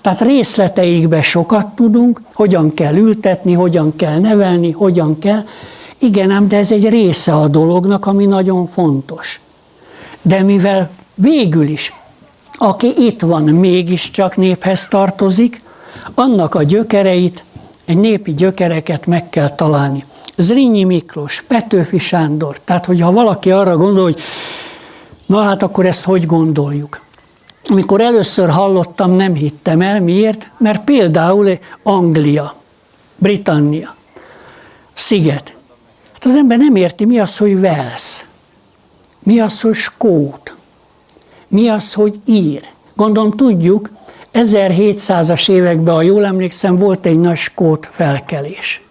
[0.00, 5.44] Tehát részleteikbe sokat tudunk, hogyan kell ültetni, hogyan kell nevelni, hogyan kell.
[5.98, 9.40] Igen, ám, de ez egy része a dolognak, ami nagyon fontos.
[10.22, 11.92] De mivel végül is,
[12.52, 15.68] aki itt van, mégiscsak néphez tartozik,
[16.14, 17.44] annak a gyökereit,
[17.84, 20.04] egy népi gyökereket meg kell találni.
[20.36, 24.20] Zrínyi Miklós, Petőfi Sándor, tehát hogyha valaki arra gondol, hogy
[25.26, 27.00] na hát akkor ezt hogy gondoljuk.
[27.64, 30.00] Amikor először hallottam, nem hittem el.
[30.00, 30.50] Miért?
[30.58, 32.58] Mert például Anglia.
[33.20, 33.94] Britannia,
[34.94, 35.54] sziget.
[36.12, 38.24] Hát az ember nem érti, mi az, hogy Wales,
[39.18, 40.54] mi az, hogy Skót,
[41.48, 42.62] mi az, hogy ír.
[42.96, 43.90] Gondolom tudjuk,
[44.32, 48.82] 1700-as években, ha jól emlékszem, volt egy nagy skót felkelés.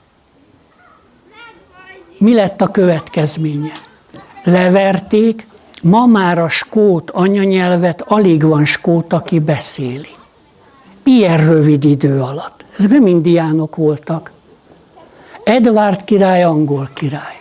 [2.18, 3.72] Mi lett a következménye?
[4.44, 5.48] Leverték,
[5.84, 10.10] ma már a skót anyanyelvet alig van skót, aki beszéli.
[11.04, 12.66] Ilyen rövid idő alatt.
[12.78, 14.32] Ez nem indiánok voltak.
[15.44, 17.40] Edward király, angol király.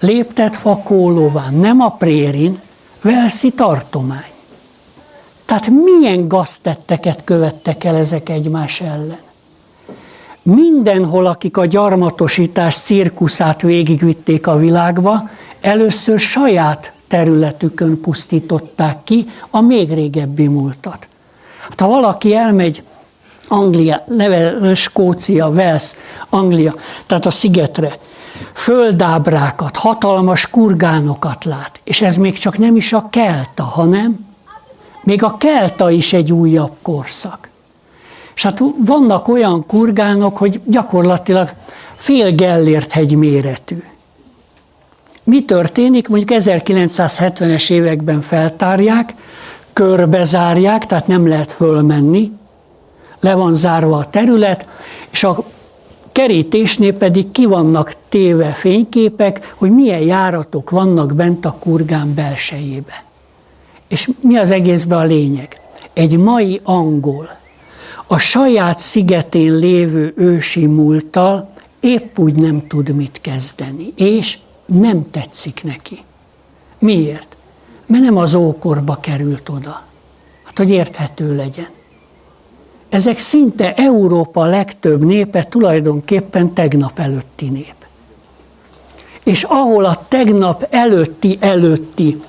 [0.00, 2.60] Léptet fakó lován, nem a prérin,
[3.02, 4.35] Velszi tartomány.
[5.46, 9.24] Tehát milyen gaztetteket követtek el ezek egymás ellen?
[10.42, 19.92] Mindenhol, akik a gyarmatosítás cirkuszát végigvitték a világba, először saját területükön pusztították ki a még
[19.92, 21.08] régebbi múltat.
[21.68, 22.82] Hát, ha valaki elmegy
[23.48, 25.90] Anglia, neve Skócia, Wales,
[26.28, 26.74] Anglia,
[27.06, 27.98] tehát a szigetre,
[28.52, 34.26] földábrákat, hatalmas kurgánokat lát, és ez még csak nem is a kelta, hanem
[35.06, 37.48] még a kelta is egy újabb korszak.
[38.34, 41.52] És hát vannak olyan kurgánok, hogy gyakorlatilag
[41.94, 43.82] fél Gellért hegy méretű.
[45.24, 46.08] Mi történik?
[46.08, 49.14] Mondjuk 1970-es években feltárják,
[49.72, 52.32] körbezárják, tehát nem lehet fölmenni,
[53.20, 54.66] le van zárva a terület,
[55.10, 55.44] és a
[56.12, 63.05] kerítésnél pedig ki vannak téve fényképek, hogy milyen járatok vannak bent a kurgán belsejébe.
[63.88, 65.60] És mi az egészben a lényeg?
[65.92, 67.28] Egy mai angol
[68.06, 71.50] a saját szigetén lévő ősi múlttal
[71.80, 75.98] épp úgy nem tud mit kezdeni, és nem tetszik neki.
[76.78, 77.36] Miért?
[77.86, 79.82] Mert nem az ókorba került oda.
[80.44, 81.68] Hát, hogy érthető legyen.
[82.88, 87.74] Ezek szinte Európa legtöbb népe tulajdonképpen tegnap előtti nép.
[89.22, 92.20] És ahol a tegnap előtti előtti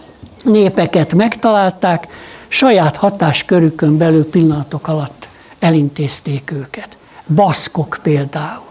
[0.48, 2.08] népeket megtalálták,
[2.48, 5.28] saját hatáskörükön belül pillanatok alatt
[5.60, 6.98] elintézték őket.
[7.36, 8.66] Baszkok például.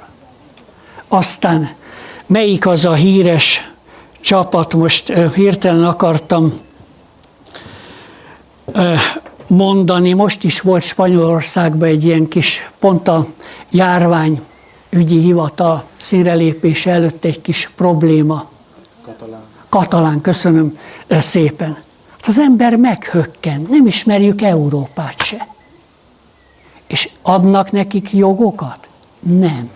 [1.09, 1.71] Aztán
[2.27, 3.71] melyik az a híres
[4.21, 6.61] csapat, most hirtelen akartam
[9.47, 13.27] mondani, most is volt Spanyolországban egy ilyen kis, pont a
[13.71, 14.41] járvány
[14.91, 18.51] ügyi hivatal színrelépése előtt egy kis probléma.
[19.05, 19.41] Katalán.
[19.69, 20.79] Katalán, köszönöm
[21.09, 21.77] szépen.
[22.11, 25.47] Hát az ember meghökken, nem ismerjük Európát se.
[26.87, 28.89] És adnak nekik jogokat?
[29.21, 29.71] Nem.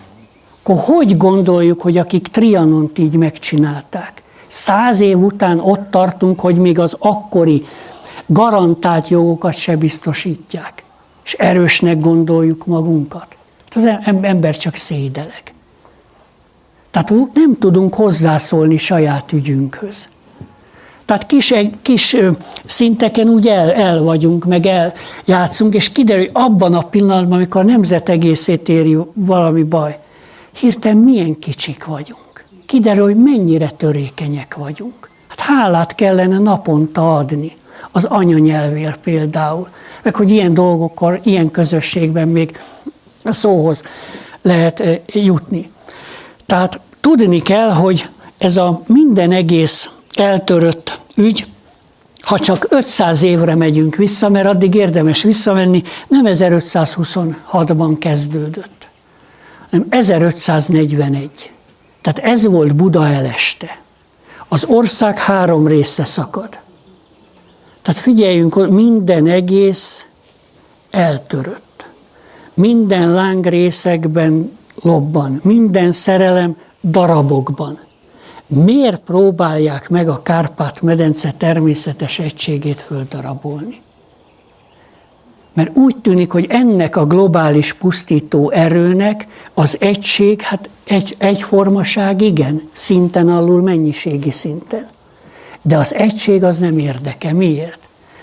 [0.63, 4.23] Akkor hogy gondoljuk, hogy akik Trianont így megcsinálták?
[4.47, 7.65] Száz év után ott tartunk, hogy még az akkori
[8.25, 10.83] garantált jogokat se biztosítják.
[11.23, 13.35] És erősnek gondoljuk magunkat.
[13.75, 13.85] Az
[14.21, 15.53] ember csak szédeleg.
[16.91, 20.07] Tehát nem tudunk hozzászólni saját ügyünkhöz.
[21.11, 22.17] Tehát kis, kis
[22.65, 27.63] szinteken úgy el, el vagyunk, meg eljátszunk, és kiderül, hogy abban a pillanatban, amikor a
[27.63, 29.99] nemzet egészét éri valami baj,
[30.59, 32.45] hirtelen milyen kicsik vagyunk.
[32.65, 35.09] Kiderül, hogy mennyire törékenyek vagyunk.
[35.27, 37.53] Hát hálát kellene naponta adni
[37.91, 39.67] az anyanyelvér például,
[40.03, 42.59] meg hogy ilyen dolgokkal, ilyen közösségben még
[43.23, 43.83] szóhoz
[44.41, 44.83] lehet
[45.13, 45.71] jutni.
[46.45, 48.07] Tehát tudni kell, hogy
[48.37, 51.45] ez a minden egész eltörött ügy,
[52.21, 58.87] ha csak 500 évre megyünk vissza, mert addig érdemes visszamenni, nem 1526-ban kezdődött,
[59.69, 61.51] hanem 1541.
[62.01, 63.79] Tehát ez volt Buda eleste.
[64.47, 66.59] Az ország három része szakad.
[67.81, 70.05] Tehát figyeljünk, minden egész
[70.91, 71.85] eltörött.
[72.53, 77.79] Minden láng részekben lobban, minden szerelem darabokban.
[78.53, 83.81] Miért próbálják meg a Kárpát-medence természetes egységét földarabolni?
[85.53, 92.69] Mert úgy tűnik, hogy ennek a globális pusztító erőnek az egység, hát egy, egyformaság igen,
[92.71, 94.87] szinten alul mennyiségi szinten.
[95.61, 97.33] De az egység az nem érdeke.
[97.33, 97.79] Miért?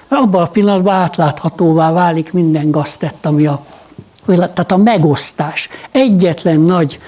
[0.09, 3.65] Mert abban a pillanatban átláthatóvá válik minden gaztett, ami a
[4.37, 5.69] tehát a megosztás.
[5.91, 6.99] Egyetlen nagy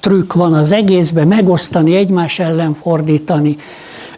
[0.00, 3.56] trükk van az egészben, megosztani, egymás ellen fordítani,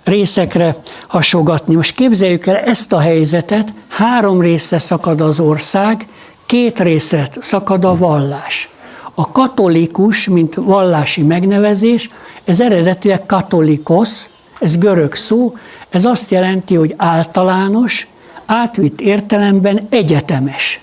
[0.04, 0.76] részekre
[1.08, 1.74] hasogatni.
[1.74, 6.06] Most képzeljük el ezt a helyzetet, három része szakad az ország,
[6.46, 8.68] két része szakad a vallás.
[9.14, 12.10] A katolikus, mint vallási megnevezés,
[12.44, 14.30] ez eredetileg katolikosz,
[14.60, 15.56] ez görög szó,
[15.90, 18.06] ez azt jelenti, hogy általános,
[18.46, 20.80] átvitt értelemben egyetemes.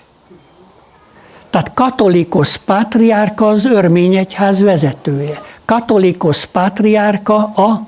[1.49, 5.41] Tehát katolikus pátriárka az örmény egyház vezetője.
[5.65, 7.87] Katolikus pátriárka a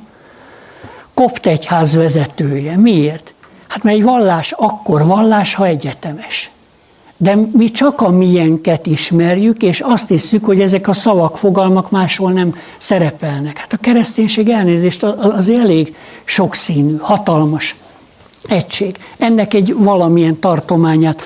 [1.13, 2.77] kopt egyház vezetője.
[2.77, 3.33] Miért?
[3.67, 6.51] Hát mert egy vallás akkor vallás, ha egyetemes.
[7.17, 12.31] De mi csak a miénket ismerjük, és azt hiszük, hogy ezek a szavak, fogalmak máshol
[12.31, 13.57] nem szerepelnek.
[13.57, 17.75] Hát a kereszténység elnézést az elég sokszínű, hatalmas
[18.47, 18.97] egység.
[19.17, 21.21] Ennek egy valamilyen tartományát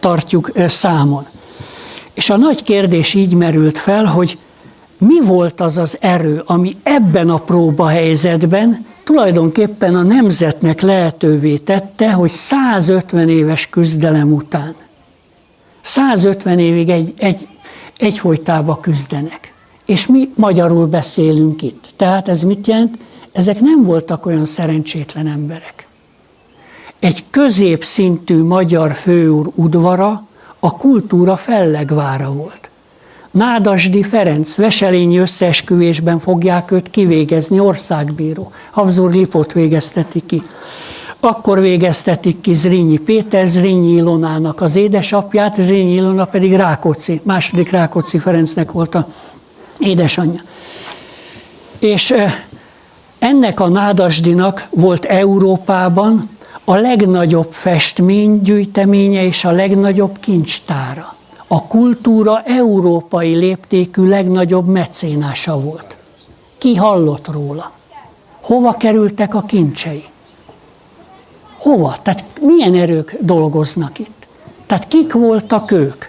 [0.00, 1.26] tartjuk számon.
[2.14, 4.38] És a nagy kérdés így merült fel, hogy
[4.98, 12.12] mi volt az az erő, ami ebben a próba helyzetben tulajdonképpen a nemzetnek lehetővé tette,
[12.12, 14.74] hogy 150 éves küzdelem után
[15.82, 17.48] 150 évig egy, egy,
[17.96, 19.54] egyfolytában küzdenek.
[19.86, 21.84] És mi magyarul beszélünk itt.
[21.96, 22.98] Tehát ez mit jelent?
[23.32, 25.86] Ezek nem voltak olyan szerencsétlen emberek.
[26.98, 30.26] Egy középszintű magyar főúr udvara
[30.64, 32.70] a kultúra fellegvára volt.
[33.30, 38.52] Nádasdi Ferenc veselényi összeesküvésben fogják őt kivégezni, országbíró.
[38.70, 40.42] Habsburg Lipot végezteti ki.
[41.20, 48.18] Akkor végeztetik ki Zrínyi Péter, Zrínyi Ilonának az édesapját, Zrínyi Ilona pedig Rákóczi, második Rákóczi
[48.18, 49.06] Ferencnek volt a
[49.78, 50.40] édesanyja.
[51.78, 52.14] És
[53.18, 56.30] ennek a Nádasdinak volt Európában
[56.72, 61.14] a legnagyobb festménygyűjteménye és a legnagyobb kincstára.
[61.46, 65.96] A kultúra európai léptékű legnagyobb mecénása volt.
[66.58, 67.72] Ki hallott róla?
[68.42, 70.04] Hova kerültek a kincsei?
[71.58, 71.96] Hova?
[72.02, 74.26] Tehát milyen erők dolgoznak itt?
[74.66, 76.04] Tehát kik voltak ők?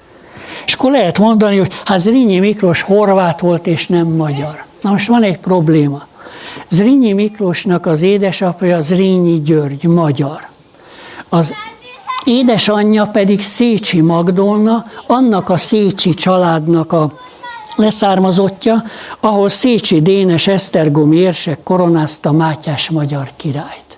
[0.65, 4.63] És akkor lehet mondani, hogy hát Zrínyi Miklós horvát volt és nem magyar.
[4.81, 6.07] Na most van egy probléma.
[6.69, 10.51] Zrínyi Miklósnak az édesapja Zrínyi György, magyar.
[11.33, 11.53] Az
[12.23, 17.13] édesanyja pedig Szécsi Magdolna, annak a Szécsi családnak a
[17.75, 18.83] leszármazottja,
[19.19, 23.97] ahol Szécsi Dénes Esztergomi érsek koronázta Mátyás magyar királyt.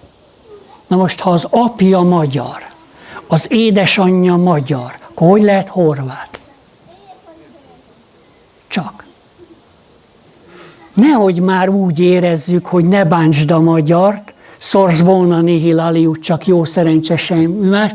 [0.88, 2.64] Na most, ha az apja magyar,
[3.28, 6.40] az édesanyja magyar, akkor hogy lehet horvát?
[8.68, 9.04] Csak.
[10.94, 14.34] Nehogy már úgy érezzük, hogy ne bántsd a magyart,
[14.66, 17.92] szorsz volna nihil csak jó szerencse semmi más,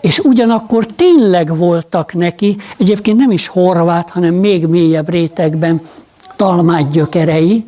[0.00, 5.80] és ugyanakkor tényleg voltak neki, egyébként nem is horvát, hanem még mélyebb rétegben
[6.36, 7.64] talmát gyökerei,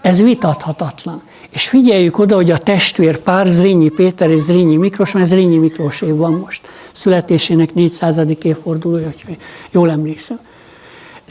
[0.00, 1.22] ez vitathatatlan.
[1.50, 6.16] És figyeljük oda, hogy a testvérpár, Zrínyi Péter és Zrínyi Miklós, mert Zrínyi Miklós év
[6.16, 8.20] van most, születésének 400.
[8.42, 9.36] évfordulója, hogy
[9.70, 10.38] jól emlékszem.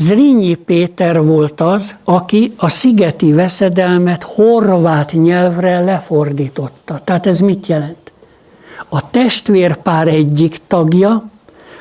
[0.01, 6.99] Zrínyi Péter volt az, aki a szigeti veszedelmet horvát nyelvre lefordította.
[7.03, 8.11] Tehát ez mit jelent?
[8.89, 11.29] A testvérpár egyik tagja,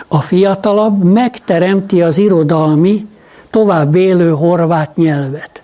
[0.08, 3.06] a fiatalabb megteremti az irodalmi,
[3.50, 5.62] tovább élő horvát nyelvet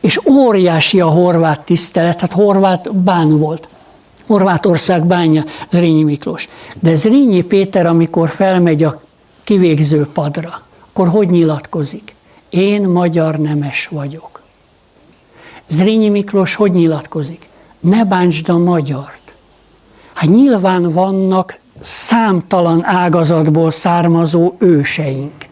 [0.00, 3.68] és óriási a horvát tisztelet, hát horvát bán volt.
[4.26, 6.48] Horvátország bánja Zrínyi Miklós.
[6.80, 9.00] De Zrínyi Péter, amikor felmegy a
[9.44, 10.65] kivégző padra,
[10.96, 12.14] akkor hogy nyilatkozik?
[12.48, 14.40] Én magyar nemes vagyok.
[15.68, 17.48] Zrínyi Miklós hogy nyilatkozik?
[17.80, 19.34] Ne bántsd a magyart.
[20.14, 25.46] Hát nyilván vannak számtalan ágazatból származó őseink.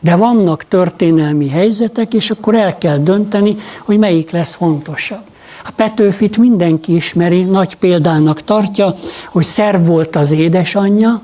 [0.00, 5.24] De vannak történelmi helyzetek, és akkor el kell dönteni, hogy melyik lesz fontosabb.
[5.64, 8.94] A Petőfit mindenki ismeri, nagy példának tartja,
[9.28, 11.22] hogy szerb volt az édesanyja,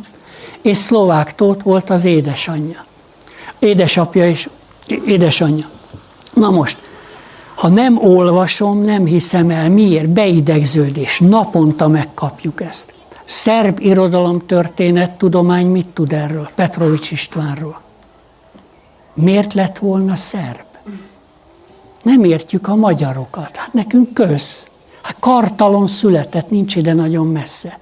[0.62, 2.85] és szlovák tót volt az édesanyja.
[3.59, 4.49] Édesapja és
[5.07, 5.66] édesanyja.
[6.35, 6.78] Na most,
[7.55, 9.69] ha nem olvasom, nem hiszem el.
[9.69, 10.09] Miért?
[10.09, 11.20] Beidegződés.
[11.20, 12.95] Naponta megkapjuk ezt.
[13.24, 16.49] Szerb irodalomtörténet tudomány mit tud erről?
[16.55, 17.81] Petrovics Istvánról.
[19.15, 20.65] Miért lett volna szerb?
[22.03, 23.57] Nem értjük a magyarokat.
[23.57, 24.66] Hát nekünk köz.
[25.03, 27.78] Hát Kartalon született, nincs ide nagyon messze.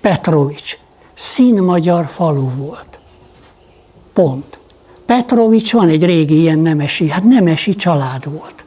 [0.00, 0.78] Petrovics.
[1.14, 3.00] Szín magyar falu volt.
[4.12, 4.58] Pont.
[5.06, 8.64] Petrovics van egy régi ilyen nemesi, hát nemesi család volt.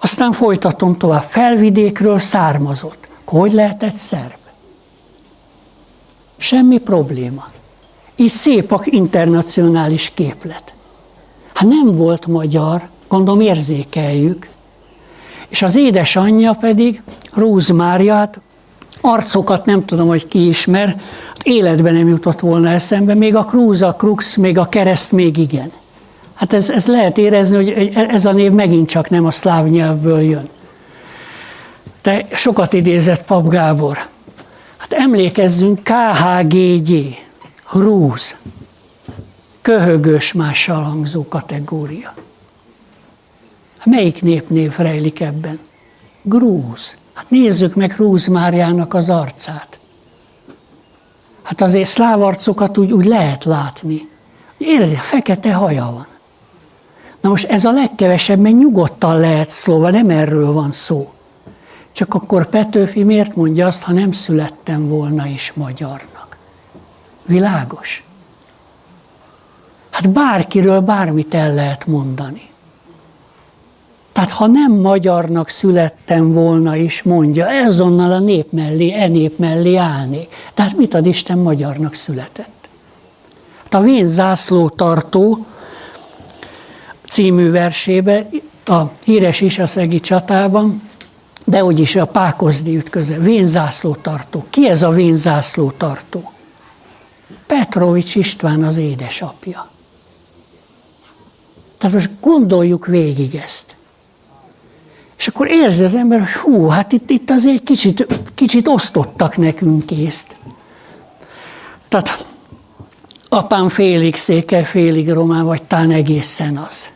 [0.00, 1.22] Aztán folytatom tovább.
[1.22, 3.08] Felvidékről származott.
[3.24, 4.36] Hogy lehetett szerb?
[6.36, 7.46] Semmi probléma.
[8.16, 10.74] Így szép a internacionális képlet.
[11.52, 14.48] Hát nem volt magyar, gondolom érzékeljük.
[15.48, 17.02] És az édesanyja pedig,
[17.32, 18.40] hát
[19.06, 21.00] arcokat nem tudom, hogy ki ismer,
[21.42, 25.72] életben nem jutott volna eszembe, még a krúz, a krux, még a kereszt még igen.
[26.34, 30.20] Hát ez, ez lehet érezni, hogy ez a név megint csak nem a szláv nyelvből
[30.20, 30.48] jön.
[32.02, 33.98] De sokat idézett Pap Gábor.
[34.76, 37.16] Hát emlékezzünk KHGG,
[37.64, 38.36] Hrúz.
[39.62, 42.14] köhögös mással hangzó kategória.
[43.84, 45.58] Melyik népnév rejlik ebben?
[46.22, 46.96] Grúz.
[47.14, 49.78] Hát nézzük meg Grúz Máriának az arcát.
[51.42, 54.08] Hát azért szláv arcokat úgy, úgy lehet látni.
[54.58, 56.06] Érzi, fekete haja van.
[57.20, 61.12] Na most ez a legkevesebb, mert nyugodtan lehet szlóva, nem erről van szó.
[61.92, 66.36] Csak akkor Petőfi miért mondja azt, ha nem születtem volna is magyarnak?
[67.22, 68.04] Világos?
[69.90, 72.50] Hát bárkiről bármit el lehet mondani.
[74.14, 79.76] Tehát ha nem magyarnak születtem volna is, mondja, ezonnal a nép mellé, e nép mellé
[79.76, 80.28] állni.
[80.54, 82.68] Tehát mit ad Isten magyarnak született?
[83.62, 85.46] Hát a Vén zászlótartó
[87.08, 88.28] című versébe,
[88.66, 90.82] a híres Isaszegi csatában,
[91.44, 94.46] de úgyis a Pákozdi ütköze, Vén zászlótartó.
[94.50, 96.32] Ki ez a Vén zászlótartó?
[97.46, 99.68] Petrovics István az édesapja.
[101.78, 103.74] Tehát most gondoljuk végig ezt.
[105.16, 109.90] És akkor érzi az ember, hogy hú, hát itt, itt azért kicsit, kicsit osztottak nekünk
[109.90, 110.36] észt.
[111.88, 112.26] Tehát
[113.28, 116.90] apám félig széke, félig román, vagy talán egészen az.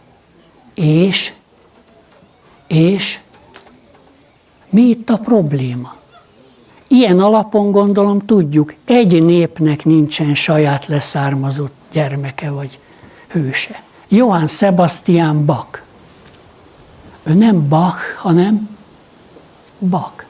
[0.74, 1.32] És,
[2.66, 3.19] és
[4.70, 5.97] mi itt a probléma?
[6.89, 12.78] Ilyen alapon gondolom tudjuk, egy népnek nincsen saját leszármazott gyermeke vagy
[13.28, 13.82] hőse.
[14.09, 15.88] Johann Sebastian Bach.
[17.28, 18.68] Ő nem Bach, hanem
[19.78, 20.24] Bach.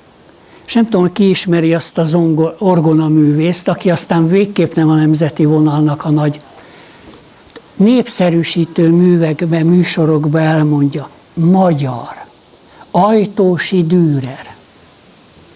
[0.65, 2.17] És nem tudom, ki ismeri azt az
[2.59, 6.41] orgona művészt, aki aztán végképp nem a nemzeti vonalnak a nagy
[7.77, 11.09] népszerűsítő művekben, műsorokban elmondja.
[11.35, 12.25] Magyar.
[12.91, 14.55] Ajtósi Dürer.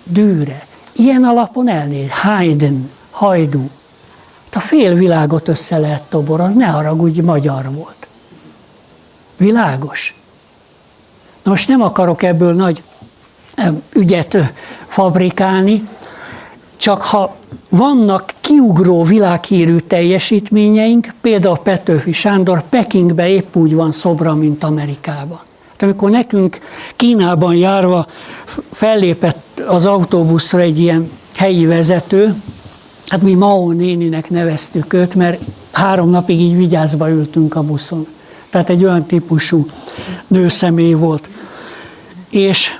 [0.04, 0.66] Dürer.
[0.92, 2.10] Ilyen alapon elnéz.
[2.10, 3.70] Haydn, Hajdú.
[4.52, 8.06] A fél világot össze lehet toborozni, ne haragudj, magyar volt.
[9.36, 10.21] Világos.
[11.42, 12.82] Na most nem akarok ebből nagy
[13.92, 14.52] ügyet
[14.86, 15.88] fabrikálni,
[16.76, 17.36] csak ha
[17.68, 25.40] vannak kiugró világhírű teljesítményeink, például Petőfi Sándor Pekingbe épp úgy van szobra, mint Amerikában.
[25.76, 26.58] Tehát amikor nekünk
[26.96, 28.06] Kínában járva
[28.72, 32.34] fellépett az autóbuszra egy ilyen helyi vezető,
[33.06, 35.40] hát mi Mao néninek neveztük őt, mert
[35.70, 38.06] három napig így vigyázva ültünk a buszon.
[38.52, 39.66] Tehát egy olyan típusú
[40.26, 41.28] nőszemély volt.
[42.28, 42.70] És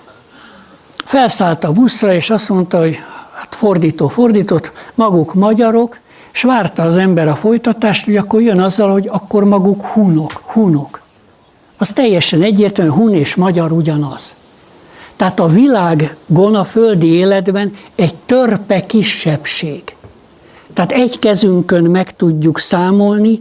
[1.05, 2.99] felszállt a buszra, és azt mondta, hogy
[3.35, 5.99] hát fordító fordított, maguk magyarok,
[6.33, 11.01] és várta az ember a folytatást, hogy akkor jön azzal, hogy akkor maguk hunok, hunok.
[11.77, 14.35] Az teljesen egyértelmű, hun és magyar ugyanaz.
[15.17, 19.83] Tehát a világon, a földi életben egy törpe kisebbség.
[20.73, 23.41] Tehát egy kezünkön meg tudjuk számolni,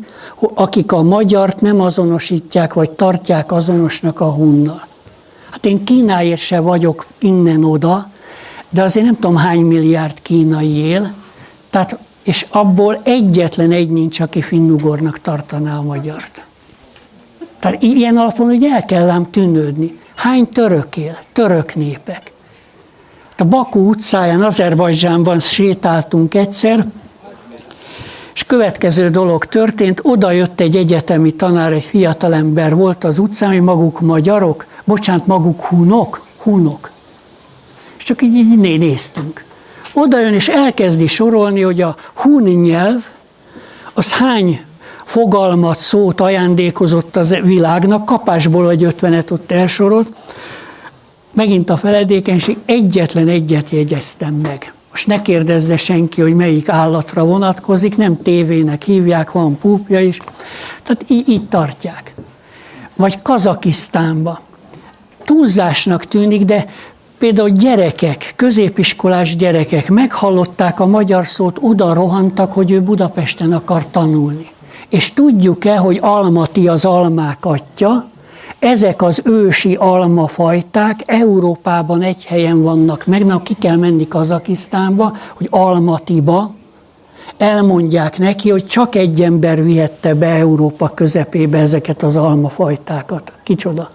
[0.53, 4.87] akik a magyart nem azonosítják, vagy tartják azonosnak a hunnal.
[5.49, 8.09] Hát én Kínáért se vagyok innen-oda,
[8.69, 11.13] de azért nem tudom hány milliárd kínai él,
[11.69, 16.45] tehát, és abból egyetlen egy nincs, aki finnugornak tartaná a magyart.
[17.59, 19.99] Tehát ilyen alapon ugye el kell ám tűnődni.
[20.15, 21.17] Hány török él?
[21.33, 22.31] Török népek.
[23.37, 26.85] A Bakú utcáján, Azerbajdzsánban sétáltunk egyszer,
[28.33, 33.61] és következő dolog történt, oda jött egy egyetemi tanár, egy fiatalember volt az utcán, hogy
[33.61, 36.91] maguk magyarok, bocsánat, maguk hunok, hunok.
[37.97, 39.43] És csak így, így néztünk.
[39.93, 43.03] Oda jön és elkezdi sorolni, hogy a hun nyelv
[43.93, 44.65] az hány
[45.05, 50.07] fogalmat, szót ajándékozott az világnak, kapásból egy ötvenet ott elsorolt.
[51.33, 54.73] Megint a feledékenység, egyetlen egyet jegyeztem meg.
[54.91, 60.17] Most ne kérdezze senki, hogy melyik állatra vonatkozik, nem tévének hívják, van púpja is.
[60.83, 62.13] Tehát így, így tartják.
[62.95, 64.39] Vagy Kazakisztánba.
[65.25, 66.65] Túlzásnak tűnik, de
[67.17, 74.51] például gyerekek, középiskolás gyerekek meghallották a magyar szót, oda rohantak, hogy ő Budapesten akar tanulni.
[74.89, 78.10] És tudjuk-e, hogy Almati az almák atya,
[78.61, 85.47] ezek az ősi almafajták Európában egy helyen vannak meg, na ki kell menni Kazakisztánba, hogy
[85.49, 86.53] Almatiba,
[87.37, 93.33] elmondják neki, hogy csak egy ember vihette be Európa közepébe ezeket az almafajtákat.
[93.43, 93.91] Kicsoda?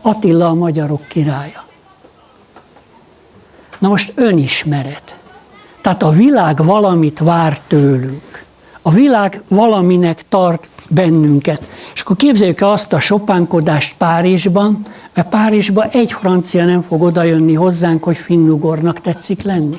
[0.00, 1.64] Attila a magyarok királya.
[3.78, 5.14] Na most önismeret.
[5.80, 8.44] Tehát a világ valamit vár tőlünk.
[8.82, 11.62] A világ valaminek tart bennünket.
[11.94, 14.82] És akkor képzeljük el azt a sopánkodást Párizsban,
[15.14, 19.76] mert Párizsban egy francia nem fog odajönni hozzánk, hogy finnugornak tetszik lenni.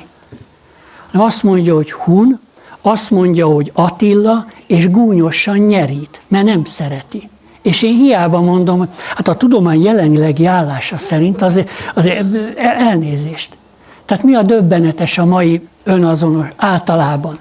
[1.10, 2.40] Nem azt mondja, hogy hun,
[2.82, 7.28] azt mondja, hogy Attila, és gúnyosan nyerít, mert nem szereti.
[7.62, 11.64] És én hiába mondom, hát a tudomány jelenlegi állása szerint az,
[11.94, 12.10] az
[12.56, 13.56] elnézést.
[14.04, 17.38] Tehát mi a döbbenetes a mai önazonos általában?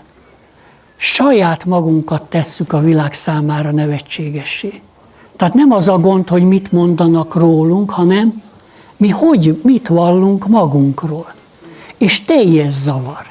[1.06, 4.82] Saját magunkat tesszük a világ számára nevetségessé.
[5.36, 8.42] Tehát nem az a gond, hogy mit mondanak rólunk, hanem
[8.98, 11.34] mi hogy, mit vallunk magunkról.
[11.98, 13.26] És teljes zavar.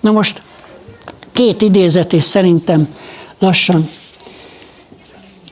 [0.00, 0.42] Na most
[1.32, 2.88] két idézet, és szerintem
[3.38, 3.88] lassan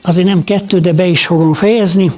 [0.01, 2.11] azért nem kettő, de be is fogom fejezni.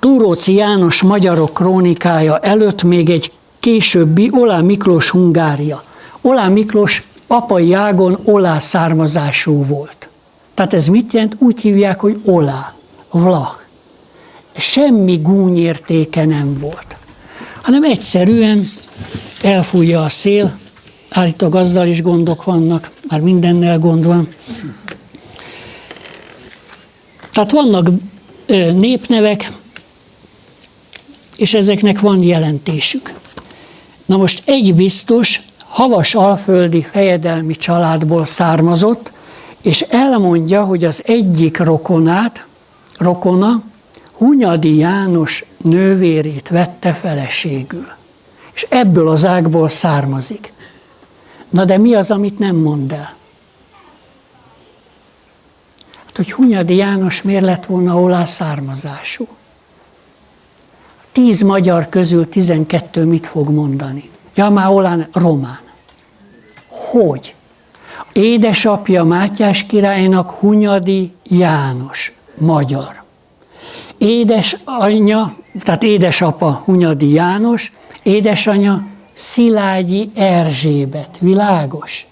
[0.00, 5.82] Túróci János Magyarok krónikája előtt még egy későbbi Olá Miklós Hungária.
[6.20, 10.08] Olá Miklós apai ágon olá származású volt.
[10.54, 11.36] Tehát ez mit jelent?
[11.38, 12.74] Úgy hívják, hogy olá,
[13.10, 13.64] vlach.
[14.56, 16.96] Semmi gúnyértéke nem volt,
[17.62, 18.64] hanem egyszerűen
[19.42, 20.58] elfújja a szél,
[21.10, 24.28] állítólag azzal is gondok vannak, már mindennel gond van.
[27.32, 27.88] Tehát vannak
[28.74, 29.52] népnevek,
[31.36, 33.12] és ezeknek van jelentésük.
[34.06, 35.40] Na most egy biztos,
[35.76, 39.12] havas alföldi fejedelmi családból származott,
[39.62, 42.46] és elmondja, hogy az egyik rokonát,
[42.98, 43.62] rokona,
[44.12, 47.86] Hunyadi János nővérét vette feleségül.
[48.54, 50.52] És ebből az ágból származik.
[51.50, 53.14] Na de mi az, amit nem mond el?
[56.04, 59.28] Hát, hogy Hunyadi János miért lett volna olá származású?
[61.12, 64.10] Tíz magyar közül tizenkettő mit fog mondani?
[64.34, 65.64] Ja, már olán román.
[66.90, 67.34] Hogy?
[68.12, 73.02] Édesapja Mátyás királynak Hunyadi János, magyar.
[73.98, 77.72] Édesanyja, tehát édesapa Hunyadi János,
[78.02, 81.18] édesanyja Szilágyi Erzsébet.
[81.20, 82.06] Világos?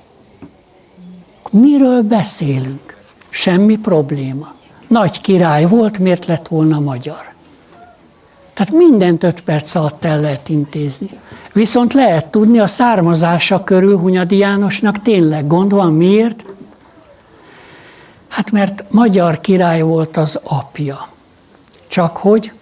[1.50, 2.96] Miről beszélünk?
[3.28, 4.52] Semmi probléma.
[4.86, 7.33] Nagy király volt, miért lett volna magyar?
[8.54, 11.08] Tehát mindent öt perc alatt el lehet intézni.
[11.52, 15.92] Viszont lehet tudni, a származása körül Hunyadi Jánosnak tényleg gond van.
[15.92, 16.44] Miért?
[18.28, 21.08] Hát mert magyar király volt az apja.
[21.88, 22.52] Csak hogy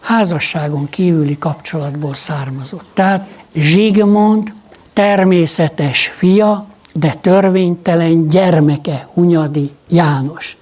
[0.00, 2.84] házasságon kívüli kapcsolatból származott.
[2.94, 4.52] Tehát Zsigmond
[4.92, 6.64] természetes fia,
[6.94, 10.56] de törvénytelen gyermeke Hunyadi János.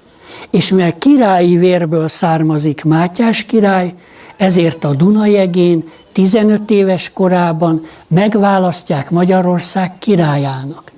[0.50, 3.94] És mivel királyi vérből származik Mátyás király,
[4.36, 10.92] ezért a Dunajegén 15 éves korában megválasztják Magyarország királyának.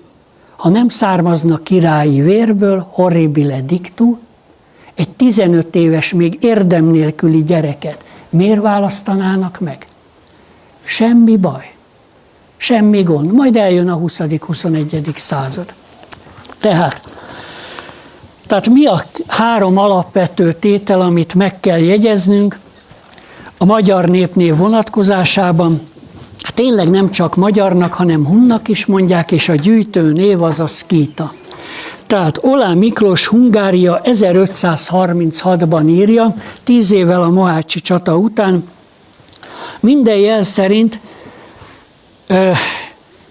[0.56, 4.18] Ha nem származnak királyi vérből, horribile dictu,
[4.94, 9.86] egy 15 éves, még érdem nélküli gyereket miért választanának meg?
[10.84, 11.72] Semmi baj.
[12.56, 13.32] Semmi gond.
[13.32, 15.16] Majd eljön a 20.-21.
[15.16, 15.74] század.
[16.60, 17.02] Tehát,
[18.46, 22.58] tehát mi a három alapvető tétel, amit meg kell jegyeznünk
[23.58, 25.80] a magyar népnév vonatkozásában?
[26.54, 31.32] Tényleg nem csak magyarnak, hanem hunnak is mondják, és a gyűjtő név az a szkíta.
[32.06, 38.68] Tehát Olá Miklós Hungária 1536-ban írja, tíz évvel a Mohácsi csata után,
[39.80, 41.00] minden jel szerint
[42.26, 42.50] ö,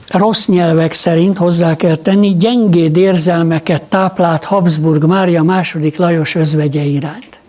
[0.08, 7.40] rossz nyelvek szerint hozzá kell tenni, gyengéd érzelmeket táplált Habsburg Mária második Lajos özvegye iránt.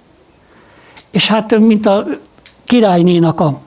[1.11, 2.07] És hát, mint a
[2.69, 3.61] királynénak a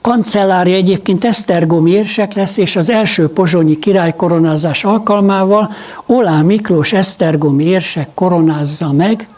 [0.00, 5.72] kancellárja egyébként Esztergomi érsek lesz, és az első pozsonyi király koronázás alkalmával
[6.06, 9.28] Olá Miklós Esztergomi érsek koronázza meg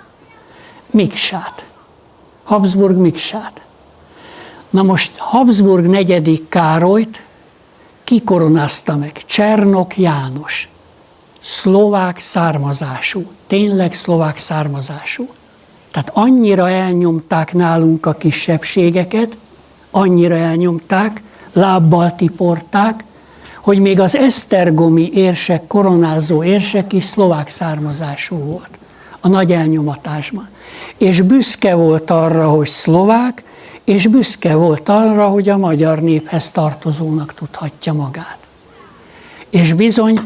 [0.91, 1.65] Miksát.
[2.45, 3.63] Habsburg Miksát.
[4.71, 7.23] Na most Habsburg negyedik Károlyt
[8.05, 9.23] ki koronázta meg?
[9.27, 10.69] Csernok János.
[11.43, 13.31] Szlovák származású.
[13.47, 15.29] Tényleg szlovák származású.
[15.91, 19.37] Tehát annyira elnyomták nálunk a kisebbségeket,
[19.91, 21.23] annyira elnyomták,
[21.53, 23.05] lábbal tiporták,
[23.63, 28.79] hogy még az esztergomi érsek, koronázó érsek is szlovák származású volt
[29.21, 30.49] a nagy elnyomatásban.
[30.97, 33.43] És büszke volt arra, hogy szlovák,
[33.85, 38.39] és büszke volt arra, hogy a magyar néphez tartozónak tudhatja magát.
[39.51, 40.21] És bizony,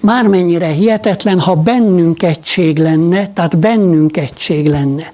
[0.00, 5.12] mármennyire hihetetlen, ha bennünk egység lenne, tehát bennünk egység lenne,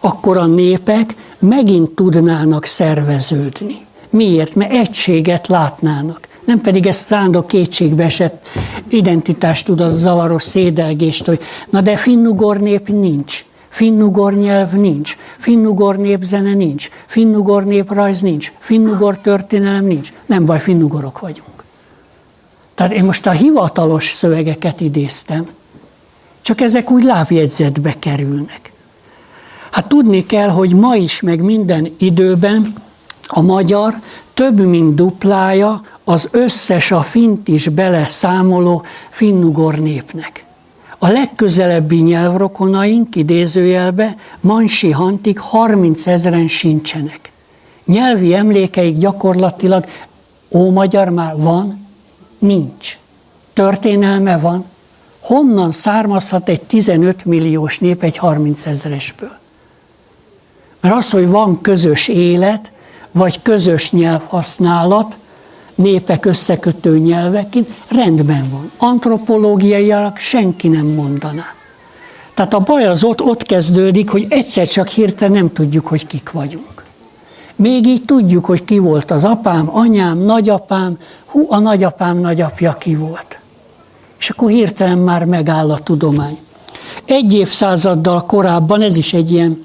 [0.00, 3.86] akkor a népek megint tudnának szerveződni.
[4.10, 4.54] Miért?
[4.54, 6.28] Mert egységet látnának.
[6.44, 8.48] Nem pedig ezt szándó kétségbe esett
[8.88, 11.40] identitást tud az zavaros szédelgést, hogy
[11.70, 13.44] na de finnugor nép nincs.
[13.68, 20.12] Finnugor nyelv nincs, finnugor népzene nincs, finnugor néprajz nincs, finnugor történelem nincs.
[20.26, 21.49] Nem baj, finnugorok vagyunk.
[22.80, 25.46] Tehát én most a hivatalos szövegeket idéztem,
[26.42, 28.72] csak ezek úgy lábjegyzetbe kerülnek.
[29.70, 32.72] Hát tudni kell, hogy ma is, meg minden időben
[33.26, 33.94] a magyar
[34.34, 40.44] több mint duplája az összes a fint is bele számoló finnugor népnek.
[40.98, 47.32] A legközelebbi nyelvrokonaink idézőjelbe Mansi Hantig 30 ezeren sincsenek.
[47.84, 49.84] Nyelvi emlékeik gyakorlatilag
[50.48, 51.88] ó magyar már van,
[52.40, 52.98] nincs.
[53.52, 54.64] Történelme van.
[55.20, 59.38] Honnan származhat egy 15 milliós nép egy 30 ezeresből?
[60.80, 62.72] Mert az, hogy van közös élet,
[63.12, 65.18] vagy közös nyelvhasználat,
[65.74, 68.70] népek összekötő nyelveként, rendben van.
[68.76, 71.54] Antropológiailag senki nem mondaná.
[72.34, 76.30] Tehát a baj az ott, ott kezdődik, hogy egyszer csak hirtelen nem tudjuk, hogy kik
[76.30, 76.84] vagyunk.
[77.56, 80.98] Még így tudjuk, hogy ki volt az apám, anyám, nagyapám,
[81.30, 83.38] hú, a nagyapám nagyapja ki volt.
[84.18, 86.38] És akkor hirtelen már megáll a tudomány.
[87.04, 89.62] Egy évszázaddal korábban, ez is egy ilyen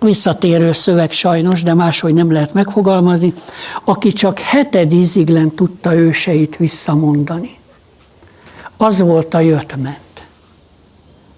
[0.00, 3.34] visszatérő szöveg sajnos, de máshogy nem lehet megfogalmazni,
[3.84, 7.58] aki csak heted íziglen tudta őseit visszamondani.
[8.76, 9.98] Az volt a jött-ment.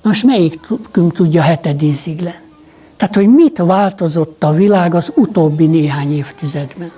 [0.03, 2.41] Most melyikünk tudja heted íziglen?
[2.97, 6.91] Tehát, hogy mit változott a világ az utóbbi néhány évtizedben.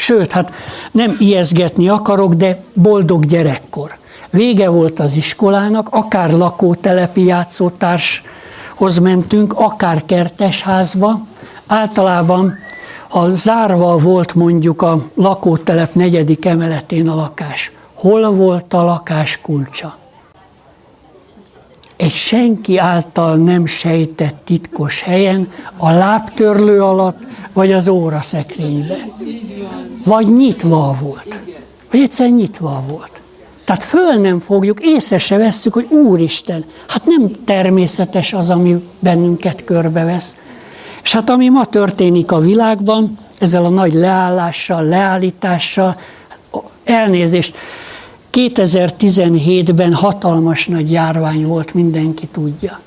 [0.00, 0.52] Sőt, hát
[0.90, 3.98] nem ijeszgetni akarok, de boldog gyerekkor.
[4.30, 8.22] Vége volt az iskolának, akár lakótelepi játszótárs
[8.74, 11.26] hoz mentünk, akár kertesházba,
[11.66, 12.58] általában
[13.08, 19.96] ha zárva volt mondjuk a lakótelep negyedik emeletén a lakás, hol volt a lakás kulcsa?
[21.96, 27.18] Egy senki által nem sejtett titkos helyen, a lábtörlő alatt,
[27.52, 28.98] vagy az óraszekrényben.
[30.10, 31.38] Vagy nyitva volt.
[31.90, 33.20] Vagy egyszer nyitva volt.
[33.64, 39.64] Tehát föl nem fogjuk, észre se vesszük, hogy Úristen, hát nem természetes az, ami bennünket
[39.64, 40.36] körbevesz.
[41.02, 46.00] És hát ami ma történik a világban, ezzel a nagy leállással, leállítással,
[46.84, 47.56] elnézést,
[48.32, 52.80] 2017-ben hatalmas nagy járvány volt, mindenki tudja.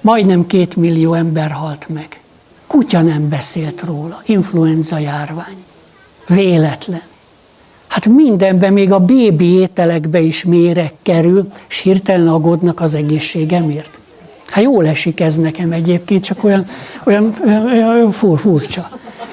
[0.00, 2.20] Majdnem két millió ember halt meg.
[2.66, 5.66] Kutya nem beszélt róla, influenza járvány.
[6.28, 7.02] Véletlen.
[7.86, 13.90] Hát mindenben, még a bébi ételekbe is méreg kerül, és hirtelen aggódnak az egészségemért.
[14.46, 16.66] Hát jól esik ez nekem egyébként, csak olyan,
[17.04, 18.88] olyan, olyan, olyan fur, furcsa.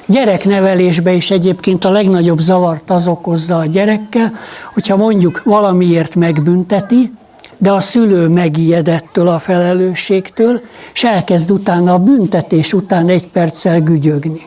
[0.06, 4.32] Gyereknevelésbe is egyébként a legnagyobb zavart az okozza a gyerekkel,
[4.74, 7.10] hogyha mondjuk valamiért megbünteti,
[7.58, 10.60] de a szülő megijedettől a felelősségtől,
[10.92, 14.46] és elkezd utána a büntetés után egy perccel gügyögni.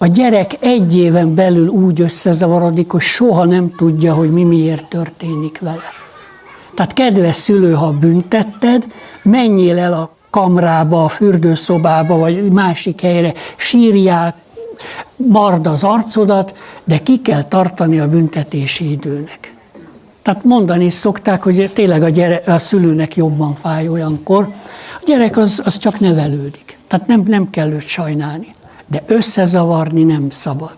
[0.00, 5.58] A gyerek egy éven belül úgy összezavarodik, hogy soha nem tudja, hogy mi miért történik
[5.60, 5.92] vele.
[6.74, 8.86] Tehát kedves szülő, ha büntetted,
[9.22, 14.34] menjél el a kamrába, a fürdőszobába, vagy másik helyre, sírjál,
[15.16, 19.54] mard az arcodat, de ki kell tartani a büntetési időnek.
[20.22, 24.48] Tehát mondani szokták, hogy tényleg a, gyere, a szülőnek jobban fáj olyankor.
[25.00, 26.78] A gyerek az, az csak nevelődik.
[26.88, 28.56] Tehát nem, nem kell őt sajnálni
[28.90, 30.74] de összezavarni nem szabad.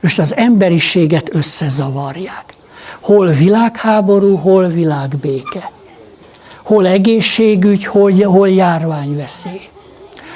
[0.00, 2.54] Most az emberiséget összezavarják.
[3.00, 5.70] Hol világháború, hol világbéke.
[6.64, 9.68] Hol egészségügy, hol, hol járványveszély.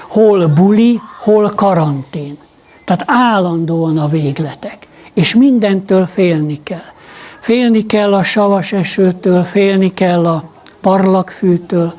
[0.09, 2.39] Hol buli, hol karantén.
[2.85, 4.89] Tehát állandóan a végletek.
[5.15, 6.93] És mindentől félni kell.
[7.41, 10.45] Félni kell a savas esőtől, félni kell a
[10.81, 11.93] parlagfűtől,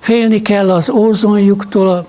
[0.00, 2.06] félni kell az ózonjuktól,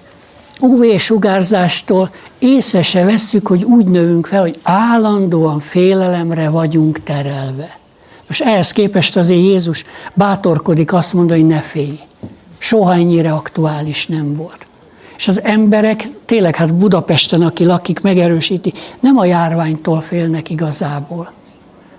[0.61, 7.79] UV-sugárzástól észre se vesszük, hogy úgy növünk fel, hogy állandóan félelemre vagyunk terelve.
[8.27, 11.99] Most ehhez képest azért Jézus bátorkodik azt mondani, hogy ne félj.
[12.57, 14.65] Soha ennyire aktuális nem volt.
[15.17, 21.31] És az emberek tényleg, hát Budapesten, aki lakik, megerősíti, nem a járványtól félnek igazából.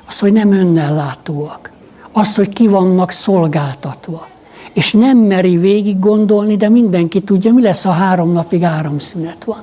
[0.09, 1.71] Az, hogy nem önnellátóak.
[2.13, 4.29] Az, hogy ki vannak szolgáltatva
[4.73, 9.63] és nem meri végig gondolni, de mindenki tudja, mi lesz, ha három napig áramszünet van.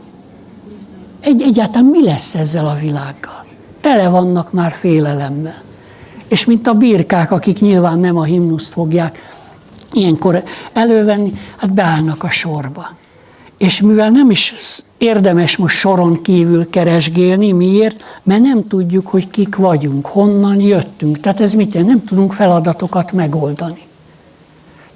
[1.20, 3.46] Egy, egyáltalán mi lesz ezzel a világgal?
[3.82, 5.62] Tele vannak már félelemmel.
[6.28, 9.38] És mint a birkák, akik nyilván nem a himnuszt fogják
[9.94, 12.98] ilyenkor elővenni, hát beállnak a sorba.
[13.58, 14.54] És mivel nem is
[14.98, 18.04] érdemes most soron kívül keresgélni, miért?
[18.24, 21.20] Mert nem tudjuk, hogy kik vagyunk, honnan jöttünk.
[21.20, 21.92] Tehát ez mit jelent?
[21.92, 23.88] Nem tudunk feladatokat megoldani.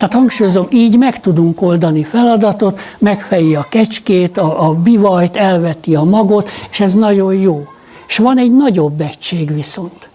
[0.04, 6.04] Tehát hangsúlyozom, így meg tudunk oldani feladatot, megfejli a kecskét, a, a bivajt, elveti a
[6.04, 7.68] magot, és ez nagyon jó.
[8.08, 10.10] És van egy nagyobb egység viszont.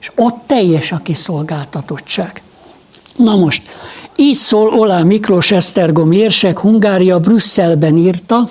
[0.00, 2.42] És ott teljes a kiszolgáltatottság.
[3.16, 3.62] Na most,
[4.16, 8.48] így szól Olá Miklós Esztergom érsek, Hungária Brüsszelben írta,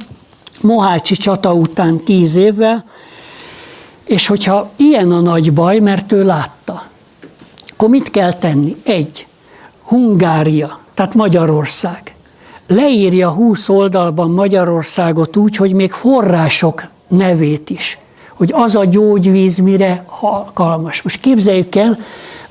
[0.62, 2.86] Mohácsi csata után tíz évvel,
[4.06, 6.84] és hogyha ilyen a nagy baj, mert ő látta,
[7.68, 8.76] akkor mit kell tenni?
[8.84, 9.26] Egy,
[9.86, 12.16] Hungária, tehát Magyarország.
[12.68, 17.98] Leírja 20 oldalban Magyarországot úgy, hogy még források nevét is,
[18.34, 21.02] hogy az a gyógyvíz mire alkalmas.
[21.02, 21.98] Most képzeljük el,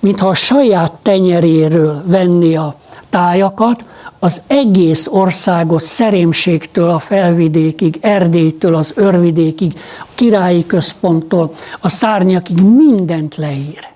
[0.01, 2.75] mintha a saját tenyeréről venni a
[3.11, 3.85] tájakat,
[4.19, 13.37] az egész országot szerémségtől a felvidékig, Erdélytől az örvidékig, a királyi központtól, a szárnyakig mindent
[13.37, 13.89] leír.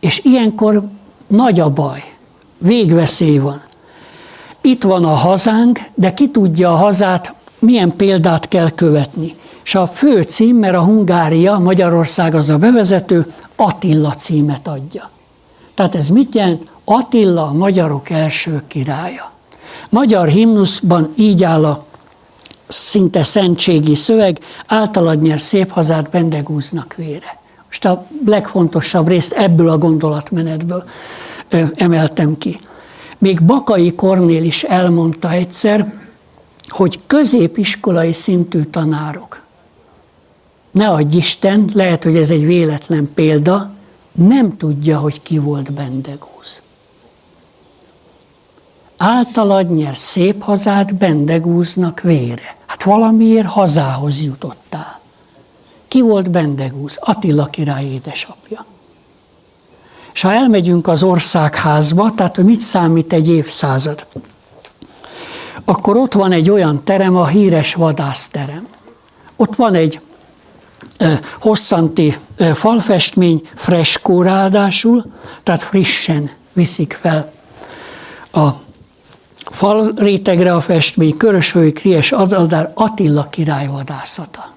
[0.00, 0.82] És ilyenkor
[1.26, 2.13] nagy a baj,
[2.64, 3.62] végveszély van.
[4.60, 9.34] Itt van a hazánk, de ki tudja a hazát, milyen példát kell követni.
[9.64, 15.10] És a fő cím, mert a Hungária, Magyarország az a bevezető, Attila címet adja.
[15.74, 16.70] Tehát ez mit jelent?
[16.84, 19.30] Attila a magyarok első királya.
[19.88, 21.84] Magyar himnuszban így áll a
[22.68, 27.38] szinte szentségi szöveg, általad nyer szép hazát, bendegúznak vére.
[27.66, 30.84] Most a legfontosabb részt ebből a gondolatmenetből
[31.74, 32.58] emeltem ki.
[33.18, 35.92] Még Bakai Kornél is elmondta egyszer,
[36.68, 39.42] hogy középiskolai szintű tanárok,
[40.70, 43.70] ne adj Isten, lehet, hogy ez egy véletlen példa,
[44.12, 46.62] nem tudja, hogy ki volt Bendegúz.
[48.96, 52.56] Általad nyer szép hazát, Bendegúznak vére.
[52.66, 55.00] Hát valamiért hazához jutottál.
[55.88, 56.96] Ki volt Bendegúz?
[57.00, 58.64] Attila király édesapja.
[60.14, 64.06] És ha elmegyünk az országházba, tehát mit számít egy évszázad,
[65.64, 68.66] akkor ott van egy olyan terem, a híres vadászterem.
[69.36, 70.00] Ott van egy
[71.40, 72.16] hosszanti
[72.54, 75.04] falfestmény, freskó ráadásul,
[75.42, 77.32] tehát frissen viszik fel
[78.32, 78.48] a
[79.50, 84.53] fal rétegre a festmény, Körösvölgyi Kries Adaldár Attila király vadászata.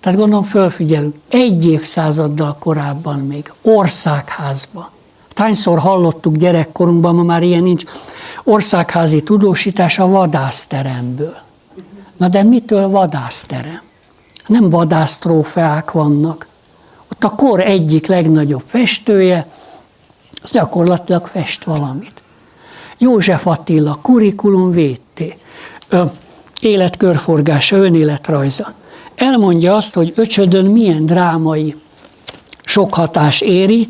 [0.00, 4.88] Tehát gondolom fölfigyelünk, egy évszázaddal korábban még, országházban.
[5.34, 7.84] Hányszor hallottuk gyerekkorunkban, ma már ilyen nincs,
[8.44, 11.34] országházi tudósítás a vadászteremből.
[12.16, 13.88] Na de mitől vadászterem?
[14.50, 16.46] nem vadásztrófeák vannak.
[17.12, 19.46] Ott a kor egyik legnagyobb festője,
[20.42, 22.22] az gyakorlatilag fest valamit.
[22.98, 25.36] József Attila, kurikulum védté,
[26.60, 28.72] életkörforgása, önéletrajza.
[29.20, 31.74] Elmondja azt, hogy öcsödön milyen drámai
[32.64, 33.88] sok hatás éri.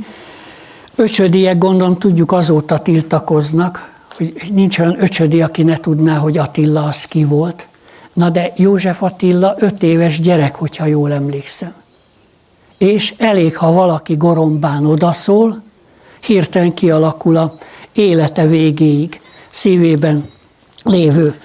[0.96, 7.04] Öcsödiek gondolom tudjuk azóta tiltakoznak, hogy nincs olyan öcsödi, aki ne tudná, hogy Attila az
[7.04, 7.66] ki volt.
[8.12, 11.74] Na de József Attila öt éves gyerek, hogyha jól emlékszem.
[12.78, 15.62] És elég, ha valaki gorombán odaszól,
[16.20, 17.56] hirtelen kialakul a
[17.92, 19.20] élete végéig
[19.50, 20.30] szívében
[20.84, 21.40] lévő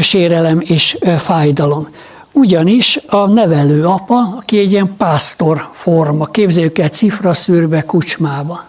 [0.00, 1.88] sérelem és fájdalom.
[2.32, 8.64] Ugyanis a nevelő apa, aki egy ilyen pásztor forma, képzeljük el cifraszűrbe, kucsmába,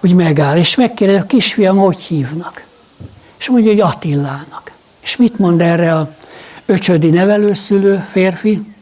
[0.00, 2.64] úgy megáll, és megkérdezi, a kisfiam, hogy hívnak?
[3.38, 4.70] És mondja, hogy Attilának.
[5.02, 6.14] És mit mond erre a
[6.66, 8.74] öcsödi nevelőszülő férfi?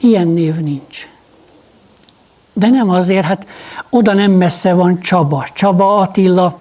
[0.00, 1.08] Ilyen név nincs.
[2.52, 3.46] De nem azért, hát
[3.90, 5.46] oda nem messze van Csaba.
[5.54, 6.60] Csaba Attila,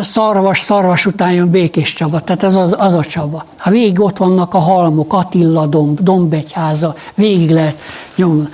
[0.00, 3.44] Szarvas, Szarvas után jön Békés Csaba, tehát ez az, az a Csaba.
[3.56, 7.80] Ha végig ott vannak a halmok, Attila domb, Dombegyháza, végig lehet
[8.16, 8.48] nyomni.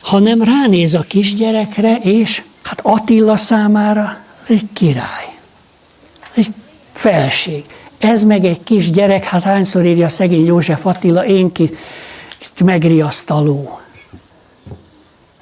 [0.00, 5.36] Ha nem ránéz a kisgyerekre, és hát Attila számára az egy király.
[6.30, 6.54] Ez egy
[6.92, 7.64] felség.
[7.98, 11.76] Ez meg egy kis gyerek, hát hányszor írja szegény József Attila, én ki
[12.64, 13.81] megriasztaló.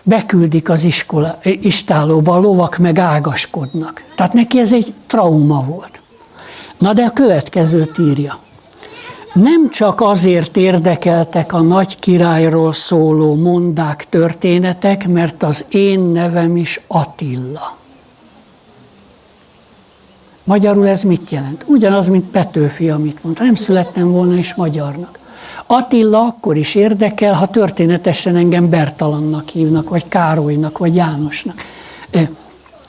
[0.03, 4.05] Beküldik az iskola, istálóba, a lovak meg ágaskodnak.
[4.17, 6.01] Tehát neki ez egy trauma volt.
[6.79, 8.39] Na de a következőt írja.
[9.35, 16.81] Nem csak azért érdekeltek a nagy királyról szóló mondák, történetek, mert az én nevem is
[16.87, 17.79] Attila.
[20.45, 21.65] Magyarul ez mit jelent?
[21.67, 23.45] Ugyanaz, mint Petőfi, amit mondta.
[23.45, 25.19] Nem születtem volna is magyarnak.
[25.73, 31.55] Attila akkor is érdekel, ha történetesen engem Bertalannak hívnak, vagy Károlynak, vagy Jánosnak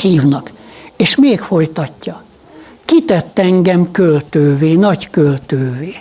[0.02, 0.52] hívnak.
[0.96, 2.24] És még folytatja.
[2.86, 5.96] Kitett engem költővé, nagy költővé.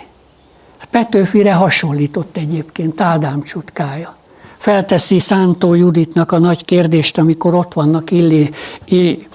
[0.89, 4.15] Petőfire hasonlított egyébként Ádám csutkája.
[4.57, 8.49] Felteszi Szántó Juditnak a nagy kérdést, amikor ott vannak Illi,
[8.85, 9.27] Illi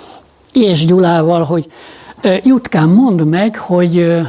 [0.52, 1.66] és Gyulával, hogy
[2.42, 4.20] Jutkám, mondd meg, hogy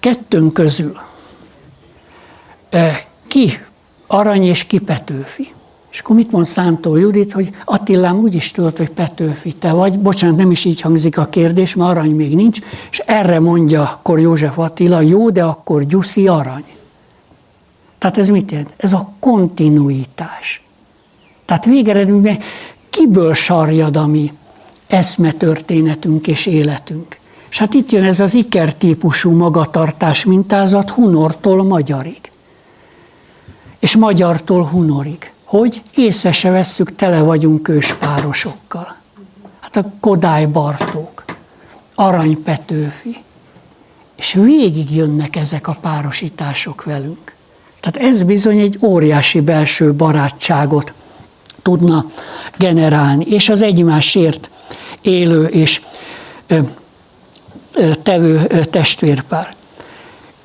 [0.00, 1.10] kettőnk közül
[3.26, 3.58] ki
[4.06, 5.52] arany és ki Petőfi.
[5.90, 9.98] És akkor mit mond Szántó Judit, hogy Attilám úgy is tudod, hogy Petőfi te vagy,
[9.98, 12.58] bocsánat, nem is így hangzik a kérdés, mert arany még nincs,
[12.90, 16.64] és erre mondja akkor József Attila, jó, de akkor Gyuszi arany.
[17.98, 18.72] Tehát ez mit jelent?
[18.76, 20.62] Ez a kontinuitás.
[21.44, 22.38] Tehát végeredményben
[22.90, 24.32] kiből sarjad a mi
[24.86, 27.18] eszmetörténetünk és életünk.
[27.50, 32.21] És hát itt jön ez az iker típusú magatartás mintázat Hunortól Magyarig.
[33.82, 35.32] És Magyartól Hunorig.
[35.44, 38.96] Hogy észre se vesszük, tele vagyunk őspárosokkal.
[39.60, 41.24] Hát a Kodály Bartók,
[41.94, 43.16] Arany Petőfi.
[44.16, 47.34] És végig jönnek ezek a párosítások velünk.
[47.80, 50.92] Tehát ez bizony egy óriási belső barátságot
[51.62, 52.06] tudna
[52.58, 54.50] generálni, és az egymásért
[55.00, 55.82] élő és
[56.46, 56.58] ö,
[57.74, 59.54] ö, tevő ö, testvérpár.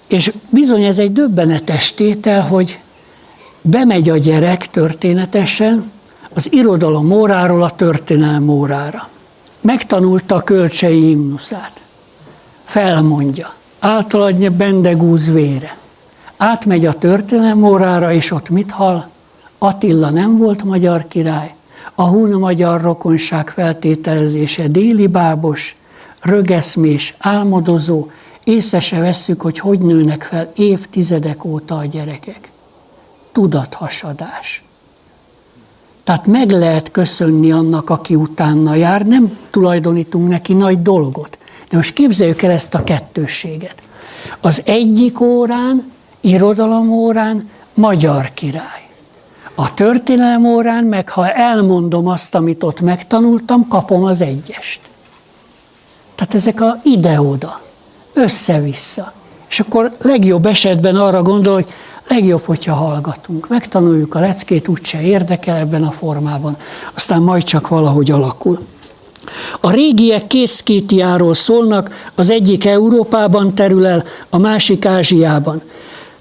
[0.07, 2.79] És bizony ez egy döbbenetes tétel, hogy
[3.61, 5.91] bemegy a gyerek történetesen
[6.33, 9.09] az irodalom óráról a történelem órára.
[9.61, 11.81] Megtanulta a kölcsei himnuszát.
[12.63, 13.53] Felmondja.
[13.79, 15.77] Általadja bendegúz vére.
[16.37, 19.05] Átmegy a történelem órára, és ott mit hall?
[19.57, 21.53] Attila nem volt magyar király,
[21.95, 25.75] a hun-magyar rokonság feltételezése déli bábos,
[26.21, 28.07] rögeszmés, álmodozó,
[28.43, 32.51] észre se vesszük, hogy hogy nőnek fel évtizedek óta a gyerekek.
[33.37, 34.63] Tudathasadás.
[36.03, 41.37] Tehát meg lehet köszönni annak, aki utána jár, nem tulajdonítunk neki nagy dolgot.
[41.69, 43.75] De most képzeljük el ezt a kettősséget.
[44.41, 45.91] Az egyik órán,
[46.21, 48.89] irodalom órán magyar király.
[49.55, 54.79] A történelem órán meg, ha elmondom azt, amit ott megtanultam, kapom az egyest.
[56.15, 57.61] Tehát ezek a ide-oda,
[58.13, 59.13] össze-vissza.
[59.49, 61.67] És akkor legjobb esetben arra gondol, hogy
[62.07, 63.47] legjobb, hogyha hallgatunk.
[63.47, 66.57] Megtanuljuk a leckét, úgyse érdekel ebben a formában,
[66.93, 68.59] aztán majd csak valahogy alakul.
[69.59, 75.61] A régiek készkétiáról szólnak, az egyik Európában terül el, a másik Ázsiában.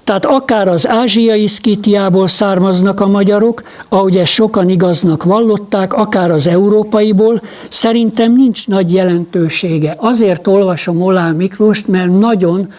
[0.03, 6.47] Tehát akár az ázsiai szkítiából származnak a magyarok, ahogy ezt sokan igaznak vallották, akár az
[6.47, 9.95] európaiból, szerintem nincs nagy jelentősége.
[9.97, 12.71] Azért olvasom Olá Miklóst, mert nagyon,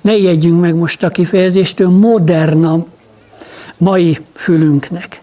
[0.00, 2.84] ne jegyünk meg most a kifejezéstől, moderna
[3.76, 5.22] mai fülünknek.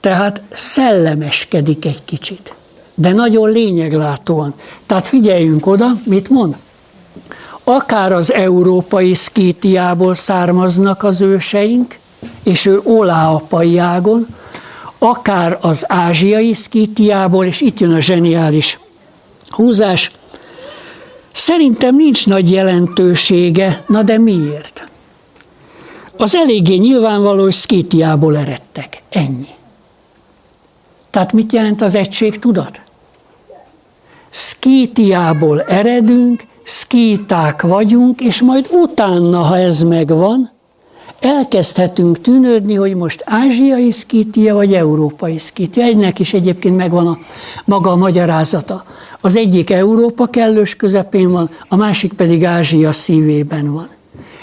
[0.00, 2.54] Tehát szellemeskedik egy kicsit,
[2.94, 4.54] de nagyon lényeglátóan.
[4.86, 6.56] Tehát figyeljünk oda, mit mond?
[7.68, 11.98] akár az európai szkítiából származnak az őseink,
[12.42, 14.26] és ő oláapai ágon,
[14.98, 18.78] akár az ázsiai szkítiából, és itt jön a zseniális
[19.48, 20.10] húzás,
[21.38, 24.90] szerintem nincs nagy jelentősége, na de miért?
[26.16, 29.02] Az eléggé nyilvánvaló, hogy szkítiából eredtek.
[29.08, 29.48] Ennyi.
[31.10, 32.80] Tehát mit jelent az egység tudat?
[34.30, 40.50] Szkítiából eredünk, szkíták vagyunk, és majd utána, ha ez megvan,
[41.20, 45.84] elkezdhetünk tűnődni, hogy most ázsiai szkítia vagy európai szkítia.
[45.84, 47.18] Egynek is egyébként megvan a
[47.64, 48.84] maga a magyarázata.
[49.20, 53.88] Az egyik Európa kellős közepén van, a másik pedig Ázsia szívében van.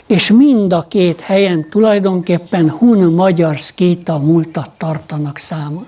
[0.07, 5.85] És mind a két helyen tulajdonképpen hun-magyar szkíta múltat tartanak számon.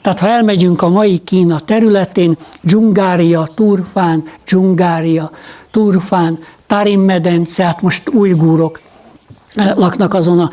[0.00, 5.30] Tehát ha elmegyünk a mai Kína területén, Dzsungária, Turfán, Dzsungária,
[5.70, 8.80] Turfán, Tarim medence, hát most újgúrok
[9.74, 10.50] laknak azon a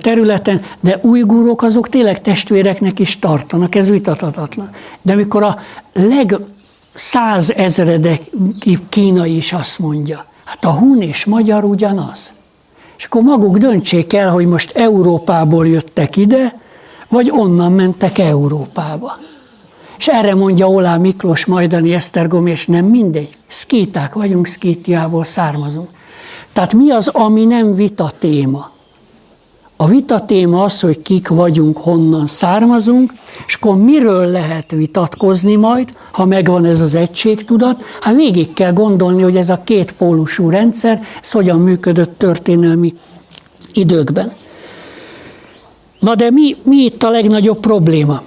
[0.00, 4.70] területen, de újgúrok azok tényleg testvéreknek is tartanak, ez vitathatatlan.
[5.02, 5.58] De amikor a
[5.92, 6.36] leg
[6.94, 8.22] százezredek
[8.88, 12.32] kínai is azt mondja, hát a hun és magyar ugyanaz.
[12.98, 16.60] És akkor maguk döntsék el, hogy most Európából jöttek ide,
[17.08, 19.18] vagy onnan mentek Európába.
[19.98, 23.36] És erre mondja Olá Miklós Majdani Esztergom, és nem mindegy.
[23.46, 25.88] Szkíták vagyunk, szkítiából származunk.
[26.52, 28.70] Tehát mi az, ami nem vita téma?
[29.76, 33.12] A vita téma az, hogy kik vagyunk, honnan származunk,
[33.46, 37.82] és akkor miről lehet vitatkozni majd, ha megvan ez az egységtudat?
[38.00, 42.94] Hát végig kell gondolni, hogy ez a két pólusú rendszer, ez hogyan működött történelmi
[43.72, 44.32] időkben.
[45.98, 48.22] Na de mi, mi itt a legnagyobb probléma?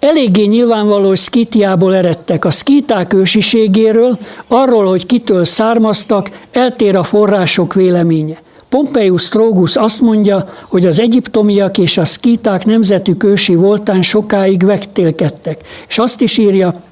[0.00, 2.44] Eléggé nyilvánvaló, hogy szkítiából eredtek.
[2.44, 4.18] A szkíták ősiségéről,
[4.48, 8.42] arról, hogy kitől származtak, eltér a források véleménye.
[8.68, 15.60] Pompeius Trógus azt mondja, hogy az egyiptomiak és a szkíták nemzetük ősi voltán sokáig vektélkedtek.
[15.88, 16.82] És azt is írja,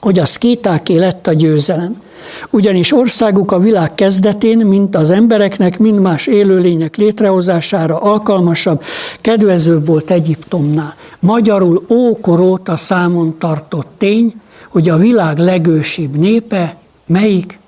[0.00, 2.02] hogy a szkétáké lett a győzelem.
[2.50, 8.82] Ugyanis országuk a világ kezdetén, mint az embereknek, mind más élőlények létrehozására alkalmasabb,
[9.20, 10.94] kedvezőbb volt Egyiptomnál.
[11.20, 14.34] Magyarul ókor óta számon tartott tény,
[14.68, 16.76] hogy a világ legősibb népe
[17.06, 17.58] melyik?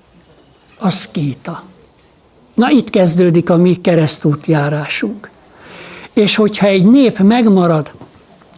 [0.78, 1.62] A szkéta.
[2.54, 5.30] Na itt kezdődik a mi keresztútjárásunk.
[6.12, 7.90] És hogyha egy nép megmarad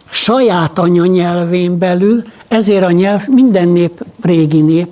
[0.09, 4.87] saját anyanyelvén belül, ezért a nyelv minden nép régi nép.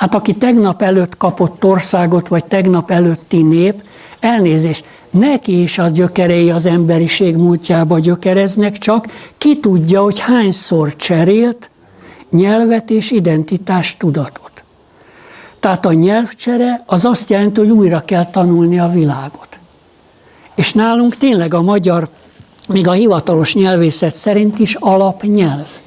[0.00, 3.82] Hát aki tegnap előtt kapott országot, vagy tegnap előtti nép,
[4.20, 9.06] elnézést, neki is a gyökerei az emberiség múltjába gyökereznek, csak
[9.38, 11.70] ki tudja, hogy hányszor cserélt
[12.30, 14.62] nyelvet és identitás tudatot.
[15.58, 19.58] Tehát a nyelvcsere az azt jelenti, hogy újra kell tanulni a világot.
[20.54, 22.08] És nálunk tényleg a magyar,
[22.68, 25.79] még a hivatalos nyelvészet szerint is alapnyelv.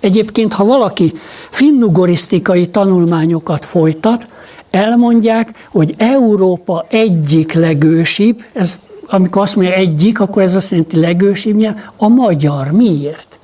[0.00, 1.18] Egyébként, ha valaki
[1.50, 4.26] finnugorisztikai tanulmányokat folytat,
[4.70, 11.56] elmondják, hogy Európa egyik legősibb, ez, amikor azt mondja egyik, akkor ez azt jelenti legősibb
[11.56, 12.70] nyelv, a magyar.
[12.70, 13.38] Miért?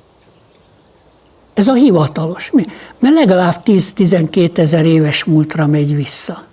[1.53, 2.51] Ez a hivatalos.
[2.99, 6.43] Mert legalább 10-12 ezer éves múltra megy vissza.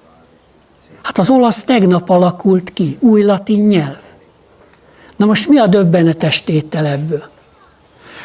[1.03, 4.01] Hát az olasz tegnap alakult ki, új latin nyelv.
[5.16, 7.23] Na most mi a döbbenetes tétel ebből?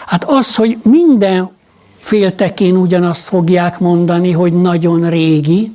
[0.06, 1.49] Hát az, hogy minden
[2.08, 5.72] féltekén ugyanazt fogják mondani, hogy nagyon régi,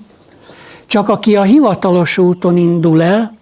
[0.86, 3.36] csak aki a hivatalos úton indul el,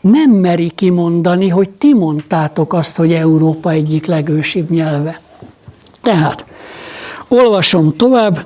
[0.00, 5.20] nem meri kimondani, hogy ti mondtátok azt, hogy Európa egyik legősibb nyelve.
[6.02, 6.44] Tehát,
[7.28, 8.44] olvasom tovább,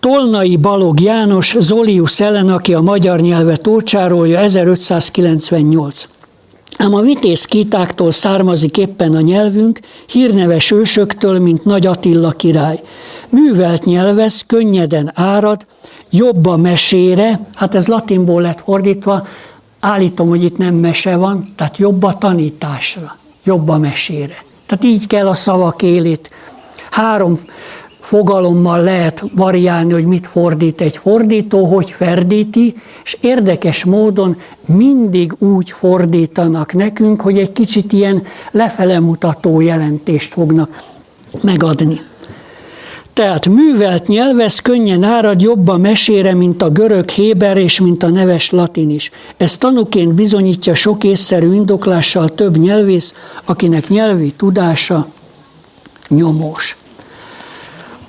[0.00, 6.04] Tolnai Balog János, Zolius ellen, aki a magyar nyelvet ócsárolja, 1598.
[6.80, 12.80] Ám a vitéz kitáktól származik éppen a nyelvünk, hírneves ősöktől, mint Nagy Attila király.
[13.28, 15.66] Művelt nyelvez, könnyeden árad,
[16.10, 19.26] jobb a mesére, hát ez latinból lett fordítva,
[19.80, 24.44] állítom, hogy itt nem mese van, tehát jobb a tanításra, jobb a mesére.
[24.66, 26.30] Tehát így kell a szavak élét.
[26.90, 27.38] Három
[28.00, 32.74] fogalommal lehet variálni, hogy mit fordít egy fordító, hogy ferdíti,
[33.04, 34.36] és érdekes módon
[34.66, 40.82] mindig úgy fordítanak nekünk, hogy egy kicsit ilyen lefele mutató jelentést fognak
[41.42, 42.00] megadni.
[43.12, 48.08] Tehát művelt nyelvez könnyen árad jobb a mesére, mint a görög héber és mint a
[48.08, 49.10] neves latin is.
[49.36, 53.14] Ez tanúként bizonyítja sok észszerű indoklással több nyelvész,
[53.44, 55.06] akinek nyelvi tudása
[56.08, 56.76] nyomós.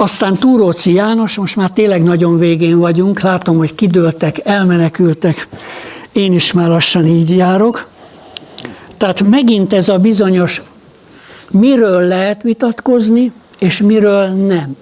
[0.01, 5.47] Aztán Túróci János, most már tényleg nagyon végén vagyunk, látom, hogy kidőltek, elmenekültek,
[6.11, 7.87] én is már lassan így járok.
[8.97, 10.61] Tehát megint ez a bizonyos,
[11.51, 14.75] miről lehet vitatkozni, és miről nem.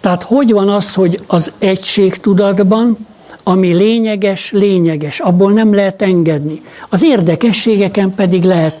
[0.00, 3.06] Tehát hogy van az, hogy az egységtudatban,
[3.42, 6.62] ami lényeges, lényeges, abból nem lehet engedni.
[6.88, 8.80] Az érdekességeken pedig lehet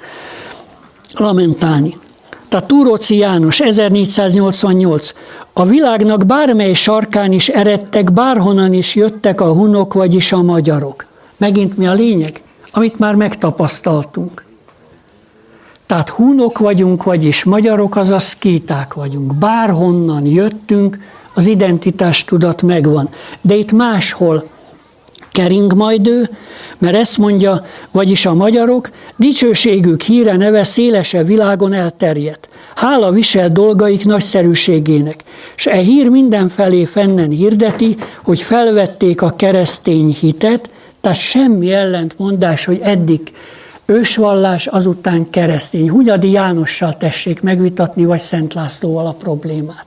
[1.14, 1.90] lamentálni.
[2.50, 5.12] Tehát Túróci János, 1488.
[5.60, 11.06] A világnak bármely sarkán is eredtek, bárhonnan is jöttek a hunok, vagyis a magyarok.
[11.36, 12.40] Megint mi a lényeg?
[12.70, 14.44] Amit már megtapasztaltunk.
[15.86, 19.34] Tehát hunok vagyunk, vagyis magyarok, azaz kíták vagyunk.
[19.34, 20.98] Bárhonnan jöttünk,
[21.34, 23.08] az identitás tudat megvan.
[23.40, 24.44] De itt máshol
[25.30, 26.30] kering majd ő,
[26.78, 32.48] mert ezt mondja, vagyis a magyarok, dicsőségük híre neve szélese világon elterjedt.
[32.80, 35.24] Hála visel dolgaik nagyszerűségének,
[35.54, 40.70] s e hír mindenfelé fennen hirdeti, hogy felvették a keresztény hitet,
[41.00, 43.32] tehát semmi ellentmondás, hogy eddig
[43.86, 45.90] ősvallás, azután keresztény.
[45.90, 49.86] Hunyadi Jánossal tessék megvitatni, vagy Szent Lászlóval a problémát.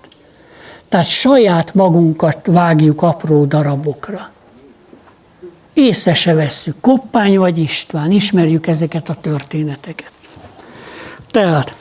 [0.90, 4.32] Tehát saját magunkat vágjuk apró darabokra.
[5.74, 6.76] Észre se vesszük.
[6.82, 10.12] Koppány vagy István, ismerjük ezeket a történeteket.
[11.32, 11.76] Tehát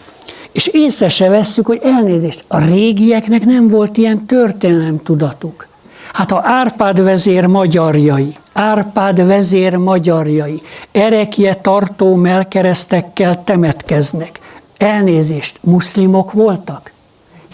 [0.52, 5.66] és észre se vesszük, hogy elnézést, a régieknek nem volt ilyen történelem tudatuk.
[6.12, 10.62] Hát a Árpád vezér magyarjai, Árpád vezér magyarjai,
[10.92, 14.40] erekje tartó melkeresztekkel temetkeznek.
[14.76, 16.92] Elnézést, muszlimok voltak?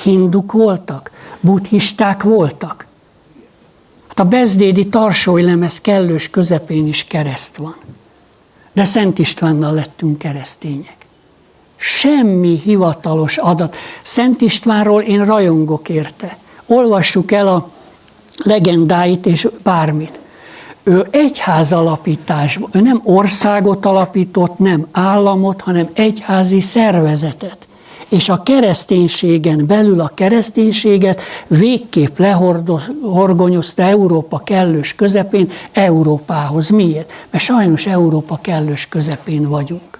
[0.02, 1.10] Hinduk voltak?
[1.40, 2.86] Buddhisták voltak?
[4.08, 4.88] Hát a bezdédi
[5.24, 7.76] lemez kellős közepén is kereszt van.
[8.72, 10.97] De Szent Istvánnal lettünk keresztények.
[11.80, 13.76] Semmi hivatalos adat.
[14.02, 16.36] Szent Istvánról én rajongok érte.
[16.66, 17.70] Olvassuk el a
[18.44, 20.18] legendáit és bármit.
[20.82, 27.68] Ő egyház alapításban, ő nem országot alapított, nem államot, hanem egyházi szervezetet.
[28.08, 36.68] és a kereszténységen belül a kereszténységet végképp lehorgonyozta Európa kellős közepén Európához.
[36.68, 37.12] Miért?
[37.30, 39.97] Mert sajnos Európa kellős közepén vagyunk.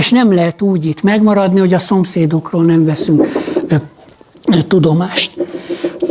[0.00, 3.26] És nem lehet úgy itt megmaradni, hogy a szomszédokról nem veszünk
[4.68, 5.30] tudomást.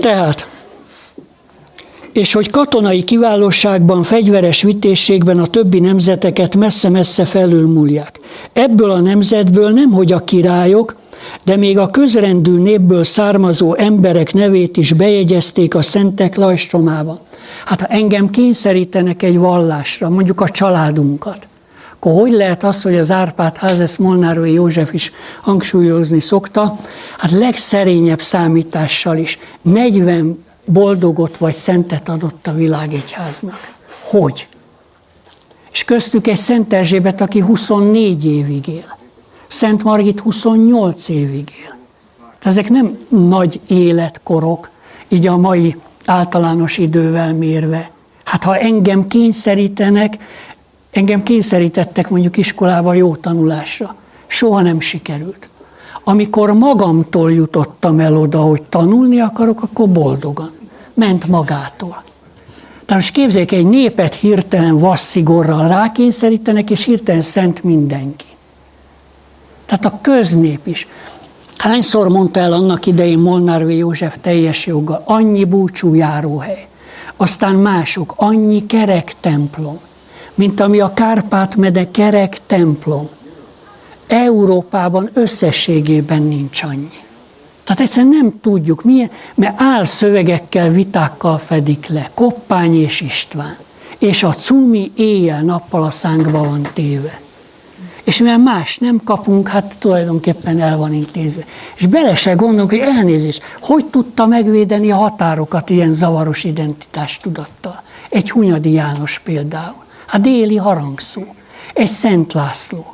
[0.01, 0.47] Tehát
[2.13, 8.19] és hogy katonai kiválóságban, fegyveres vitészségben a többi nemzeteket messze-messze felülmúlják.
[8.53, 10.95] Ebből a nemzetből nem hogy a királyok,
[11.43, 17.19] de még a közrendű népből származó emberek nevét is bejegyezték a szentek lajstromában.
[17.65, 21.47] Hát ha engem kényszerítenek egy vallásra, mondjuk a családunkat,
[21.99, 25.11] akkor hogy lehet az, hogy az Árpád ház, ezt Molnárói József is
[25.41, 26.77] hangsúlyozni szokta,
[27.17, 33.73] hát legszerényebb számítással is 40 boldogot vagy szentet adott a világegyháznak.
[34.03, 34.47] Hogy?
[35.71, 38.97] És köztük egy Szent Erzsébet, aki 24 évig él.
[39.47, 41.75] Szent Margit 28 évig él.
[42.43, 44.69] Ezek nem nagy életkorok,
[45.07, 47.91] így a mai általános idővel mérve.
[48.23, 50.17] Hát ha engem kényszerítenek,
[50.91, 53.95] engem kényszerítettek mondjuk iskolába jó tanulásra.
[54.27, 55.49] Soha nem sikerült.
[56.03, 60.51] Amikor magamtól jutottam el oda, hogy tanulni akarok, akkor boldogan
[60.93, 62.03] ment magától.
[62.85, 68.25] Tehát most képzeljék, egy népet hirtelen vasszigorral rákényszerítenek, és hirtelen szent mindenki.
[69.65, 70.87] Tehát a köznép is.
[71.57, 73.69] Hányszor mondta el annak idején Molnár V.
[73.69, 76.67] József teljes joga, annyi búcsú járóhely,
[77.17, 79.79] aztán mások, annyi kerek templom,
[80.39, 83.09] mint ami a Kárpát-mede kerek templom.
[84.07, 86.99] Európában összességében nincs annyi.
[87.63, 92.09] Tehát egyszerűen nem tudjuk, milyen, mert álszövegekkel, vitákkal fedik le.
[92.13, 93.57] Koppány és István.
[93.97, 97.19] És a cumi éjjel-nappal a szánkba van téve.
[98.03, 101.43] És mivel más nem kapunk, hát tulajdonképpen el van intézve.
[101.75, 107.81] És bele se gondolunk, hogy elnézés, hogy tudta megvédeni a határokat ilyen zavaros identitástudattal.
[108.09, 109.87] Egy Hunyadi János például.
[110.11, 111.21] A déli harangszó.
[111.73, 112.93] Egy Szent László.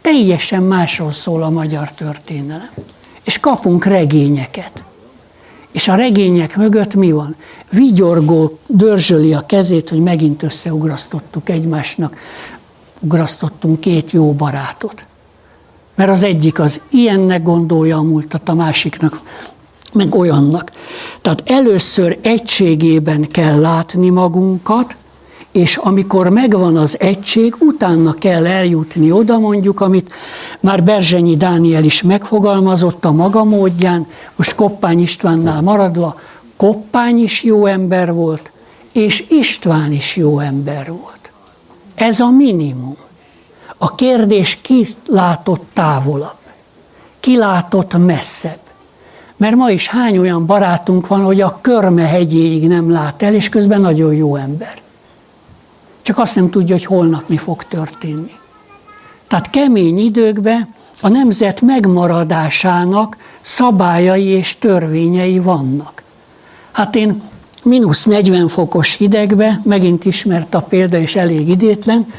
[0.00, 2.70] Teljesen másról szól a magyar történelem
[3.28, 4.82] és kapunk regényeket.
[5.72, 7.36] És a regények mögött mi van?
[7.70, 12.16] Vigyorgó dörzsöli a kezét, hogy megint összeugrasztottuk egymásnak,
[13.00, 15.04] ugrasztottunk két jó barátot.
[15.94, 19.20] Mert az egyik az ilyennek gondolja a múltat, a másiknak
[19.92, 20.72] meg olyannak.
[21.20, 24.96] Tehát először egységében kell látni magunkat,
[25.58, 30.12] és amikor megvan az egység, utána kell eljutni oda mondjuk, amit
[30.60, 34.06] már Berzsenyi Dániel is megfogalmazott a maga módján,
[34.36, 36.20] most Koppány Istvánnál maradva,
[36.56, 38.50] Koppány is jó ember volt,
[38.92, 41.32] és István is jó ember volt.
[41.94, 42.96] Ez a minimum.
[43.78, 46.38] A kérdés ki látott távolabb,
[47.20, 48.60] ki látott messzebb.
[49.36, 53.48] Mert ma is hány olyan barátunk van, hogy a körme hegyéig nem lát el, és
[53.48, 54.86] közben nagyon jó ember.
[56.08, 58.32] Csak azt nem tudja, hogy holnap mi fog történni.
[59.26, 66.02] Tehát kemény időkben a nemzet megmaradásának szabályai és törvényei vannak.
[66.72, 67.22] Hát én
[67.62, 72.12] mínusz 40 fokos hidegbe, megint ismert a példa, és elég idétlen,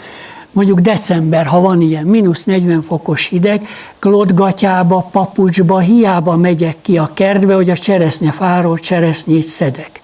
[0.52, 3.68] mondjuk december, ha van ilyen, mínusz 40 fokos hideg,
[4.00, 10.02] klodgatyába, papucsba, hiába megyek ki a kertbe, hogy a cseresznyefáról cseresznyét szedek.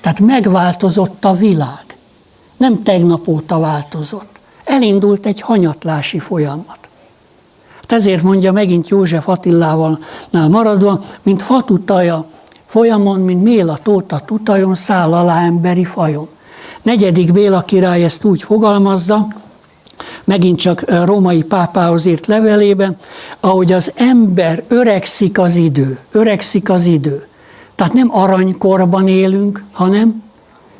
[0.00, 1.95] Tehát megváltozott a világ
[2.56, 4.38] nem tegnap óta változott.
[4.64, 6.78] Elindult egy hanyatlási folyamat.
[7.74, 9.98] Hát ezért mondja megint József Attilával
[10.30, 12.26] maradva, mint fatutaja
[12.66, 16.28] folyamon, mint Méla tóta tutajon, száll alá emberi fajon.
[16.82, 19.26] Negyedik Béla király ezt úgy fogalmazza,
[20.24, 22.96] megint csak római pápához írt levelében,
[23.40, 27.26] ahogy az ember öregszik az idő, öregszik az idő.
[27.74, 30.22] Tehát nem aranykorban élünk, hanem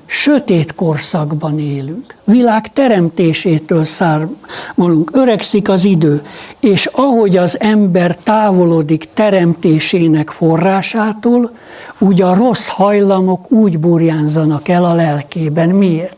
[0.07, 2.15] sötét korszakban élünk.
[2.25, 5.11] Világ teremtésétől szármolunk.
[5.13, 6.23] Öregszik az idő,
[6.61, 11.51] és ahogy az ember távolodik teremtésének forrásától,
[11.99, 15.69] úgy a rossz hajlamok úgy burjánzanak el a lelkében.
[15.69, 16.17] Miért?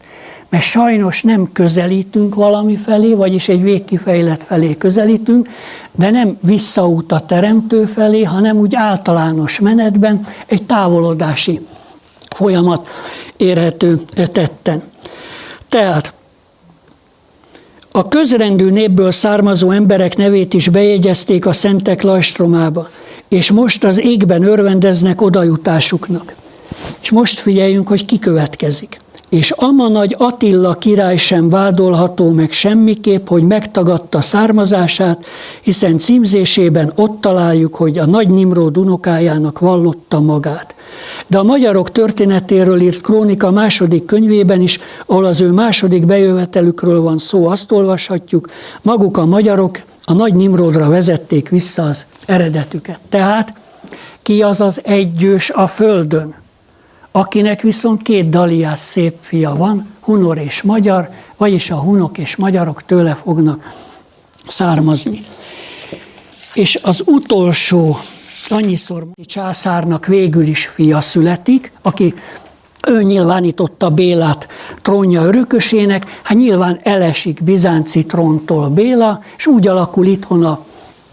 [0.48, 5.48] Mert sajnos nem közelítünk valami felé, vagyis egy végkifejlet felé közelítünk,
[5.92, 11.60] de nem visszaút a teremtő felé, hanem úgy általános menetben egy távolodási
[12.36, 12.88] folyamat
[13.38, 14.00] érhető
[14.32, 14.82] tetten.
[15.68, 16.12] Tehát
[17.92, 22.88] a közrendű népből származó emberek nevét is bejegyezték a szentek lajstromába,
[23.28, 26.34] és most az égben örvendeznek odajutásuknak.
[27.00, 29.00] És most figyeljünk, hogy ki következik.
[29.28, 35.24] És ama nagy Attila király sem vádolható meg semmiképp, hogy megtagadta származását,
[35.60, 40.74] hiszen címzésében ott találjuk, hogy a nagy Nimród unokájának vallotta magát.
[41.26, 47.18] De a magyarok történetéről írt krónika második könyvében is, ahol az ő második bejövetelükről van
[47.18, 48.50] szó, azt olvashatjuk,
[48.82, 52.98] maguk a magyarok a nagy Nimrodra vezették vissza az eredetüket.
[53.08, 53.52] Tehát
[54.22, 56.34] ki az az egyős a földön?
[57.18, 62.82] Akinek viszont két daliás szép fia van, hunor és magyar, vagyis a hunok és magyarok
[62.86, 63.72] tőle fognak
[64.46, 65.20] származni.
[66.54, 67.96] És az utolsó
[68.48, 72.14] annyiszor császárnak végül is fia születik, aki
[72.88, 74.48] ő nyilvánította Bélát
[74.82, 80.64] trónja örökösének, hát nyilván elesik Bizánci tróntól Béla, és úgy alakul itthon a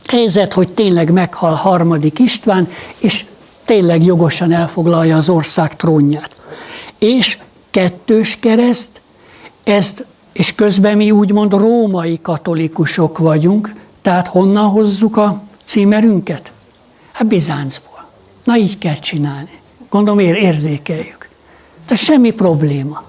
[0.08, 2.68] helyzet, hogy tényleg meghal harmadik István,
[2.98, 3.26] és
[3.66, 6.42] tényleg jogosan elfoglalja az ország trónját.
[6.98, 7.38] És
[7.70, 9.02] kettős kereszt,
[9.64, 16.52] ezt, és közben mi úgymond római katolikusok vagyunk, tehát honnan hozzuk a címerünket?
[17.12, 18.06] Hát Bizáncból.
[18.44, 19.60] Na így kell csinálni.
[19.90, 21.30] Gondolom ér, érzékeljük.
[21.88, 23.04] De semmi probléma.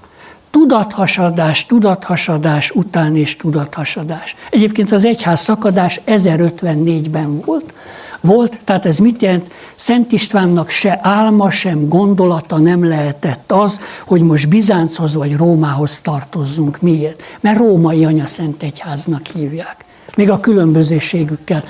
[0.51, 4.35] Tudathasadás, tudathasadás után és tudathasadás.
[4.49, 7.73] Egyébként az egyház szakadás 1054-ben volt,
[8.21, 9.51] volt, tehát ez mit jelent?
[9.75, 16.81] Szent Istvánnak se álma, sem gondolata nem lehetett az, hogy most Bizánchoz vagy Rómához tartozzunk.
[16.81, 17.23] Miért?
[17.39, 19.85] Mert római anya Szent Egyháznak hívják.
[20.15, 21.63] Még a különbözőségükkel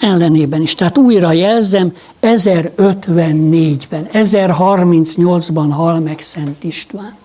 [0.00, 0.74] ellenében is.
[0.74, 1.92] Tehát újra jelzem,
[2.22, 7.20] 1054-ben, 1038-ban hal meg Szent István.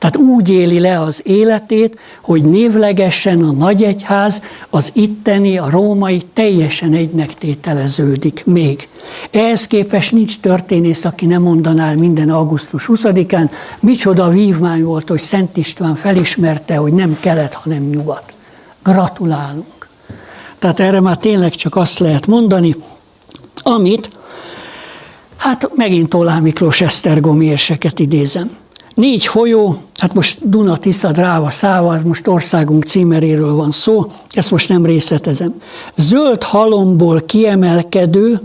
[0.00, 6.92] Tehát úgy éli le az életét, hogy névlegesen a nagyegyház, az itteni, a római teljesen
[6.92, 8.88] egynek tételeződik még.
[9.30, 13.50] Ehhez képest nincs történész, aki nem mondaná minden augusztus 20-án,
[13.80, 18.32] micsoda vívmány volt, hogy Szent István felismerte, hogy nem kelet, hanem nyugat.
[18.82, 19.88] Gratulálunk.
[20.58, 22.76] Tehát erre már tényleg csak azt lehet mondani,
[23.62, 24.08] amit,
[25.36, 28.58] hát megint Olá Miklós Esztergomi érseket idézem.
[29.00, 34.50] Négy folyó, hát most Duna, Tisza, Dráva, Száva, ez most országunk címeréről van szó, ezt
[34.50, 35.62] most nem részletezem.
[35.96, 38.40] Zöld halomból kiemelkedő,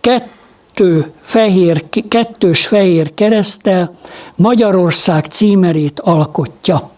[0.00, 3.94] kettő fehér, kettős fehér keresztel
[4.34, 6.90] Magyarország címerét alkotja.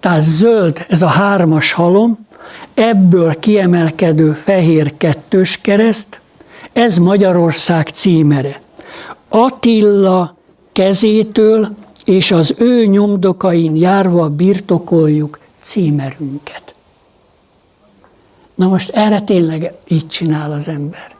[0.00, 2.26] Tehát zöld, ez a hármas halom,
[2.74, 6.20] ebből kiemelkedő fehér kettős kereszt,
[6.72, 8.60] ez Magyarország címere.
[9.28, 10.34] Attila
[10.74, 11.68] kezétől
[12.04, 16.74] és az ő nyomdokain járva birtokoljuk címerünket.
[18.54, 21.16] Na most erre tényleg így csinál az ember.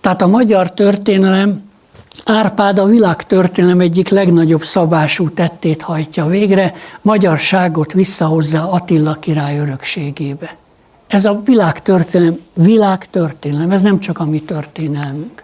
[0.00, 1.72] Tehát a magyar történelem
[2.24, 10.56] Árpád a világtörténelem egyik legnagyobb szabású tettét hajtja végre, magyarságot visszahozza Attila király örökségébe.
[11.06, 15.42] Ez a világtörténelem, világtörténelem, ez nem csak a mi történelmünk.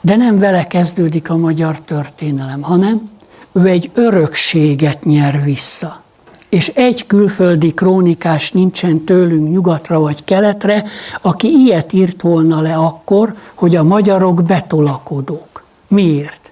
[0.00, 3.10] De nem vele kezdődik a magyar történelem, hanem
[3.52, 6.02] ő egy örökséget nyer vissza.
[6.48, 10.84] És egy külföldi krónikás nincsen tőlünk nyugatra vagy keletre,
[11.20, 15.62] aki ilyet írt volna le akkor, hogy a magyarok betolakodók.
[15.88, 16.50] Miért?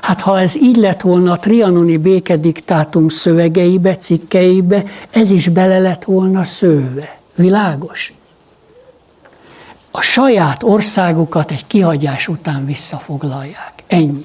[0.00, 6.04] Hát ha ez így lett volna a trianoni békediktátum szövegeibe, cikkeibe, ez is bele lett
[6.04, 7.18] volna szőve.
[7.34, 8.15] Világos?
[9.96, 13.72] A saját országukat egy kihagyás után visszafoglalják.
[13.86, 14.24] Ennyi.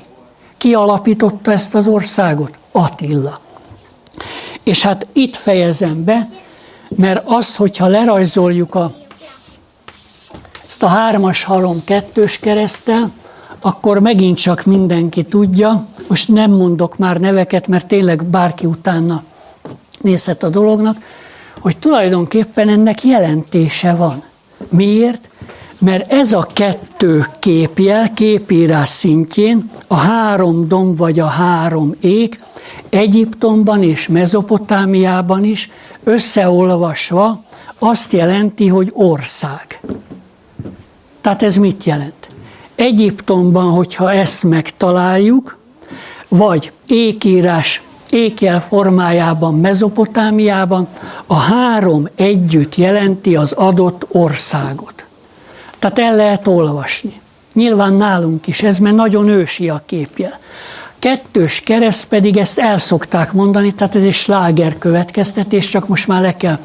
[0.58, 2.52] Ki alapította ezt az országot?
[2.72, 3.40] Attila.
[4.64, 6.30] És hát itt fejezem be,
[6.90, 8.94] mert az, hogyha lerajzoljuk a,
[10.68, 13.12] ezt a hármas halom kettős keresztel,
[13.62, 19.24] akkor megint csak mindenki tudja, most nem mondok már neveket, mert tényleg bárki utána
[20.02, 20.98] nézhet a dolognak,
[21.60, 24.24] hogy tulajdonképpen ennek jelentése van.
[24.70, 25.30] Miért?
[25.82, 32.40] Mert ez a kettő képjel, képírás szintjén, a három domb vagy a három ég,
[32.90, 35.70] Egyiptomban és Mezopotámiában is
[36.04, 37.44] összeolvasva
[37.80, 39.80] azt jelenti, hogy ország.
[41.22, 42.28] Tehát ez mit jelent?
[42.76, 45.58] Egyiptomban, hogyha ezt megtaláljuk,
[46.28, 50.88] vagy ékírás, ékjel formájában Mezopotámiában,
[51.26, 55.01] a három együtt jelenti az adott országot.
[55.82, 57.22] Tehát el lehet olvasni.
[57.54, 60.40] Nyilván nálunk is ez, mert nagyon ősi a képje.
[61.00, 66.22] Kettős kereszt pedig ezt el szokták mondani, tehát ez egy sláger következtetés, csak most már
[66.22, 66.58] le kell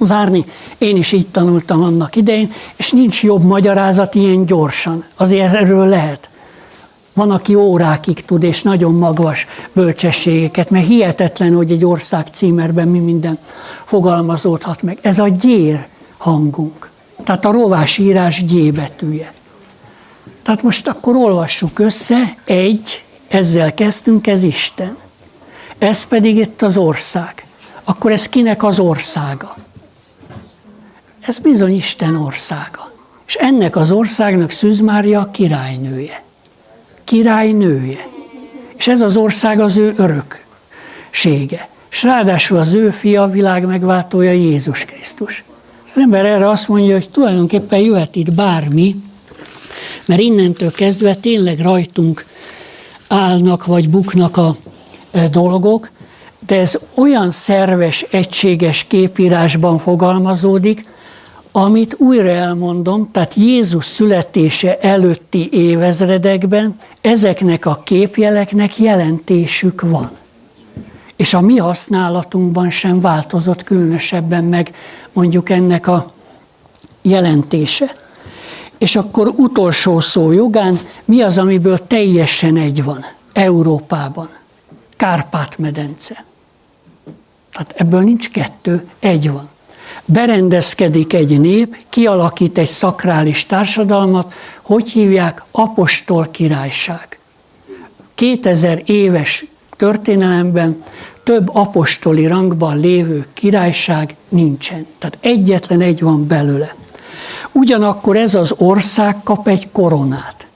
[0.00, 0.44] zárni.
[0.78, 5.04] Én is így tanultam annak idején, és nincs jobb magyarázat ilyen gyorsan.
[5.16, 6.28] Azért erről lehet.
[7.12, 12.98] Van, aki órákig tud, és nagyon magas bölcsességeket, mert hihetetlen, hogy egy ország címerben mi
[12.98, 13.38] minden
[13.84, 14.98] fogalmazódhat meg.
[15.02, 15.86] Ez a gyér
[16.16, 16.94] hangunk.
[17.26, 19.32] Tehát a rovás írás gyébetűje.
[20.42, 24.96] Tehát most akkor olvassuk össze, egy, ezzel kezdtünk, ez Isten.
[25.78, 27.46] Ez pedig itt az ország.
[27.84, 29.56] Akkor ez kinek az országa?
[31.20, 32.92] Ez bizony Isten országa.
[33.26, 36.22] És ennek az országnak Szűz Mária a királynője.
[37.04, 38.06] Királynője.
[38.76, 41.68] És ez az ország az ő öröksége.
[41.90, 45.44] És ráadásul az ő fia a világ megváltója Jézus Krisztus.
[45.96, 48.96] Az ember erre azt mondja, hogy tulajdonképpen jöhet itt bármi,
[50.04, 52.26] mert innentől kezdve tényleg rajtunk
[53.08, 54.56] állnak vagy buknak a
[55.10, 55.90] e, dolgok,
[56.46, 60.86] de ez olyan szerves, egységes képírásban fogalmazódik,
[61.52, 70.10] amit újra elmondom, tehát Jézus születése előtti évezredekben ezeknek a képjeleknek jelentésük van.
[71.16, 74.74] És a mi használatunkban sem változott különösebben meg
[75.12, 76.12] mondjuk ennek a
[77.02, 77.90] jelentése.
[78.78, 84.28] És akkor utolsó szó jogán, mi az, amiből teljesen egy van Európában?
[84.96, 86.24] Kárpát-medence.
[87.52, 89.48] Tehát ebből nincs kettő, egy van.
[90.04, 95.42] Berendezkedik egy nép, kialakít egy szakrális társadalmat, hogy hívják?
[95.50, 97.18] Apostol királyság.
[98.14, 99.44] 2000 éves
[99.76, 100.82] történelemben
[101.22, 104.86] több apostoli rangban lévő királyság nincsen.
[104.98, 106.74] Tehát egyetlen egy van belőle.
[107.52, 110.46] Ugyanakkor ez az ország kap egy koronát.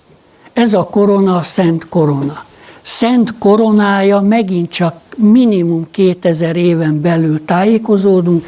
[0.52, 2.44] Ez a korona a szent korona.
[2.82, 8.46] Szent koronája megint csak minimum 2000 éven belül tájékozódunk,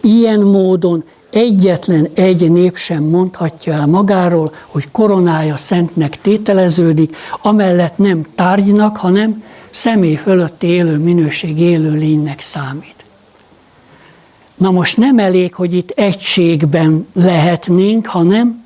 [0.00, 8.22] ilyen módon egyetlen egy nép sem mondhatja el magáról, hogy koronája szentnek tételeződik, amellett nem
[8.34, 9.42] tárgynak, hanem
[9.72, 12.94] személy fölött élő minőség élő lénynek számít.
[14.54, 18.64] Na most nem elég, hogy itt egységben lehetnénk, hanem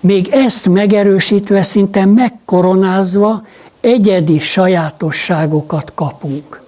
[0.00, 3.42] még ezt megerősítve, szinte megkoronázva
[3.80, 6.62] egyedi sajátosságokat kapunk.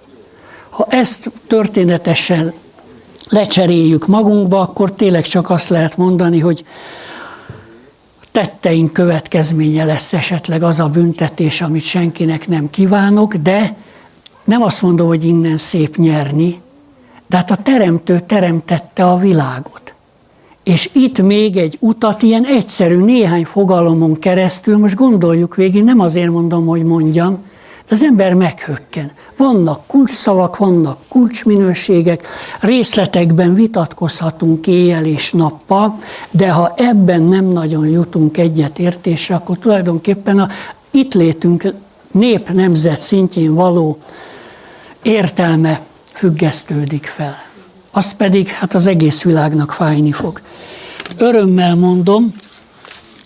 [0.69, 2.53] Ha ezt történetesen
[3.29, 6.65] lecseréljük magunkba, akkor tényleg csak azt lehet mondani, hogy
[8.37, 13.75] tetteink következménye lesz esetleg az a büntetés, amit senkinek nem kívánok, de
[14.43, 16.61] nem azt mondom, hogy innen szép nyerni,
[17.27, 19.93] de hát a teremtő teremtette a világot.
[20.63, 26.31] És itt még egy utat, ilyen egyszerű néhány fogalomon keresztül, most gondoljuk végig, nem azért
[26.31, 27.39] mondom, hogy mondjam,
[27.87, 29.11] de az ember meghökken.
[29.37, 32.27] Vannak kulcsszavak, vannak kulcsminőségek,
[32.59, 35.99] részletekben vitatkozhatunk éjjel és nappal,
[36.31, 40.49] de ha ebben nem nagyon jutunk egyetértésre, akkor tulajdonképpen a
[40.91, 41.73] itt létünk
[42.11, 43.97] nép-nemzet szintjén való
[45.01, 45.81] értelme
[46.13, 47.35] függesztődik fel.
[47.91, 50.41] Az pedig hát az egész világnak fájni fog.
[51.17, 52.33] Örömmel mondom,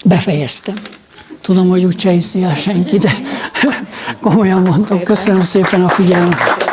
[0.06, 0.76] befejeztem.
[1.42, 3.12] Tudom, hogy úgyse hiszi senki, de
[4.22, 5.04] komolyan mondom.
[5.04, 6.71] Köszönöm szépen a figyelmet.